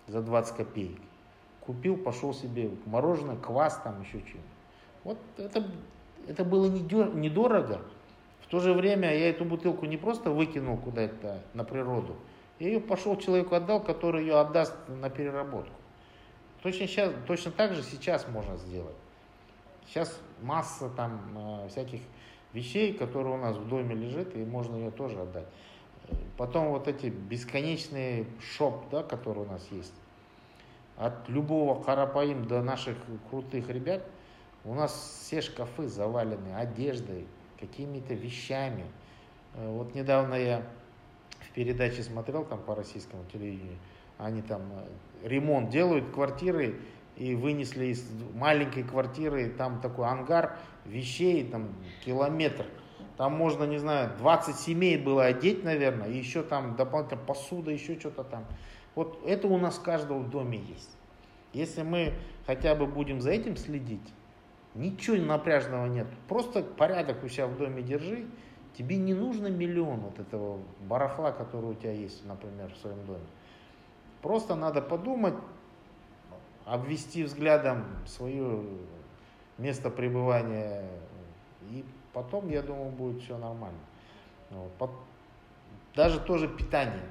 за 0.06 0.22
20 0.22 0.56
копеек, 0.56 0.98
купил, 1.60 1.96
пошел 1.96 2.32
себе 2.34 2.70
мороженое, 2.86 3.36
квас 3.36 3.80
там, 3.82 4.00
еще 4.02 4.18
что-нибудь. 4.18 4.40
Вот 5.04 5.18
это, 5.36 5.64
это 6.28 6.44
было 6.44 6.66
недорого. 6.66 7.80
В 8.40 8.46
то 8.46 8.60
же 8.60 8.72
время 8.72 9.16
я 9.16 9.30
эту 9.30 9.44
бутылку 9.44 9.86
не 9.86 9.96
просто 9.96 10.30
выкинул 10.30 10.76
куда-то 10.76 11.42
на 11.54 11.64
природу, 11.64 12.16
я 12.58 12.68
ее 12.68 12.80
пошел 12.80 13.16
человеку 13.16 13.56
отдал, 13.56 13.82
который 13.82 14.22
ее 14.22 14.38
отдаст 14.38 14.74
на 14.86 15.10
переработку. 15.10 15.74
Точно, 16.62 16.86
сейчас, 16.86 17.12
точно 17.26 17.50
так 17.50 17.74
же 17.74 17.82
сейчас 17.82 18.28
можно 18.28 18.56
сделать. 18.56 18.94
Сейчас 19.88 20.16
масса 20.42 20.88
там 20.90 21.20
э, 21.34 21.68
всяких 21.70 22.00
вещей, 22.53 22.92
которые 22.92 23.34
у 23.34 23.38
нас 23.38 23.57
в 23.57 23.68
доме 23.68 23.94
лежит, 23.94 24.34
и 24.36 24.44
можно 24.44 24.76
ее 24.76 24.90
тоже 24.90 25.20
отдать. 25.20 25.46
Потом 26.36 26.68
вот 26.68 26.88
эти 26.88 27.07
бесконечные 27.07 28.26
шоп, 28.40 28.84
да, 28.90 29.03
которые 29.03 29.46
у 29.46 29.48
нас 29.48 29.66
есть. 29.70 29.94
От 30.96 31.28
любого 31.28 31.82
Карапаим 31.82 32.46
до 32.46 32.62
наших 32.62 32.96
крутых 33.30 33.68
ребят, 33.68 34.05
у 34.64 34.74
нас 34.74 34.92
все 35.24 35.40
шкафы 35.40 35.88
завалены 35.88 36.55
одеждой, 36.55 37.26
какими-то 37.59 38.14
вещами. 38.14 38.84
Э, 39.55 39.68
вот 39.70 39.94
недавно 39.94 40.34
я 40.34 40.62
передачи 41.55 42.00
смотрел 42.00 42.44
там 42.44 42.61
по 42.61 42.74
российскому 42.74 43.24
телевидению, 43.32 43.78
они 44.18 44.42
там 44.42 44.62
э, 44.72 45.28
ремонт 45.28 45.70
делают 45.70 46.11
квартиры 46.11 46.80
и 47.16 47.34
вынесли 47.34 47.86
из 47.86 48.05
маленькой 48.34 48.84
квартиры, 48.84 49.50
там 49.50 49.80
такой 49.80 50.07
ангар 50.07 50.59
вещей, 50.84 51.44
там 51.44 51.68
километр. 52.04 52.66
Там 53.16 53.34
можно, 53.34 53.64
не 53.64 53.78
знаю, 53.78 54.12
20 54.18 54.56
семей 54.56 54.96
было 54.96 55.24
одеть, 55.24 55.64
наверное, 55.64 56.08
и 56.08 56.16
еще 56.16 56.42
там 56.42 56.76
дополнительно 56.76 57.20
посуда, 57.20 57.70
еще 57.70 57.98
что-то 57.98 58.24
там. 58.24 58.44
Вот 58.94 59.22
это 59.26 59.48
у 59.48 59.58
нас 59.58 59.78
каждого 59.78 60.18
в 60.18 60.30
доме 60.30 60.58
есть. 60.58 60.90
Если 61.52 61.82
мы 61.82 62.14
хотя 62.46 62.74
бы 62.74 62.86
будем 62.86 63.20
за 63.20 63.30
этим 63.30 63.56
следить, 63.56 64.12
ничего 64.74 65.16
напряжного 65.16 65.86
нет. 65.86 66.06
Просто 66.28 66.62
порядок 66.62 67.22
у 67.22 67.28
себя 67.28 67.46
в 67.46 67.56
доме 67.58 67.82
держи, 67.82 68.26
Тебе 68.74 68.96
не 68.96 69.12
нужно 69.12 69.48
миллион 69.48 70.00
вот 70.00 70.18
этого 70.18 70.58
барахла, 70.88 71.32
который 71.32 71.72
у 71.72 71.74
тебя 71.74 71.92
есть, 71.92 72.24
например, 72.24 72.72
в 72.72 72.76
своем 72.78 73.04
доме. 73.04 73.26
Просто 74.22 74.54
надо 74.54 74.80
подумать, 74.80 75.34
обвести 76.64 77.24
взглядом 77.24 77.84
свое 78.06 78.62
место 79.59 79.90
пребывания, 79.90 80.88
и 81.70 81.84
потом, 82.12 82.48
я 82.48 82.62
думаю, 82.62 82.90
будет 82.90 83.22
все 83.22 83.38
нормально. 83.38 83.78
Вот. 84.50 84.90
Даже 85.94 86.20
тоже 86.20 86.48
питание. 86.48 87.11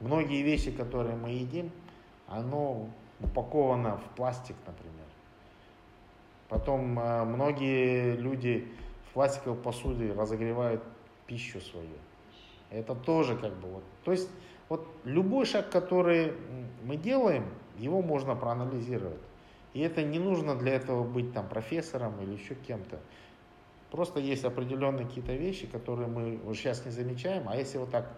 Многие 0.00 0.42
вещи, 0.42 0.70
которые 0.70 1.16
мы 1.16 1.30
едим, 1.30 1.70
оно 2.28 2.88
упаковано 3.20 3.98
в 3.98 4.04
пластик, 4.16 4.54
например. 4.66 5.06
Потом 6.48 6.98
э, 6.98 7.24
многие 7.24 8.14
люди 8.16 8.68
в 9.08 9.14
пластиковой 9.14 9.58
посуде 9.58 10.12
разогревают 10.12 10.82
пищу 11.26 11.60
свою. 11.60 11.88
Это 12.70 12.94
тоже 12.94 13.36
как 13.36 13.54
бы 13.54 13.68
вот. 13.68 13.84
То 14.04 14.12
есть 14.12 14.30
вот 14.68 14.86
любой 15.04 15.46
шаг, 15.46 15.70
который 15.70 16.32
мы 16.84 16.96
делаем, 16.96 17.44
его 17.76 18.02
можно 18.02 18.34
проанализировать. 18.34 19.20
И 19.74 19.80
это 19.80 20.02
не 20.02 20.18
нужно 20.18 20.54
для 20.54 20.74
этого 20.74 21.04
быть 21.04 21.32
там 21.32 21.48
профессором 21.48 22.20
или 22.22 22.32
еще 22.32 22.54
кем-то. 22.54 22.98
Просто 23.90 24.20
есть 24.20 24.44
определенные 24.44 25.06
какие-то 25.06 25.32
вещи, 25.32 25.66
которые 25.66 26.08
мы 26.08 26.38
вот 26.44 26.56
сейчас 26.56 26.84
не 26.84 26.90
замечаем, 26.90 27.48
а 27.48 27.56
если 27.56 27.78
вот 27.78 27.90
так 27.90 28.10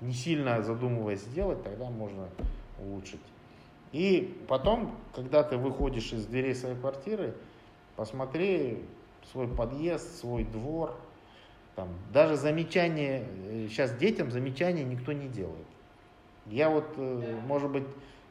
не 0.00 0.12
сильно 0.12 0.62
задумываясь 0.62 1.20
сделать, 1.20 1.62
тогда 1.62 1.90
можно 1.90 2.28
улучшить. 2.78 3.20
И 3.92 4.38
потом, 4.48 4.94
когда 5.14 5.42
ты 5.42 5.56
выходишь 5.56 6.12
из 6.12 6.26
дверей 6.26 6.54
своей 6.54 6.76
квартиры, 6.76 7.34
посмотри, 7.96 8.82
свой 9.32 9.48
подъезд, 9.48 10.18
свой 10.18 10.44
двор. 10.44 10.94
Там, 11.76 11.88
даже 12.12 12.36
замечания, 12.36 13.24
сейчас 13.68 13.92
э, 13.92 13.98
детям 13.98 14.30
замечания 14.30 14.84
никто 14.84 15.12
не 15.12 15.28
делает. 15.28 15.66
Я 16.46 16.68
вот, 16.68 16.84
э, 16.96 17.38
может 17.46 17.70
быть, 17.70 17.84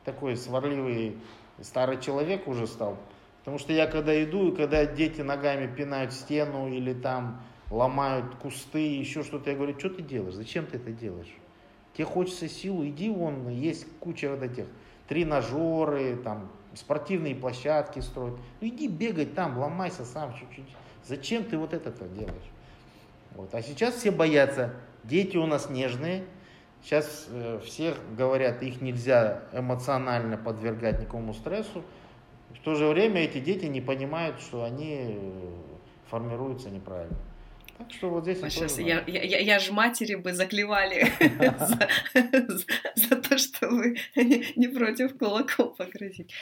такой 0.04 0.36
сварливый 0.36 1.18
старый 1.64 2.00
человек 2.00 2.48
уже 2.48 2.68
стал, 2.68 2.98
потому 3.40 3.58
что 3.58 3.74
я 3.74 3.88
когда 3.88 4.24
иду, 4.24 4.52
и 4.52 4.56
когда 4.56 4.86
дети 4.86 5.22
ногами 5.22 5.74
пинают 5.74 6.14
стену 6.14 6.68
или 6.68 6.94
там 6.94 7.42
ломают 7.72 8.36
кусты, 8.36 8.96
еще 8.96 9.24
что-то, 9.24 9.50
я 9.50 9.56
говорю, 9.56 9.78
что 9.78 9.90
ты 9.90 10.02
делаешь, 10.02 10.34
зачем 10.34 10.66
ты 10.66 10.78
это 10.78 10.92
делаешь? 10.92 11.34
Тебе 11.94 12.06
хочется 12.06 12.48
силу, 12.48 12.86
иди 12.86 13.10
вон, 13.10 13.50
есть 13.50 13.86
куча 14.00 14.30
вот 14.30 14.42
этих 14.44 14.66
тренажеры, 15.08 16.18
там, 16.18 16.50
спортивные 16.76 17.36
площадки 17.36 18.00
строить. 18.00 18.36
Ну 18.62 18.68
иди 18.68 18.88
бегать 18.88 19.34
там, 19.36 19.58
ломайся 19.58 20.06
сам 20.06 20.34
чуть-чуть. 20.34 20.70
Зачем 21.06 21.44
ты 21.44 21.58
вот 21.58 21.74
это 21.74 21.92
делаешь? 22.08 22.52
Вот. 23.36 23.54
А 23.54 23.62
сейчас 23.62 23.96
все 23.96 24.12
боятся. 24.12 24.74
Дети 25.04 25.38
у 25.38 25.46
нас 25.46 25.70
нежные. 25.70 26.26
Сейчас 26.84 27.28
э, 27.30 27.60
все 27.64 27.94
говорят, 28.18 28.64
их 28.64 28.82
нельзя 28.82 29.42
эмоционально 29.54 30.38
подвергать 30.38 31.00
никакому 31.00 31.34
стрессу. 31.34 31.84
В 32.54 32.60
то 32.64 32.76
же 32.76 32.88
время 32.88 33.22
эти 33.22 33.40
дети 33.40 33.66
не 33.66 33.82
понимают, 33.82 34.40
что 34.40 34.64
они 34.64 34.98
э, 35.02 35.50
формируются 36.10 36.70
неправильно. 36.70 37.18
Так 37.80 37.92
что 37.92 38.10
вот 38.10 38.24
здесь... 38.24 38.40
Сейчас 38.40 38.78
я, 38.78 39.04
я, 39.08 39.24
я, 39.24 39.40
я 39.40 39.60
же 39.60 39.72
матери 39.72 40.16
бы 40.16 40.34
заклевали 40.34 41.08
за 42.96 43.16
то, 43.16 43.38
что 43.38 43.70
вы 43.70 43.96
не 44.58 44.68
против 44.68 45.18
кулаком 45.18 45.74
погрозить. 45.78 46.34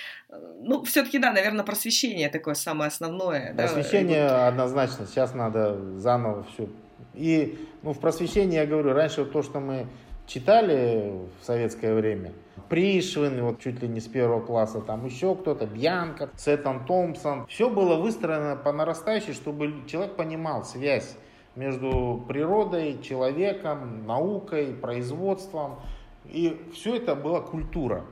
Ну, 0.61 0.83
все-таки, 0.83 1.19
да, 1.19 1.31
наверное, 1.31 1.63
просвещение 1.63 2.29
такое 2.29 2.55
самое 2.55 2.87
основное. 2.87 3.53
Просвещение 3.53 4.25
однозначно. 4.25 5.05
Сейчас 5.05 5.35
надо 5.35 5.99
заново 5.99 6.43
все. 6.53 6.69
И 7.13 7.59
ну, 7.83 7.93
в 7.93 7.99
просвещении, 7.99 8.55
я 8.55 8.65
говорю, 8.65 8.93
раньше 8.93 9.23
то, 9.23 9.43
что 9.43 9.59
мы 9.59 9.85
читали 10.27 11.13
в 11.41 11.45
советское 11.45 11.95
время, 11.95 12.33
Пришвин, 12.69 13.41
вот 13.43 13.61
чуть 13.61 13.81
ли 13.81 13.87
не 13.87 14.01
с 14.01 14.07
первого 14.07 14.41
класса, 14.41 14.81
там 14.81 15.05
еще 15.05 15.35
кто-то, 15.35 15.65
Бьянка, 15.65 16.29
Сеттон 16.35 16.85
Томпсон. 16.85 17.47
Все 17.47 17.69
было 17.69 17.95
выстроено 17.95 18.57
по 18.57 18.73
нарастающей, 18.73 19.33
чтобы 19.33 19.73
человек 19.87 20.15
понимал 20.15 20.65
связь 20.65 21.15
между 21.55 22.23
природой, 22.27 23.01
человеком, 23.01 24.05
наукой, 24.05 24.73
производством. 24.73 25.79
И 26.25 26.61
все 26.73 26.95
это 26.95 27.15
была 27.15 27.39
культура. 27.39 28.03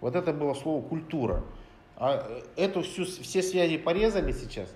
Вот 0.00 0.16
это 0.16 0.32
было 0.32 0.54
слово 0.54 0.82
культура. 0.82 1.44
А 1.96 2.26
эту 2.56 2.82
всю, 2.82 3.04
все 3.04 3.40
связи 3.40 3.78
порезали 3.78 4.32
сейчас. 4.32 4.68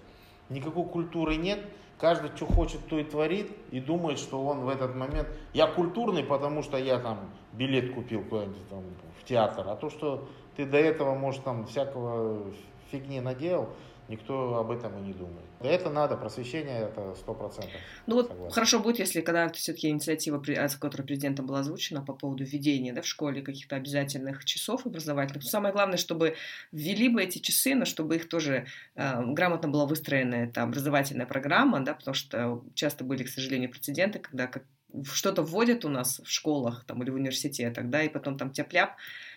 Никакой 0.48 0.84
культуры 0.84 1.36
нет. 1.36 1.58
Каждый, 1.98 2.30
что 2.36 2.46
хочет, 2.46 2.86
то 2.88 2.98
и 2.98 3.04
творит. 3.04 3.50
И 3.70 3.80
думает, 3.80 4.18
что 4.18 4.44
он 4.44 4.60
в 4.60 4.68
этот 4.68 4.94
момент... 4.94 5.28
Я 5.52 5.66
культурный, 5.66 6.22
потому 6.22 6.62
что 6.62 6.76
я 6.76 6.98
там 6.98 7.30
билет 7.52 7.94
купил 7.94 8.22
куда-нибудь 8.22 8.68
там 8.68 8.82
в 9.18 9.24
театр. 9.24 9.66
А 9.68 9.76
то, 9.76 9.88
что 9.88 10.28
ты 10.56 10.66
до 10.66 10.76
этого, 10.76 11.14
может, 11.14 11.42
там 11.44 11.66
всякого 11.66 12.42
фигни 12.90 13.20
наделал, 13.20 13.70
никто 14.08 14.56
об 14.56 14.70
этом 14.70 14.98
и 14.98 15.06
не 15.06 15.12
думает. 15.12 15.44
Это 15.60 15.90
надо, 15.90 16.16
просвещение 16.16 16.80
это 16.80 17.14
сто 17.14 17.34
процентов. 17.34 17.80
Ну 18.06 18.16
вот 18.16 18.28
согласен. 18.28 18.54
хорошо 18.54 18.80
будет, 18.80 18.98
если 18.98 19.20
когда 19.20 19.48
все-таки 19.50 19.88
инициатива, 19.88 20.38
которая 20.38 21.06
президентом 21.06 21.46
была 21.46 21.60
озвучена 21.60 22.02
по 22.02 22.12
поводу 22.12 22.44
введения 22.44 22.92
да, 22.92 23.02
в 23.02 23.06
школе 23.06 23.42
каких-то 23.42 23.76
обязательных 23.76 24.44
часов 24.44 24.86
образовательных. 24.86 25.44
Но 25.44 25.48
самое 25.48 25.72
главное, 25.72 25.96
чтобы 25.96 26.36
ввели 26.72 27.08
бы 27.08 27.22
эти 27.22 27.38
часы, 27.38 27.74
но 27.74 27.84
чтобы 27.84 28.16
их 28.16 28.28
тоже 28.28 28.66
э, 28.94 29.22
грамотно 29.24 29.68
была 29.68 29.86
выстроена 29.86 30.34
эта 30.34 30.62
образовательная 30.62 31.26
программа, 31.26 31.80
да, 31.80 31.94
потому 31.94 32.14
что 32.14 32.62
часто 32.74 33.04
были, 33.04 33.24
к 33.24 33.28
сожалению, 33.28 33.70
прецеденты, 33.70 34.18
когда 34.18 34.46
как 34.46 34.64
что-то 35.04 35.42
вводят 35.42 35.84
у 35.84 35.88
нас 35.88 36.20
в 36.24 36.30
школах 36.30 36.84
там, 36.86 37.02
или 37.02 37.10
в 37.10 37.14
университетах, 37.14 37.88
да, 37.88 38.02
и 38.02 38.08
потом 38.08 38.38
там 38.38 38.50
тяп-ляп, 38.50 38.96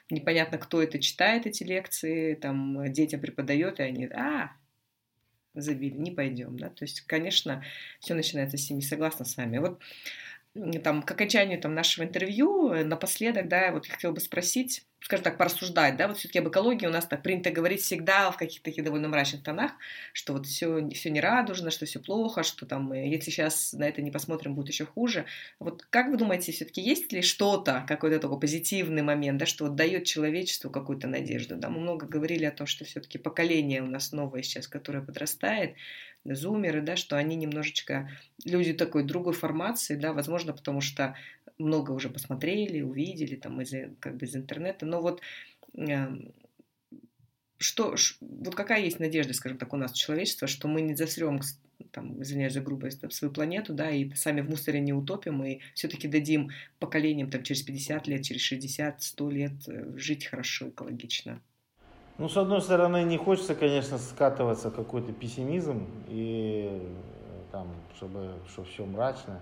непонятно, 0.09 0.57
кто 0.57 0.81
это 0.81 0.99
читает, 0.99 1.45
эти 1.45 1.63
лекции, 1.63 2.35
там 2.35 2.91
детям 2.91 3.19
преподает, 3.19 3.79
и 3.79 3.83
они, 3.83 4.05
а, 4.07 4.51
забили, 5.53 5.95
не 5.95 6.11
пойдем, 6.11 6.57
да, 6.57 6.69
то 6.69 6.83
есть, 6.83 7.01
конечно, 7.01 7.63
все 7.99 8.13
начинается 8.13 8.57
с 8.57 8.61
семьи, 8.61 8.81
согласна 8.81 9.25
с 9.25 9.37
вами. 9.37 9.57
Вот 9.57 9.79
там, 10.83 11.03
к 11.03 11.11
окончанию 11.11 11.59
там, 11.61 11.73
нашего 11.73 12.05
интервью, 12.05 12.71
э, 12.71 12.83
напоследок, 12.83 13.47
да, 13.47 13.71
вот 13.71 13.85
я 13.85 13.93
хотела 13.93 14.11
бы 14.11 14.19
спросить, 14.19 14.85
скажем 14.99 15.23
так, 15.23 15.37
порассуждать, 15.37 15.95
да, 15.95 16.07
вот 16.07 16.17
все-таки 16.17 16.39
об 16.39 16.49
экологии 16.49 16.87
у 16.87 16.91
нас 16.91 17.05
так 17.05 17.21
принято 17.21 17.51
говорить 17.51 17.81
всегда 17.81 18.31
в 18.31 18.37
каких-то 18.37 18.65
таких 18.65 18.83
довольно 18.83 19.07
мрачных 19.07 19.43
тонах, 19.43 19.71
что 20.11 20.33
вот 20.33 20.47
все, 20.47 20.89
все 20.89 21.09
не 21.11 21.21
радужно, 21.21 21.69
что 21.71 21.85
все 21.85 21.99
плохо, 21.99 22.43
что 22.43 22.65
там, 22.65 22.91
э, 22.91 23.07
если 23.07 23.29
сейчас 23.29 23.73
на 23.73 23.83
это 23.87 24.01
не 24.01 24.11
посмотрим, 24.11 24.55
будет 24.55 24.69
еще 24.69 24.85
хуже. 24.85 25.25
Вот 25.59 25.85
как 25.89 26.07
вы 26.07 26.17
думаете, 26.17 26.51
все-таки 26.51 26.81
есть 26.81 27.13
ли 27.13 27.21
что-то, 27.21 27.85
какой-то 27.87 28.19
такой 28.19 28.39
позитивный 28.39 29.03
момент, 29.03 29.37
да, 29.39 29.45
что 29.45 29.65
вот 29.65 29.75
дает 29.75 30.05
человечеству 30.05 30.71
какую-то 30.71 31.07
надежду, 31.07 31.55
да, 31.57 31.69
мы 31.69 31.79
много 31.79 32.07
говорили 32.07 32.45
о 32.45 32.51
том, 32.51 32.65
что 32.65 32.85
все-таки 32.85 33.19
поколение 33.19 33.83
у 33.83 33.87
нас 33.87 34.11
новое 34.11 34.41
сейчас, 34.41 34.67
которое 34.67 35.01
подрастает, 35.01 35.75
зумеры, 36.25 36.81
да, 36.81 36.95
что 36.95 37.17
они 37.17 37.35
немножечко 37.35 38.09
люди 38.45 38.73
такой 38.73 39.03
другой 39.03 39.33
формации, 39.33 39.95
да, 39.95 40.13
возможно, 40.13 40.53
потому 40.53 40.81
что 40.81 41.15
много 41.57 41.91
уже 41.91 42.09
посмотрели, 42.09 42.81
увидели 42.81 43.35
там 43.35 43.61
из, 43.61 43.73
как 43.99 44.17
бы 44.17 44.25
из 44.25 44.35
интернета, 44.35 44.85
но 44.85 45.01
вот 45.01 45.21
эм, 45.75 46.33
что, 47.57 47.95
вот 48.21 48.55
какая 48.55 48.81
есть 48.81 48.99
надежда, 48.99 49.33
скажем 49.33 49.57
так, 49.57 49.73
у 49.73 49.77
нас 49.77 49.91
человечества, 49.91 50.47
что 50.47 50.67
мы 50.67 50.81
не 50.81 50.95
засрем, 50.95 51.41
там, 51.91 52.21
извиняюсь 52.23 52.53
за 52.53 52.61
грубость, 52.61 52.99
свою 53.11 53.33
планету, 53.33 53.73
да, 53.73 53.89
и 53.89 54.09
сами 54.13 54.41
в 54.41 54.49
мусоре 54.49 54.79
не 54.79 54.93
утопим, 54.93 55.43
и 55.43 55.59
все-таки 55.75 56.07
дадим 56.07 56.51
поколениям 56.79 57.29
там 57.29 57.43
через 57.43 57.61
50 57.63 58.07
лет, 58.07 58.23
через 58.23 58.41
60, 58.41 59.01
100 59.01 59.29
лет 59.29 59.51
э, 59.67 59.97
жить 59.97 60.25
хорошо, 60.25 60.69
экологично. 60.69 61.41
Ну, 62.19 62.27
с 62.27 62.35
одной 62.35 62.61
стороны, 62.61 63.03
не 63.03 63.15
хочется, 63.15 63.55
конечно, 63.55 63.97
скатываться 63.97 64.69
в 64.69 64.75
какой-то 64.75 65.13
пессимизм 65.13 65.87
и 66.09 66.85
там, 67.53 67.67
чтобы, 67.95 68.33
чтобы 68.49 68.67
все 68.67 68.85
мрачно. 68.85 69.39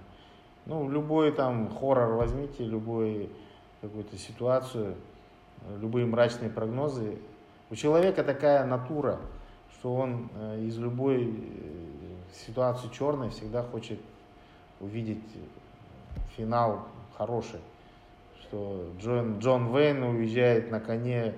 Ну, 0.68 0.88
любой 0.88 1.32
там 1.32 1.76
хоррор 1.76 2.14
возьмите, 2.14 2.64
любую 2.64 3.30
какую-то 3.82 4.16
ситуацию, 4.20 4.94
любые 5.82 6.06
мрачные 6.06 6.52
прогнозы. 6.52 7.18
У 7.72 7.76
человека 7.76 8.24
такая 8.24 8.64
натура, 8.64 9.20
что 9.72 9.96
он 9.96 10.30
э, 10.36 10.62
из 10.62 10.78
любой 10.78 11.24
э, 11.26 11.34
ситуации 12.46 12.90
черной 12.90 13.32
всегда 13.32 13.64
хочет 13.64 14.00
увидеть 14.80 15.24
финал 16.36 16.88
хороший. 17.18 17.62
Что 18.42 18.88
Джон, 19.02 19.40
Джон 19.40 19.76
Вейн 19.76 20.04
уезжает 20.04 20.70
на 20.70 20.80
коне 20.80 21.34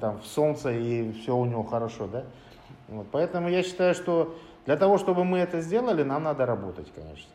там, 0.00 0.20
в 0.20 0.26
солнце 0.26 0.72
и 0.72 1.12
все 1.12 1.36
у 1.36 1.44
него 1.44 1.62
хорошо, 1.62 2.06
да? 2.06 2.24
Вот, 2.88 3.06
поэтому 3.10 3.48
я 3.48 3.62
считаю, 3.62 3.94
что 3.94 4.34
для 4.66 4.76
того, 4.76 4.98
чтобы 4.98 5.24
мы 5.24 5.38
это 5.38 5.60
сделали, 5.60 6.02
нам 6.02 6.24
надо 6.24 6.46
работать, 6.46 6.92
конечно. 6.94 7.30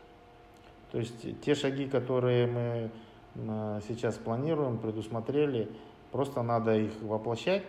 То 0.91 0.99
есть 0.99 1.41
те 1.41 1.55
шаги, 1.55 1.87
которые 1.87 2.47
мы 2.47 2.89
сейчас 3.87 4.15
планируем, 4.15 4.77
предусмотрели, 4.77 5.69
просто 6.11 6.43
надо 6.43 6.75
их 6.75 6.91
воплощать, 7.01 7.63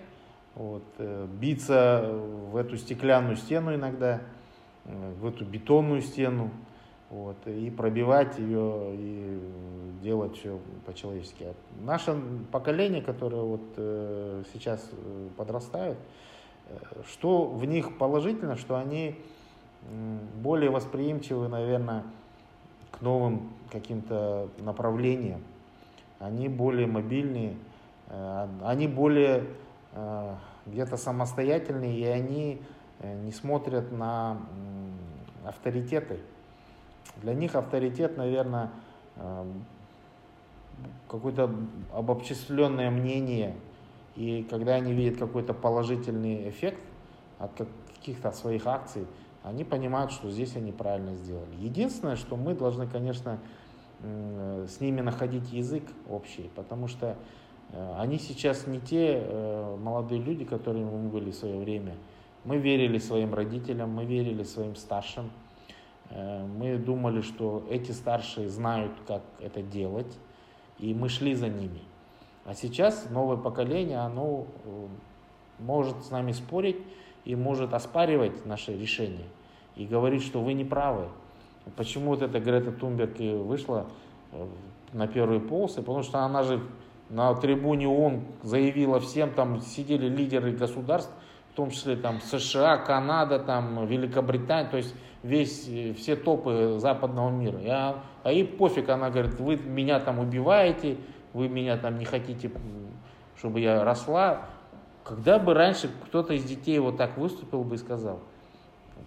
вот, 0.54 0.84
э, 0.98 1.26
биться 1.40 2.10
в 2.52 2.56
эту 2.56 2.76
стеклянную 2.76 3.36
стену 3.36 3.74
иногда, 3.74 4.20
э, 4.84 5.12
в 5.18 5.26
эту 5.26 5.44
бетонную 5.44 6.02
стену, 6.02 6.50
вот, 7.14 7.46
и 7.46 7.70
пробивать 7.70 8.38
ее 8.40 8.92
и 8.92 9.40
делать 10.02 10.36
все 10.36 10.58
по-человечески. 10.84 11.54
Наше 11.78 12.20
поколение, 12.50 13.02
которое 13.02 13.42
вот 13.42 13.62
э, 13.76 14.42
сейчас 14.52 14.90
э, 14.90 15.28
подрастает, 15.36 15.96
э, 16.66 16.76
что 17.06 17.44
в 17.44 17.64
них 17.66 17.98
положительно, 17.98 18.56
что 18.56 18.76
они 18.76 19.16
более 20.42 20.70
восприимчивы, 20.70 21.46
наверное, 21.46 22.02
к 22.90 23.00
новым 23.00 23.52
каким-то 23.70 24.48
направлениям. 24.58 25.42
Они 26.18 26.48
более 26.48 26.86
мобильные, 26.86 27.56
они 28.62 28.88
более 28.88 29.44
где-то 30.64 30.96
самостоятельные, 30.96 31.98
и 31.98 32.04
они 32.06 32.62
не 33.02 33.30
смотрят 33.30 33.92
на 33.92 34.38
авторитеты. 35.44 36.20
Для 37.22 37.34
них 37.34 37.54
авторитет, 37.54 38.16
наверное, 38.16 38.70
эм, 39.16 39.64
какое-то 41.08 41.54
обобщенное 41.92 42.90
мнение. 42.90 43.56
И 44.16 44.46
когда 44.48 44.74
они 44.74 44.92
видят 44.92 45.18
какой-то 45.18 45.54
положительный 45.54 46.48
эффект 46.48 46.80
от 47.38 47.50
каких-то 47.94 48.32
своих 48.32 48.66
акций, 48.66 49.06
они 49.42 49.64
понимают, 49.64 50.12
что 50.12 50.30
здесь 50.30 50.56
они 50.56 50.72
правильно 50.72 51.14
сделали. 51.14 51.54
Единственное, 51.58 52.16
что 52.16 52.36
мы 52.36 52.54
должны, 52.54 52.86
конечно, 52.86 53.38
с 54.02 54.80
ними 54.80 55.00
находить 55.00 55.52
язык 55.52 55.84
общий, 56.08 56.50
потому 56.54 56.88
что 56.88 57.16
э, 57.70 57.94
они 57.98 58.18
сейчас 58.18 58.66
не 58.66 58.80
те 58.80 59.22
э, 59.24 59.76
молодые 59.80 60.20
люди, 60.20 60.44
которые 60.44 60.84
мы 60.84 61.08
были 61.08 61.30
в 61.30 61.34
свое 61.34 61.58
время. 61.58 61.94
Мы 62.44 62.58
верили 62.58 62.98
своим 62.98 63.32
родителям, 63.32 63.90
мы 63.90 64.04
верили 64.04 64.42
своим 64.42 64.76
старшим, 64.76 65.30
мы 66.10 66.76
думали, 66.78 67.22
что 67.22 67.66
эти 67.70 67.92
старшие 67.92 68.48
знают, 68.48 68.92
как 69.06 69.22
это 69.40 69.62
делать, 69.62 70.18
и 70.78 70.94
мы 70.94 71.08
шли 71.08 71.34
за 71.34 71.48
ними. 71.48 71.80
А 72.44 72.54
сейчас 72.54 73.08
новое 73.10 73.36
поколение, 73.36 73.98
оно 73.98 74.46
э, 74.64 74.86
может 75.58 76.04
с 76.04 76.10
нами 76.10 76.32
спорить 76.32 76.76
и 77.24 77.34
может 77.34 77.72
оспаривать 77.72 78.44
наши 78.44 78.76
решения 78.76 79.24
и 79.76 79.86
говорить, 79.86 80.22
что 80.22 80.42
вы 80.42 80.52
не 80.52 80.64
правы. 80.64 81.08
Почему 81.76 82.10
вот 82.10 82.20
эта 82.20 82.40
Грета 82.40 82.70
Тунберг 82.70 83.18
и 83.18 83.32
вышла 83.32 83.86
э, 84.32 84.46
на 84.92 85.06
первые 85.06 85.40
полосы? 85.40 85.80
Потому 85.80 86.02
что 86.02 86.18
она 86.18 86.42
же 86.42 86.62
на 87.08 87.34
трибуне 87.34 87.88
ООН 87.88 88.22
заявила 88.42 89.00
всем, 89.00 89.32
там 89.32 89.60
сидели 89.60 90.08
лидеры 90.08 90.52
государств, 90.52 91.12
в 91.54 91.56
том 91.56 91.70
числе 91.70 91.94
там 91.94 92.20
США, 92.20 92.78
Канада, 92.78 93.38
там 93.38 93.86
Великобритания, 93.86 94.68
то 94.68 94.76
есть 94.76 94.92
весь, 95.22 95.68
э, 95.68 95.92
все 95.94 96.16
топы 96.16 96.78
западного 96.80 97.30
мира. 97.30 97.60
Я, 97.60 98.02
а 98.24 98.32
ей 98.32 98.44
пофиг, 98.44 98.88
она 98.88 99.08
говорит, 99.08 99.38
вы 99.38 99.54
меня 99.56 100.00
там 100.00 100.18
убиваете, 100.18 100.96
вы 101.32 101.48
меня 101.48 101.76
там 101.76 101.96
не 102.00 102.06
хотите, 102.06 102.50
чтобы 103.38 103.60
я 103.60 103.84
росла. 103.84 104.46
Когда 105.04 105.38
бы 105.38 105.54
раньше 105.54 105.88
кто-то 106.06 106.34
из 106.34 106.42
детей 106.42 106.80
вот 106.80 106.96
так 106.96 107.16
выступил 107.16 107.62
бы 107.62 107.76
и 107.76 107.78
сказал. 107.78 108.18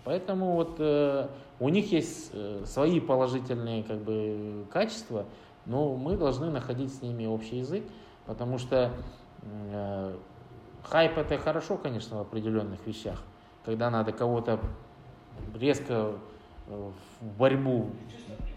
Поэтому 0.05 0.53
вот 0.53 0.77
э, 0.79 1.27
у 1.59 1.67
них 1.67 1.91
есть 1.91 2.31
э, 2.31 2.63
свои 2.65 3.01
положительные 3.01 3.83
как 3.83 3.97
бы, 3.97 4.65
качества, 4.71 5.25
Но 5.65 5.97
мы 5.97 6.15
должны 6.15 6.49
находить 6.49 6.93
с 6.93 7.01
ними 7.01 7.25
общий 7.25 7.57
язык, 7.57 7.83
потому 8.25 8.57
что 8.57 8.93
э, 9.41 10.15
хайп 10.89 11.17
это 11.17 11.37
хорошо, 11.37 11.77
конечно, 11.77 12.17
в 12.17 12.21
определенных 12.21 12.85
вещах, 12.85 13.21
когда 13.65 13.89
надо 13.89 14.11
кого-то 14.11 14.59
резко 15.53 16.13
э, 16.67 16.91
в 17.21 17.37
борьбу 17.37 17.89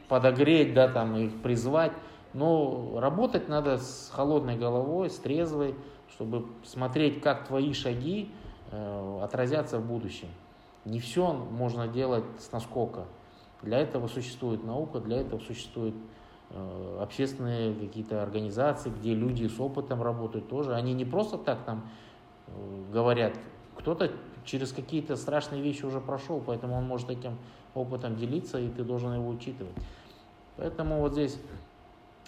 подогреть, 0.09 0.75
да, 0.75 0.89
там 0.89 1.17
их 1.17 1.43
призвать. 1.43 1.93
Но 2.33 2.99
работать 3.01 3.49
надо 3.49 3.79
с 3.79 4.11
холодной 4.15 4.57
головой, 4.57 5.11
с 5.11 5.17
трезвой, 5.17 5.75
чтобы 6.13 6.47
смотреть, 6.65 7.21
как 7.21 7.47
твои 7.47 7.73
шаги 7.73 8.33
э, 8.71 9.21
отразятся 9.23 9.79
в 9.79 9.87
будущем. 9.87 10.29
Не 10.85 11.01
все 11.01 11.33
можно 11.33 11.89
делать 11.89 12.25
с 12.39 12.53
наскока. 12.53 13.07
Для 13.63 13.79
этого 13.79 14.07
существует 14.07 14.65
наука, 14.65 15.01
для 15.01 15.21
этого 15.21 15.41
существуют 15.41 15.95
э, 16.51 16.99
общественные 17.01 17.75
какие-то 17.75 18.23
организации, 18.23 18.91
где 18.91 19.15
люди 19.15 19.47
с 19.47 19.59
опытом 19.61 20.03
работают 20.03 20.49
тоже. 20.49 20.75
Они 20.75 20.95
не 20.95 21.05
просто 21.05 21.37
так 21.37 21.65
там 21.65 21.91
говорят, 22.93 23.35
кто-то 23.77 24.11
через 24.45 24.73
какие-то 24.73 25.17
страшные 25.17 25.63
вещи 25.63 25.85
уже 25.85 26.01
прошел, 26.01 26.43
поэтому 26.45 26.77
он 26.77 26.85
может 26.85 27.11
этим 27.11 27.39
опытом 27.75 28.17
делиться, 28.17 28.59
и 28.59 28.69
ты 28.69 28.83
должен 28.85 29.15
его 29.15 29.29
учитывать. 29.29 29.75
Поэтому 30.57 31.01
вот 31.01 31.13
здесь 31.13 31.39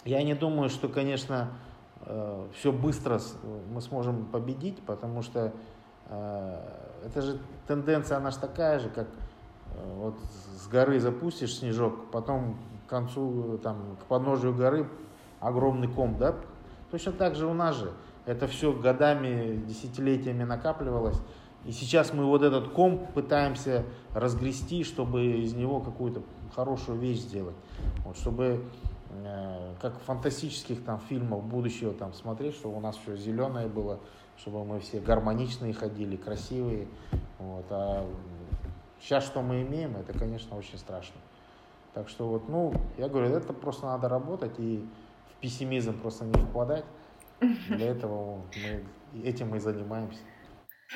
я 0.05 0.23
не 0.23 0.35
думаю, 0.35 0.69
что, 0.69 0.89
конечно, 0.89 1.51
э, 2.07 2.47
все 2.55 2.73
быстро 2.73 3.21
мы 3.73 3.81
сможем 3.81 4.25
победить, 4.27 4.81
потому 4.83 5.23
что 5.23 5.53
э, 6.09 6.59
это 7.07 7.23
же 7.23 7.39
тенденция, 7.67 8.17
она 8.17 8.31
же 8.31 8.39
такая 8.39 8.79
же, 8.79 8.89
как 8.89 9.07
э, 9.07 9.95
вот 9.97 10.15
с 10.57 10.67
горы 10.69 10.99
запустишь 11.01 11.59
снежок, 11.59 12.11
потом 12.11 12.57
к 12.87 12.91
концу, 12.91 13.59
там, 13.63 13.97
к 14.01 14.05
подножию 14.07 14.55
горы 14.55 14.89
огромный 15.41 15.89
ком, 15.89 16.17
да? 16.19 16.37
Точно 16.91 17.13
так 17.13 17.35
же 17.35 17.47
у 17.47 17.55
нас 17.55 17.77
же. 17.77 17.93
Это 18.25 18.47
все 18.47 18.73
годами, 18.73 19.57
десятилетиями 19.67 20.45
накапливалось. 20.45 21.19
И 21.65 21.73
сейчас 21.73 22.13
мы 22.13 22.25
вот 22.25 22.43
этот 22.43 22.69
ком 22.69 23.07
пытаемся 23.15 23.85
разгрести, 24.15 24.85
чтобы 24.85 25.25
из 25.25 25.55
него 25.55 25.81
какую-то 25.81 26.23
хорошую 26.55 26.99
вещь 26.99 27.19
сделать. 27.19 27.55
Вот, 28.05 28.17
чтобы 28.17 28.65
э, 29.11 29.75
как 29.81 29.99
фантастических 30.01 30.85
там 30.85 31.01
фильмах 31.09 31.43
будущего 31.43 31.93
там 31.95 32.13
смотреть, 32.15 32.55
чтобы 32.57 32.77
у 32.77 32.81
нас 32.81 32.97
все 32.97 33.17
зеленое 33.17 33.69
было, 33.69 34.01
чтобы 34.37 34.65
мы 34.65 34.81
все 34.81 35.01
гармоничные 35.01 35.73
ходили, 35.73 36.17
красивые. 36.17 36.89
Вот. 37.39 37.67
А 37.71 38.05
сейчас 39.01 39.25
что 39.25 39.41
мы 39.41 39.63
имеем, 39.63 39.97
это, 39.97 40.17
конечно, 40.19 40.57
очень 40.57 40.79
страшно. 40.79 41.21
Так 41.95 42.09
что 42.09 42.27
вот, 42.27 42.49
ну, 42.49 42.73
я 42.99 43.09
говорю, 43.09 43.29
это 43.29 43.53
просто 43.53 43.87
надо 43.87 44.09
работать 44.09 44.59
и 44.59 44.85
в 45.31 45.41
пессимизм 45.41 45.99
просто 46.01 46.25
не 46.25 46.33
впадать. 46.33 46.85
Для 47.69 47.89
этого 47.89 48.43
мы 48.55 48.85
этим 49.25 49.55
и 49.55 49.59
занимаемся. 49.59 50.21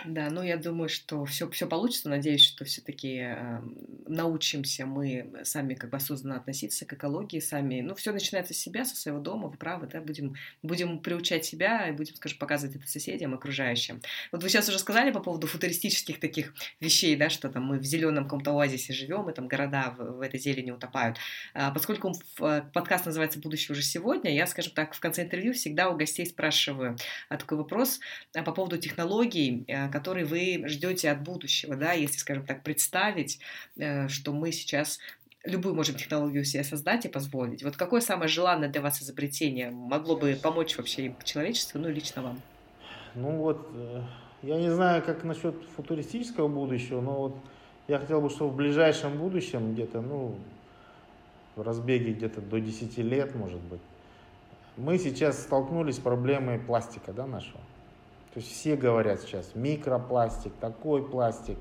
Да, 0.04 0.28
ну 0.30 0.42
я 0.42 0.56
думаю, 0.56 0.88
что 0.88 1.24
все, 1.24 1.48
все 1.50 1.66
получится. 1.66 2.08
Надеюсь, 2.08 2.44
что 2.44 2.64
все-таки 2.64 3.18
э, 3.18 3.60
научимся 4.06 4.86
мы 4.86 5.32
сами 5.44 5.74
как 5.74 5.90
бы 5.90 5.96
осознанно 5.96 6.36
относиться 6.36 6.84
к 6.84 6.92
экологии, 6.92 7.40
сами. 7.40 7.80
Ну, 7.80 7.94
все 7.94 8.12
начинается 8.12 8.54
с 8.54 8.58
себя, 8.58 8.84
со 8.84 8.96
своего 8.96 9.20
дома, 9.20 9.48
вы 9.48 9.56
правы, 9.56 9.86
да, 9.86 10.00
будем, 10.00 10.34
будем 10.62 11.00
приучать 11.00 11.44
себя 11.44 11.88
и 11.88 11.92
будем, 11.92 12.14
скажем, 12.14 12.38
показывать 12.38 12.76
это 12.76 12.86
соседям, 12.86 13.34
окружающим. 13.34 14.00
Вот 14.32 14.42
вы 14.42 14.48
сейчас 14.48 14.68
уже 14.68 14.78
сказали 14.78 15.10
по 15.10 15.20
поводу 15.20 15.46
футуристических 15.46 16.20
таких 16.20 16.54
вещей, 16.80 17.16
да, 17.16 17.30
что 17.30 17.48
там 17.48 17.64
мы 17.64 17.78
в 17.78 17.84
зеленом 17.84 18.24
каком-то 18.24 18.52
оазисе 18.52 18.92
живем, 18.92 19.28
и 19.30 19.34
там 19.34 19.48
города 19.48 19.94
в, 19.96 20.18
в 20.18 20.20
этой 20.20 20.38
зелени 20.38 20.70
утопают. 20.70 21.18
А, 21.54 21.70
поскольку 21.70 22.12
э, 22.40 22.62
подкаст 22.72 23.06
называется 23.06 23.38
«Будущее 23.38 23.72
уже 23.72 23.82
сегодня», 23.82 24.34
я, 24.34 24.46
скажем 24.46 24.72
так, 24.72 24.94
в 24.94 25.00
конце 25.00 25.22
интервью 25.22 25.52
всегда 25.52 25.88
у 25.88 25.96
гостей 25.96 26.26
спрашиваю 26.26 26.96
а, 27.28 27.36
такой 27.36 27.58
вопрос 27.58 28.00
а, 28.34 28.42
по 28.42 28.52
поводу 28.52 28.78
технологий, 28.78 29.64
э, 29.66 29.85
который 29.88 30.24
вы 30.24 30.64
ждете 30.66 31.10
от 31.10 31.22
будущего, 31.22 31.76
да, 31.76 31.92
если, 31.92 32.18
скажем 32.18 32.44
так, 32.44 32.62
представить, 32.62 33.40
э, 33.76 34.08
что 34.08 34.32
мы 34.32 34.52
сейчас 34.52 34.98
любую 35.44 35.74
можем 35.74 35.96
технологию 35.96 36.44
себе 36.44 36.64
создать 36.64 37.04
и 37.04 37.08
позволить. 37.08 37.62
Вот 37.62 37.76
какое 37.76 38.00
самое 38.00 38.28
желанное 38.28 38.68
для 38.68 38.80
вас 38.80 39.00
изобретение 39.02 39.70
могло 39.70 40.16
бы 40.16 40.38
помочь 40.40 40.76
вообще 40.76 41.14
человечеству, 41.24 41.78
ну, 41.80 41.88
лично 41.88 42.22
вам? 42.22 42.40
Ну 43.14 43.30
вот, 43.38 43.68
э, 43.74 44.02
я 44.42 44.58
не 44.58 44.70
знаю, 44.70 45.02
как 45.02 45.24
насчет 45.24 45.54
футуристического 45.76 46.48
будущего, 46.48 47.00
но 47.00 47.18
вот 47.18 47.36
я 47.88 47.98
хотел 47.98 48.20
бы, 48.20 48.30
чтобы 48.30 48.52
в 48.52 48.56
ближайшем 48.56 49.16
будущем, 49.16 49.72
где-то, 49.72 50.00
ну, 50.00 50.36
в 51.54 51.62
разбеге 51.62 52.12
где-то 52.12 52.40
до 52.40 52.60
10 52.60 52.98
лет, 52.98 53.34
может 53.34 53.60
быть, 53.60 53.80
мы 54.76 54.98
сейчас 54.98 55.40
столкнулись 55.40 55.96
с 55.96 56.00
проблемой 56.00 56.58
пластика, 56.58 57.12
да, 57.12 57.26
нашего. 57.26 57.60
То 58.36 58.40
есть 58.40 58.52
все 58.52 58.76
говорят 58.76 59.22
сейчас, 59.22 59.54
микропластик, 59.54 60.52
такой 60.60 61.02
пластик, 61.02 61.56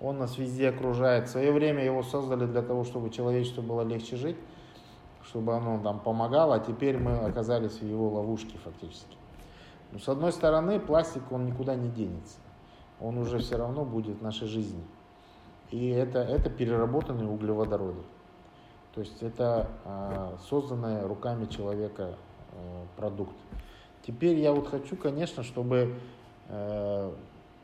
он 0.00 0.16
нас 0.16 0.38
везде 0.38 0.70
окружает. 0.70 1.28
В 1.28 1.32
свое 1.32 1.52
время 1.52 1.84
его 1.84 2.02
создали 2.02 2.46
для 2.46 2.62
того, 2.62 2.84
чтобы 2.84 3.10
человечеству 3.10 3.62
было 3.62 3.82
легче 3.82 4.16
жить, 4.16 4.38
чтобы 5.22 5.54
оно 5.54 5.76
нам 5.76 6.00
помогало, 6.00 6.54
а 6.54 6.60
теперь 6.60 6.96
мы 6.96 7.18
оказались 7.18 7.78
в 7.78 7.86
его 7.86 8.08
ловушке 8.08 8.56
фактически. 8.64 9.18
Но 9.92 9.98
с 9.98 10.08
одной 10.08 10.32
стороны, 10.32 10.80
пластик, 10.80 11.30
он 11.30 11.44
никуда 11.44 11.74
не 11.74 11.90
денется. 11.90 12.38
Он 13.00 13.18
уже 13.18 13.40
все 13.40 13.58
равно 13.58 13.84
будет 13.84 14.16
в 14.16 14.22
нашей 14.22 14.48
жизни. 14.48 14.82
И 15.72 15.90
это, 15.90 16.20
это 16.20 16.48
переработанные 16.48 17.28
углеводороды. 17.28 18.00
То 18.94 19.02
есть 19.02 19.22
это 19.22 19.68
э, 19.84 20.36
созданный 20.48 21.04
руками 21.04 21.44
человека 21.44 22.14
э, 22.52 22.84
продукт. 22.96 23.36
Теперь 24.06 24.36
я 24.36 24.52
вот 24.52 24.68
хочу, 24.68 24.96
конечно, 24.96 25.42
чтобы 25.42 25.94
э, 26.48 27.12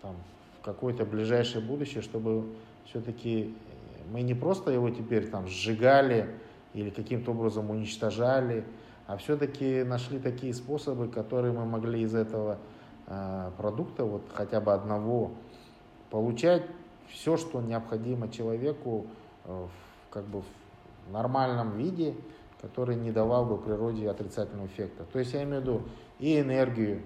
там, 0.01 0.16
в 0.59 0.64
какое-то 0.64 1.05
ближайшее 1.05 1.62
будущее, 1.62 2.03
чтобы 2.03 2.45
все-таки 2.86 3.55
мы 4.11 4.22
не 4.22 4.34
просто 4.34 4.70
его 4.70 4.91
теперь 4.91 5.28
там 5.28 5.47
сжигали 5.47 6.34
или 6.72 6.91
каким-то 6.91 7.32
образом 7.32 7.70
уничтожали, 7.70 8.64
а 9.07 9.16
все-таки 9.18 9.82
нашли 9.82 10.18
такие 10.18 10.55
способы, 10.55 11.09
которые 11.09 11.53
мы 11.53 11.66
могли 11.66 12.03
из 12.03 12.14
этого 12.14 12.59
э, 13.07 13.51
продукта, 13.59 14.05
вот 14.05 14.22
хотя 14.32 14.61
бы 14.61 14.72
одного, 14.72 15.32
получать 16.11 16.62
все, 17.09 17.36
что 17.36 17.61
необходимо 17.61 18.30
человеку 18.30 19.07
э, 19.45 19.53
в, 19.53 20.12
как 20.12 20.24
бы 20.24 20.41
в 20.41 21.12
нормальном 21.12 21.76
виде, 21.76 22.14
который 22.62 22.97
не 22.97 23.11
давал 23.11 23.45
бы 23.45 23.59
природе 23.59 24.09
отрицательного 24.09 24.66
эффекта. 24.66 25.05
То 25.12 25.18
есть 25.18 25.34
я 25.34 25.43
имею 25.43 25.61
в 25.61 25.64
виду 25.64 25.82
и 26.21 26.39
энергию, 26.39 27.03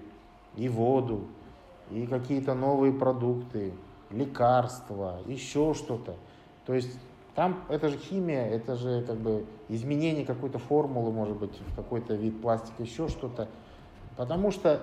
и 0.55 0.69
воду, 0.69 1.27
и 1.89 2.05
какие-то 2.05 2.53
новые 2.53 2.93
продукты, 2.93 3.73
лекарства, 4.11 5.19
еще 5.25 5.73
что-то. 5.73 6.15
То 6.65 6.73
есть 6.73 6.97
там 7.33 7.63
это 7.69 7.89
же 7.89 7.97
химия, 7.97 8.45
это 8.45 8.75
же 8.75 9.03
как 9.03 9.17
бы 9.17 9.45
изменение 9.67 10.25
какой-то 10.25 10.59
формулы, 10.59 11.11
может 11.11 11.37
быть, 11.37 11.59
в 11.59 11.75
какой-то 11.75 12.13
вид 12.15 12.41
пластика, 12.41 12.83
еще 12.83 13.07
что-то. 13.07 13.47
Потому 14.15 14.51
что 14.51 14.81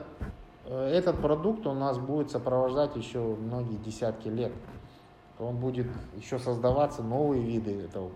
э, 0.66 0.88
этот 0.88 1.20
продукт 1.20 1.66
у 1.66 1.72
нас 1.72 1.98
будет 1.98 2.30
сопровождать 2.30 2.94
еще 2.96 3.20
многие 3.20 3.76
десятки 3.76 4.28
лет. 4.28 4.52
Он 5.38 5.56
будет 5.56 5.86
еще 6.14 6.38
создаваться 6.38 7.02
новые 7.02 7.42
виды 7.42 7.84
этого, 7.84 8.10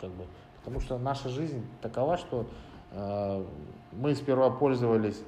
как 0.00 0.10
бы, 0.10 0.24
потому 0.58 0.80
что 0.80 0.98
наша 0.98 1.28
жизнь 1.30 1.64
такова, 1.80 2.16
что 2.16 2.46
э, 2.92 3.44
мы 3.92 4.14
сперва 4.14 4.50
пользовались 4.50 5.20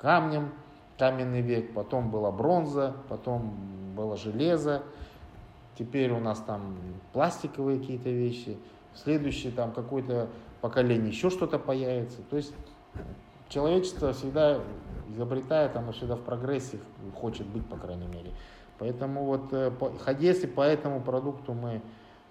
камнем, 0.00 0.52
каменный 0.98 1.40
век, 1.40 1.74
потом 1.74 2.10
была 2.10 2.30
бронза, 2.30 2.94
потом 3.08 3.54
было 3.96 4.16
железо, 4.16 4.82
теперь 5.78 6.12
у 6.12 6.20
нас 6.20 6.38
там 6.40 6.76
пластиковые 7.12 7.78
какие-то 7.78 8.10
вещи, 8.10 8.58
в 8.94 8.98
следующее 8.98 9.52
там 9.52 9.72
какое-то 9.72 10.28
поколение 10.60 11.08
еще 11.08 11.30
что-то 11.30 11.58
появится. 11.58 12.22
То 12.30 12.36
есть 12.36 12.52
человечество 13.48 14.12
всегда 14.12 14.60
изобретает, 15.08 15.76
оно 15.76 15.92
всегда 15.92 16.16
в 16.16 16.20
прогрессе 16.20 16.78
хочет 17.14 17.46
быть, 17.46 17.66
по 17.66 17.76
крайней 17.76 18.06
мере. 18.06 18.32
Поэтому 18.78 19.24
вот, 19.24 19.52
э, 19.52 19.72
если 20.18 20.46
по 20.46 20.60
этому 20.60 21.00
продукту 21.00 21.52
мы 21.52 21.82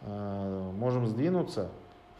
э, 0.01 0.71
можем 0.77 1.07
сдвинуться 1.07 1.69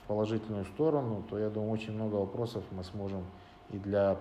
в 0.03 0.07
положительную 0.07 0.65
сторону, 0.65 1.23
то 1.29 1.37
я 1.37 1.49
думаю, 1.49 1.71
очень 1.71 1.93
много 1.93 2.15
вопросов 2.15 2.63
мы 2.71 2.83
сможем 2.83 3.23
и 3.69 3.77
для 3.77 4.17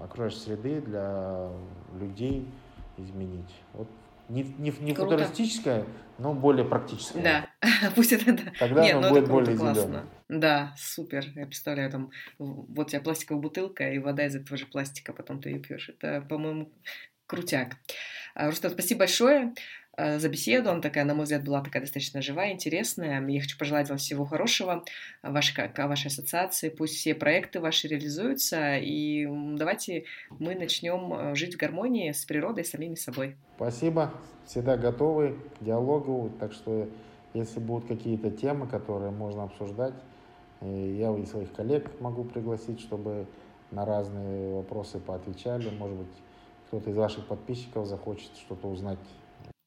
окружающей 0.00 0.38
среды, 0.38 0.80
для 0.80 1.50
людей 1.98 2.48
изменить. 2.96 3.54
Вот 3.72 3.88
не, 4.28 4.42
не, 4.42 4.72
не 4.80 4.94
футуристическое, 4.94 5.84
но 6.18 6.34
более 6.34 6.64
практическое. 6.64 7.22
Да, 7.22 7.90
пусть 7.94 8.12
это 8.12 8.32
да. 8.32 8.52
Тогда 8.58 8.82
Нет, 8.82 8.96
оно 8.96 9.08
ну, 9.08 9.14
будет 9.14 9.24
это 9.24 9.32
более 9.32 9.56
классно. 9.56 10.06
Да, 10.28 10.74
супер. 10.76 11.24
Я 11.34 11.46
представляю, 11.46 11.90
там 11.90 12.10
вот 12.38 12.86
у 12.86 12.90
тебя 12.90 13.00
пластиковая 13.00 13.40
бутылка, 13.40 13.88
и 13.90 13.98
вода 13.98 14.26
из 14.26 14.34
этого 14.34 14.56
же 14.56 14.66
пластика, 14.66 15.12
потом 15.12 15.40
ты 15.40 15.50
ее 15.50 15.60
пьешь. 15.60 15.88
Это, 15.88 16.26
по-моему, 16.28 16.72
крутяк. 17.26 17.76
Рустам, 18.34 18.72
спасибо 18.72 19.00
большое. 19.00 19.54
Э, 19.98 20.18
за 20.18 20.28
беседу. 20.28 20.70
Она 20.70 20.80
такая, 20.80 21.04
на 21.04 21.14
мой 21.14 21.24
взгляд, 21.24 21.42
была 21.42 21.62
такая 21.62 21.82
достаточно 21.82 22.20
живая, 22.20 22.52
интересная. 22.52 23.26
Я 23.26 23.40
хочу 23.40 23.58
пожелать 23.58 23.88
вам 23.88 23.96
всего 23.96 24.26
хорошего, 24.26 24.84
вашей, 25.22 25.54
вашей 25.74 26.08
ассоциации. 26.08 26.68
Пусть 26.68 26.96
все 26.96 27.14
проекты 27.14 27.60
ваши 27.60 27.88
реализуются. 27.88 28.76
И 28.76 29.26
давайте 29.56 30.04
мы 30.38 30.54
начнем 30.54 31.12
э, 31.14 31.34
жить 31.34 31.54
в 31.54 31.58
гармонии 31.58 32.12
с 32.12 32.26
природой, 32.26 32.64
с 32.64 32.70
самими 32.70 32.94
собой. 32.94 33.36
Спасибо. 33.56 34.12
Всегда 34.44 34.76
готовы 34.76 35.34
к 35.58 35.64
диалогу. 35.64 36.30
Так 36.40 36.52
что, 36.52 36.88
если 37.32 37.58
будут 37.58 37.88
какие-то 37.88 38.30
темы, 38.30 38.66
которые 38.68 39.12
можно 39.12 39.44
обсуждать, 39.44 39.94
э, 40.60 40.94
я 40.98 41.16
и 41.16 41.24
своих 41.24 41.54
коллег 41.54 41.90
могу 42.00 42.24
пригласить, 42.24 42.80
чтобы 42.80 43.26
на 43.70 43.86
разные 43.86 44.56
вопросы 44.56 44.98
поотвечали. 44.98 45.70
Может 45.70 45.96
быть, 45.96 46.16
кто-то 46.66 46.90
из 46.90 46.96
ваших 46.96 47.26
подписчиков 47.26 47.86
захочет 47.86 48.36
что-то 48.36 48.68
узнать 48.68 48.98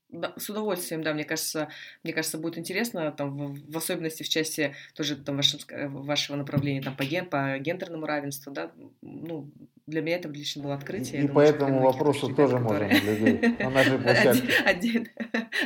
да, 0.09 0.33
с 0.37 0.49
удовольствием, 0.49 1.03
да, 1.03 1.13
мне 1.13 1.23
кажется, 1.23 1.69
мне 2.03 2.13
кажется, 2.13 2.37
будет 2.37 2.57
интересно, 2.57 3.11
там, 3.11 3.37
в, 3.37 3.71
в 3.71 3.77
особенности 3.77 4.23
в 4.23 4.29
части 4.29 4.75
тоже 4.93 5.15
там 5.15 5.35
вашего, 5.37 5.61
вашего 5.87 6.35
направления 6.35 6.81
там 6.81 6.95
по, 6.95 7.03
ген, 7.03 7.27
по 7.27 7.57
гендерному 7.59 8.05
равенству, 8.05 8.51
да, 8.51 8.71
ну, 9.01 9.51
для 9.89 10.01
меня 10.01 10.17
это 10.17 10.29
лично 10.29 10.63
было 10.63 10.75
открытие. 10.75 11.23
И 11.23 11.27
думаю, 11.27 11.33
по 11.33 11.39
этому 11.39 11.81
вопросу 11.81 12.33
тоже 12.33 12.57
которые... 12.57 12.89
можно 12.89 13.09
людей 13.09 13.55
на 13.59 13.69
нашей 13.69 13.97
площадке. 13.97 15.11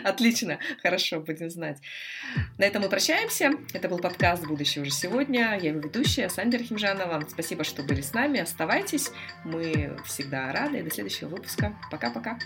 Отлично, 0.04 0.60
хорошо, 0.82 1.20
будем 1.20 1.50
знать. 1.50 1.80
На 2.58 2.64
этом 2.64 2.84
мы 2.84 2.90
прощаемся. 2.90 3.52
Это 3.74 3.90
был 3.90 4.00
подкаст 4.00 4.46
«Будущее 4.48 4.82
уже 4.82 4.92
сегодня». 4.92 5.60
Я 5.62 5.70
его 5.70 5.80
ведущая, 5.80 6.30
Сандя 6.30 6.58
Рахимжанова. 6.58 7.26
Спасибо, 7.28 7.64
что 7.64 7.84
были 7.84 8.02
с 8.02 8.14
нами. 8.14 8.40
Оставайтесь. 8.40 9.12
Мы 9.44 9.98
всегда 10.06 10.52
рады. 10.54 10.84
До 10.84 10.90
следующего 10.90 11.28
выпуска. 11.30 11.78
Пока-пока. 11.92 12.40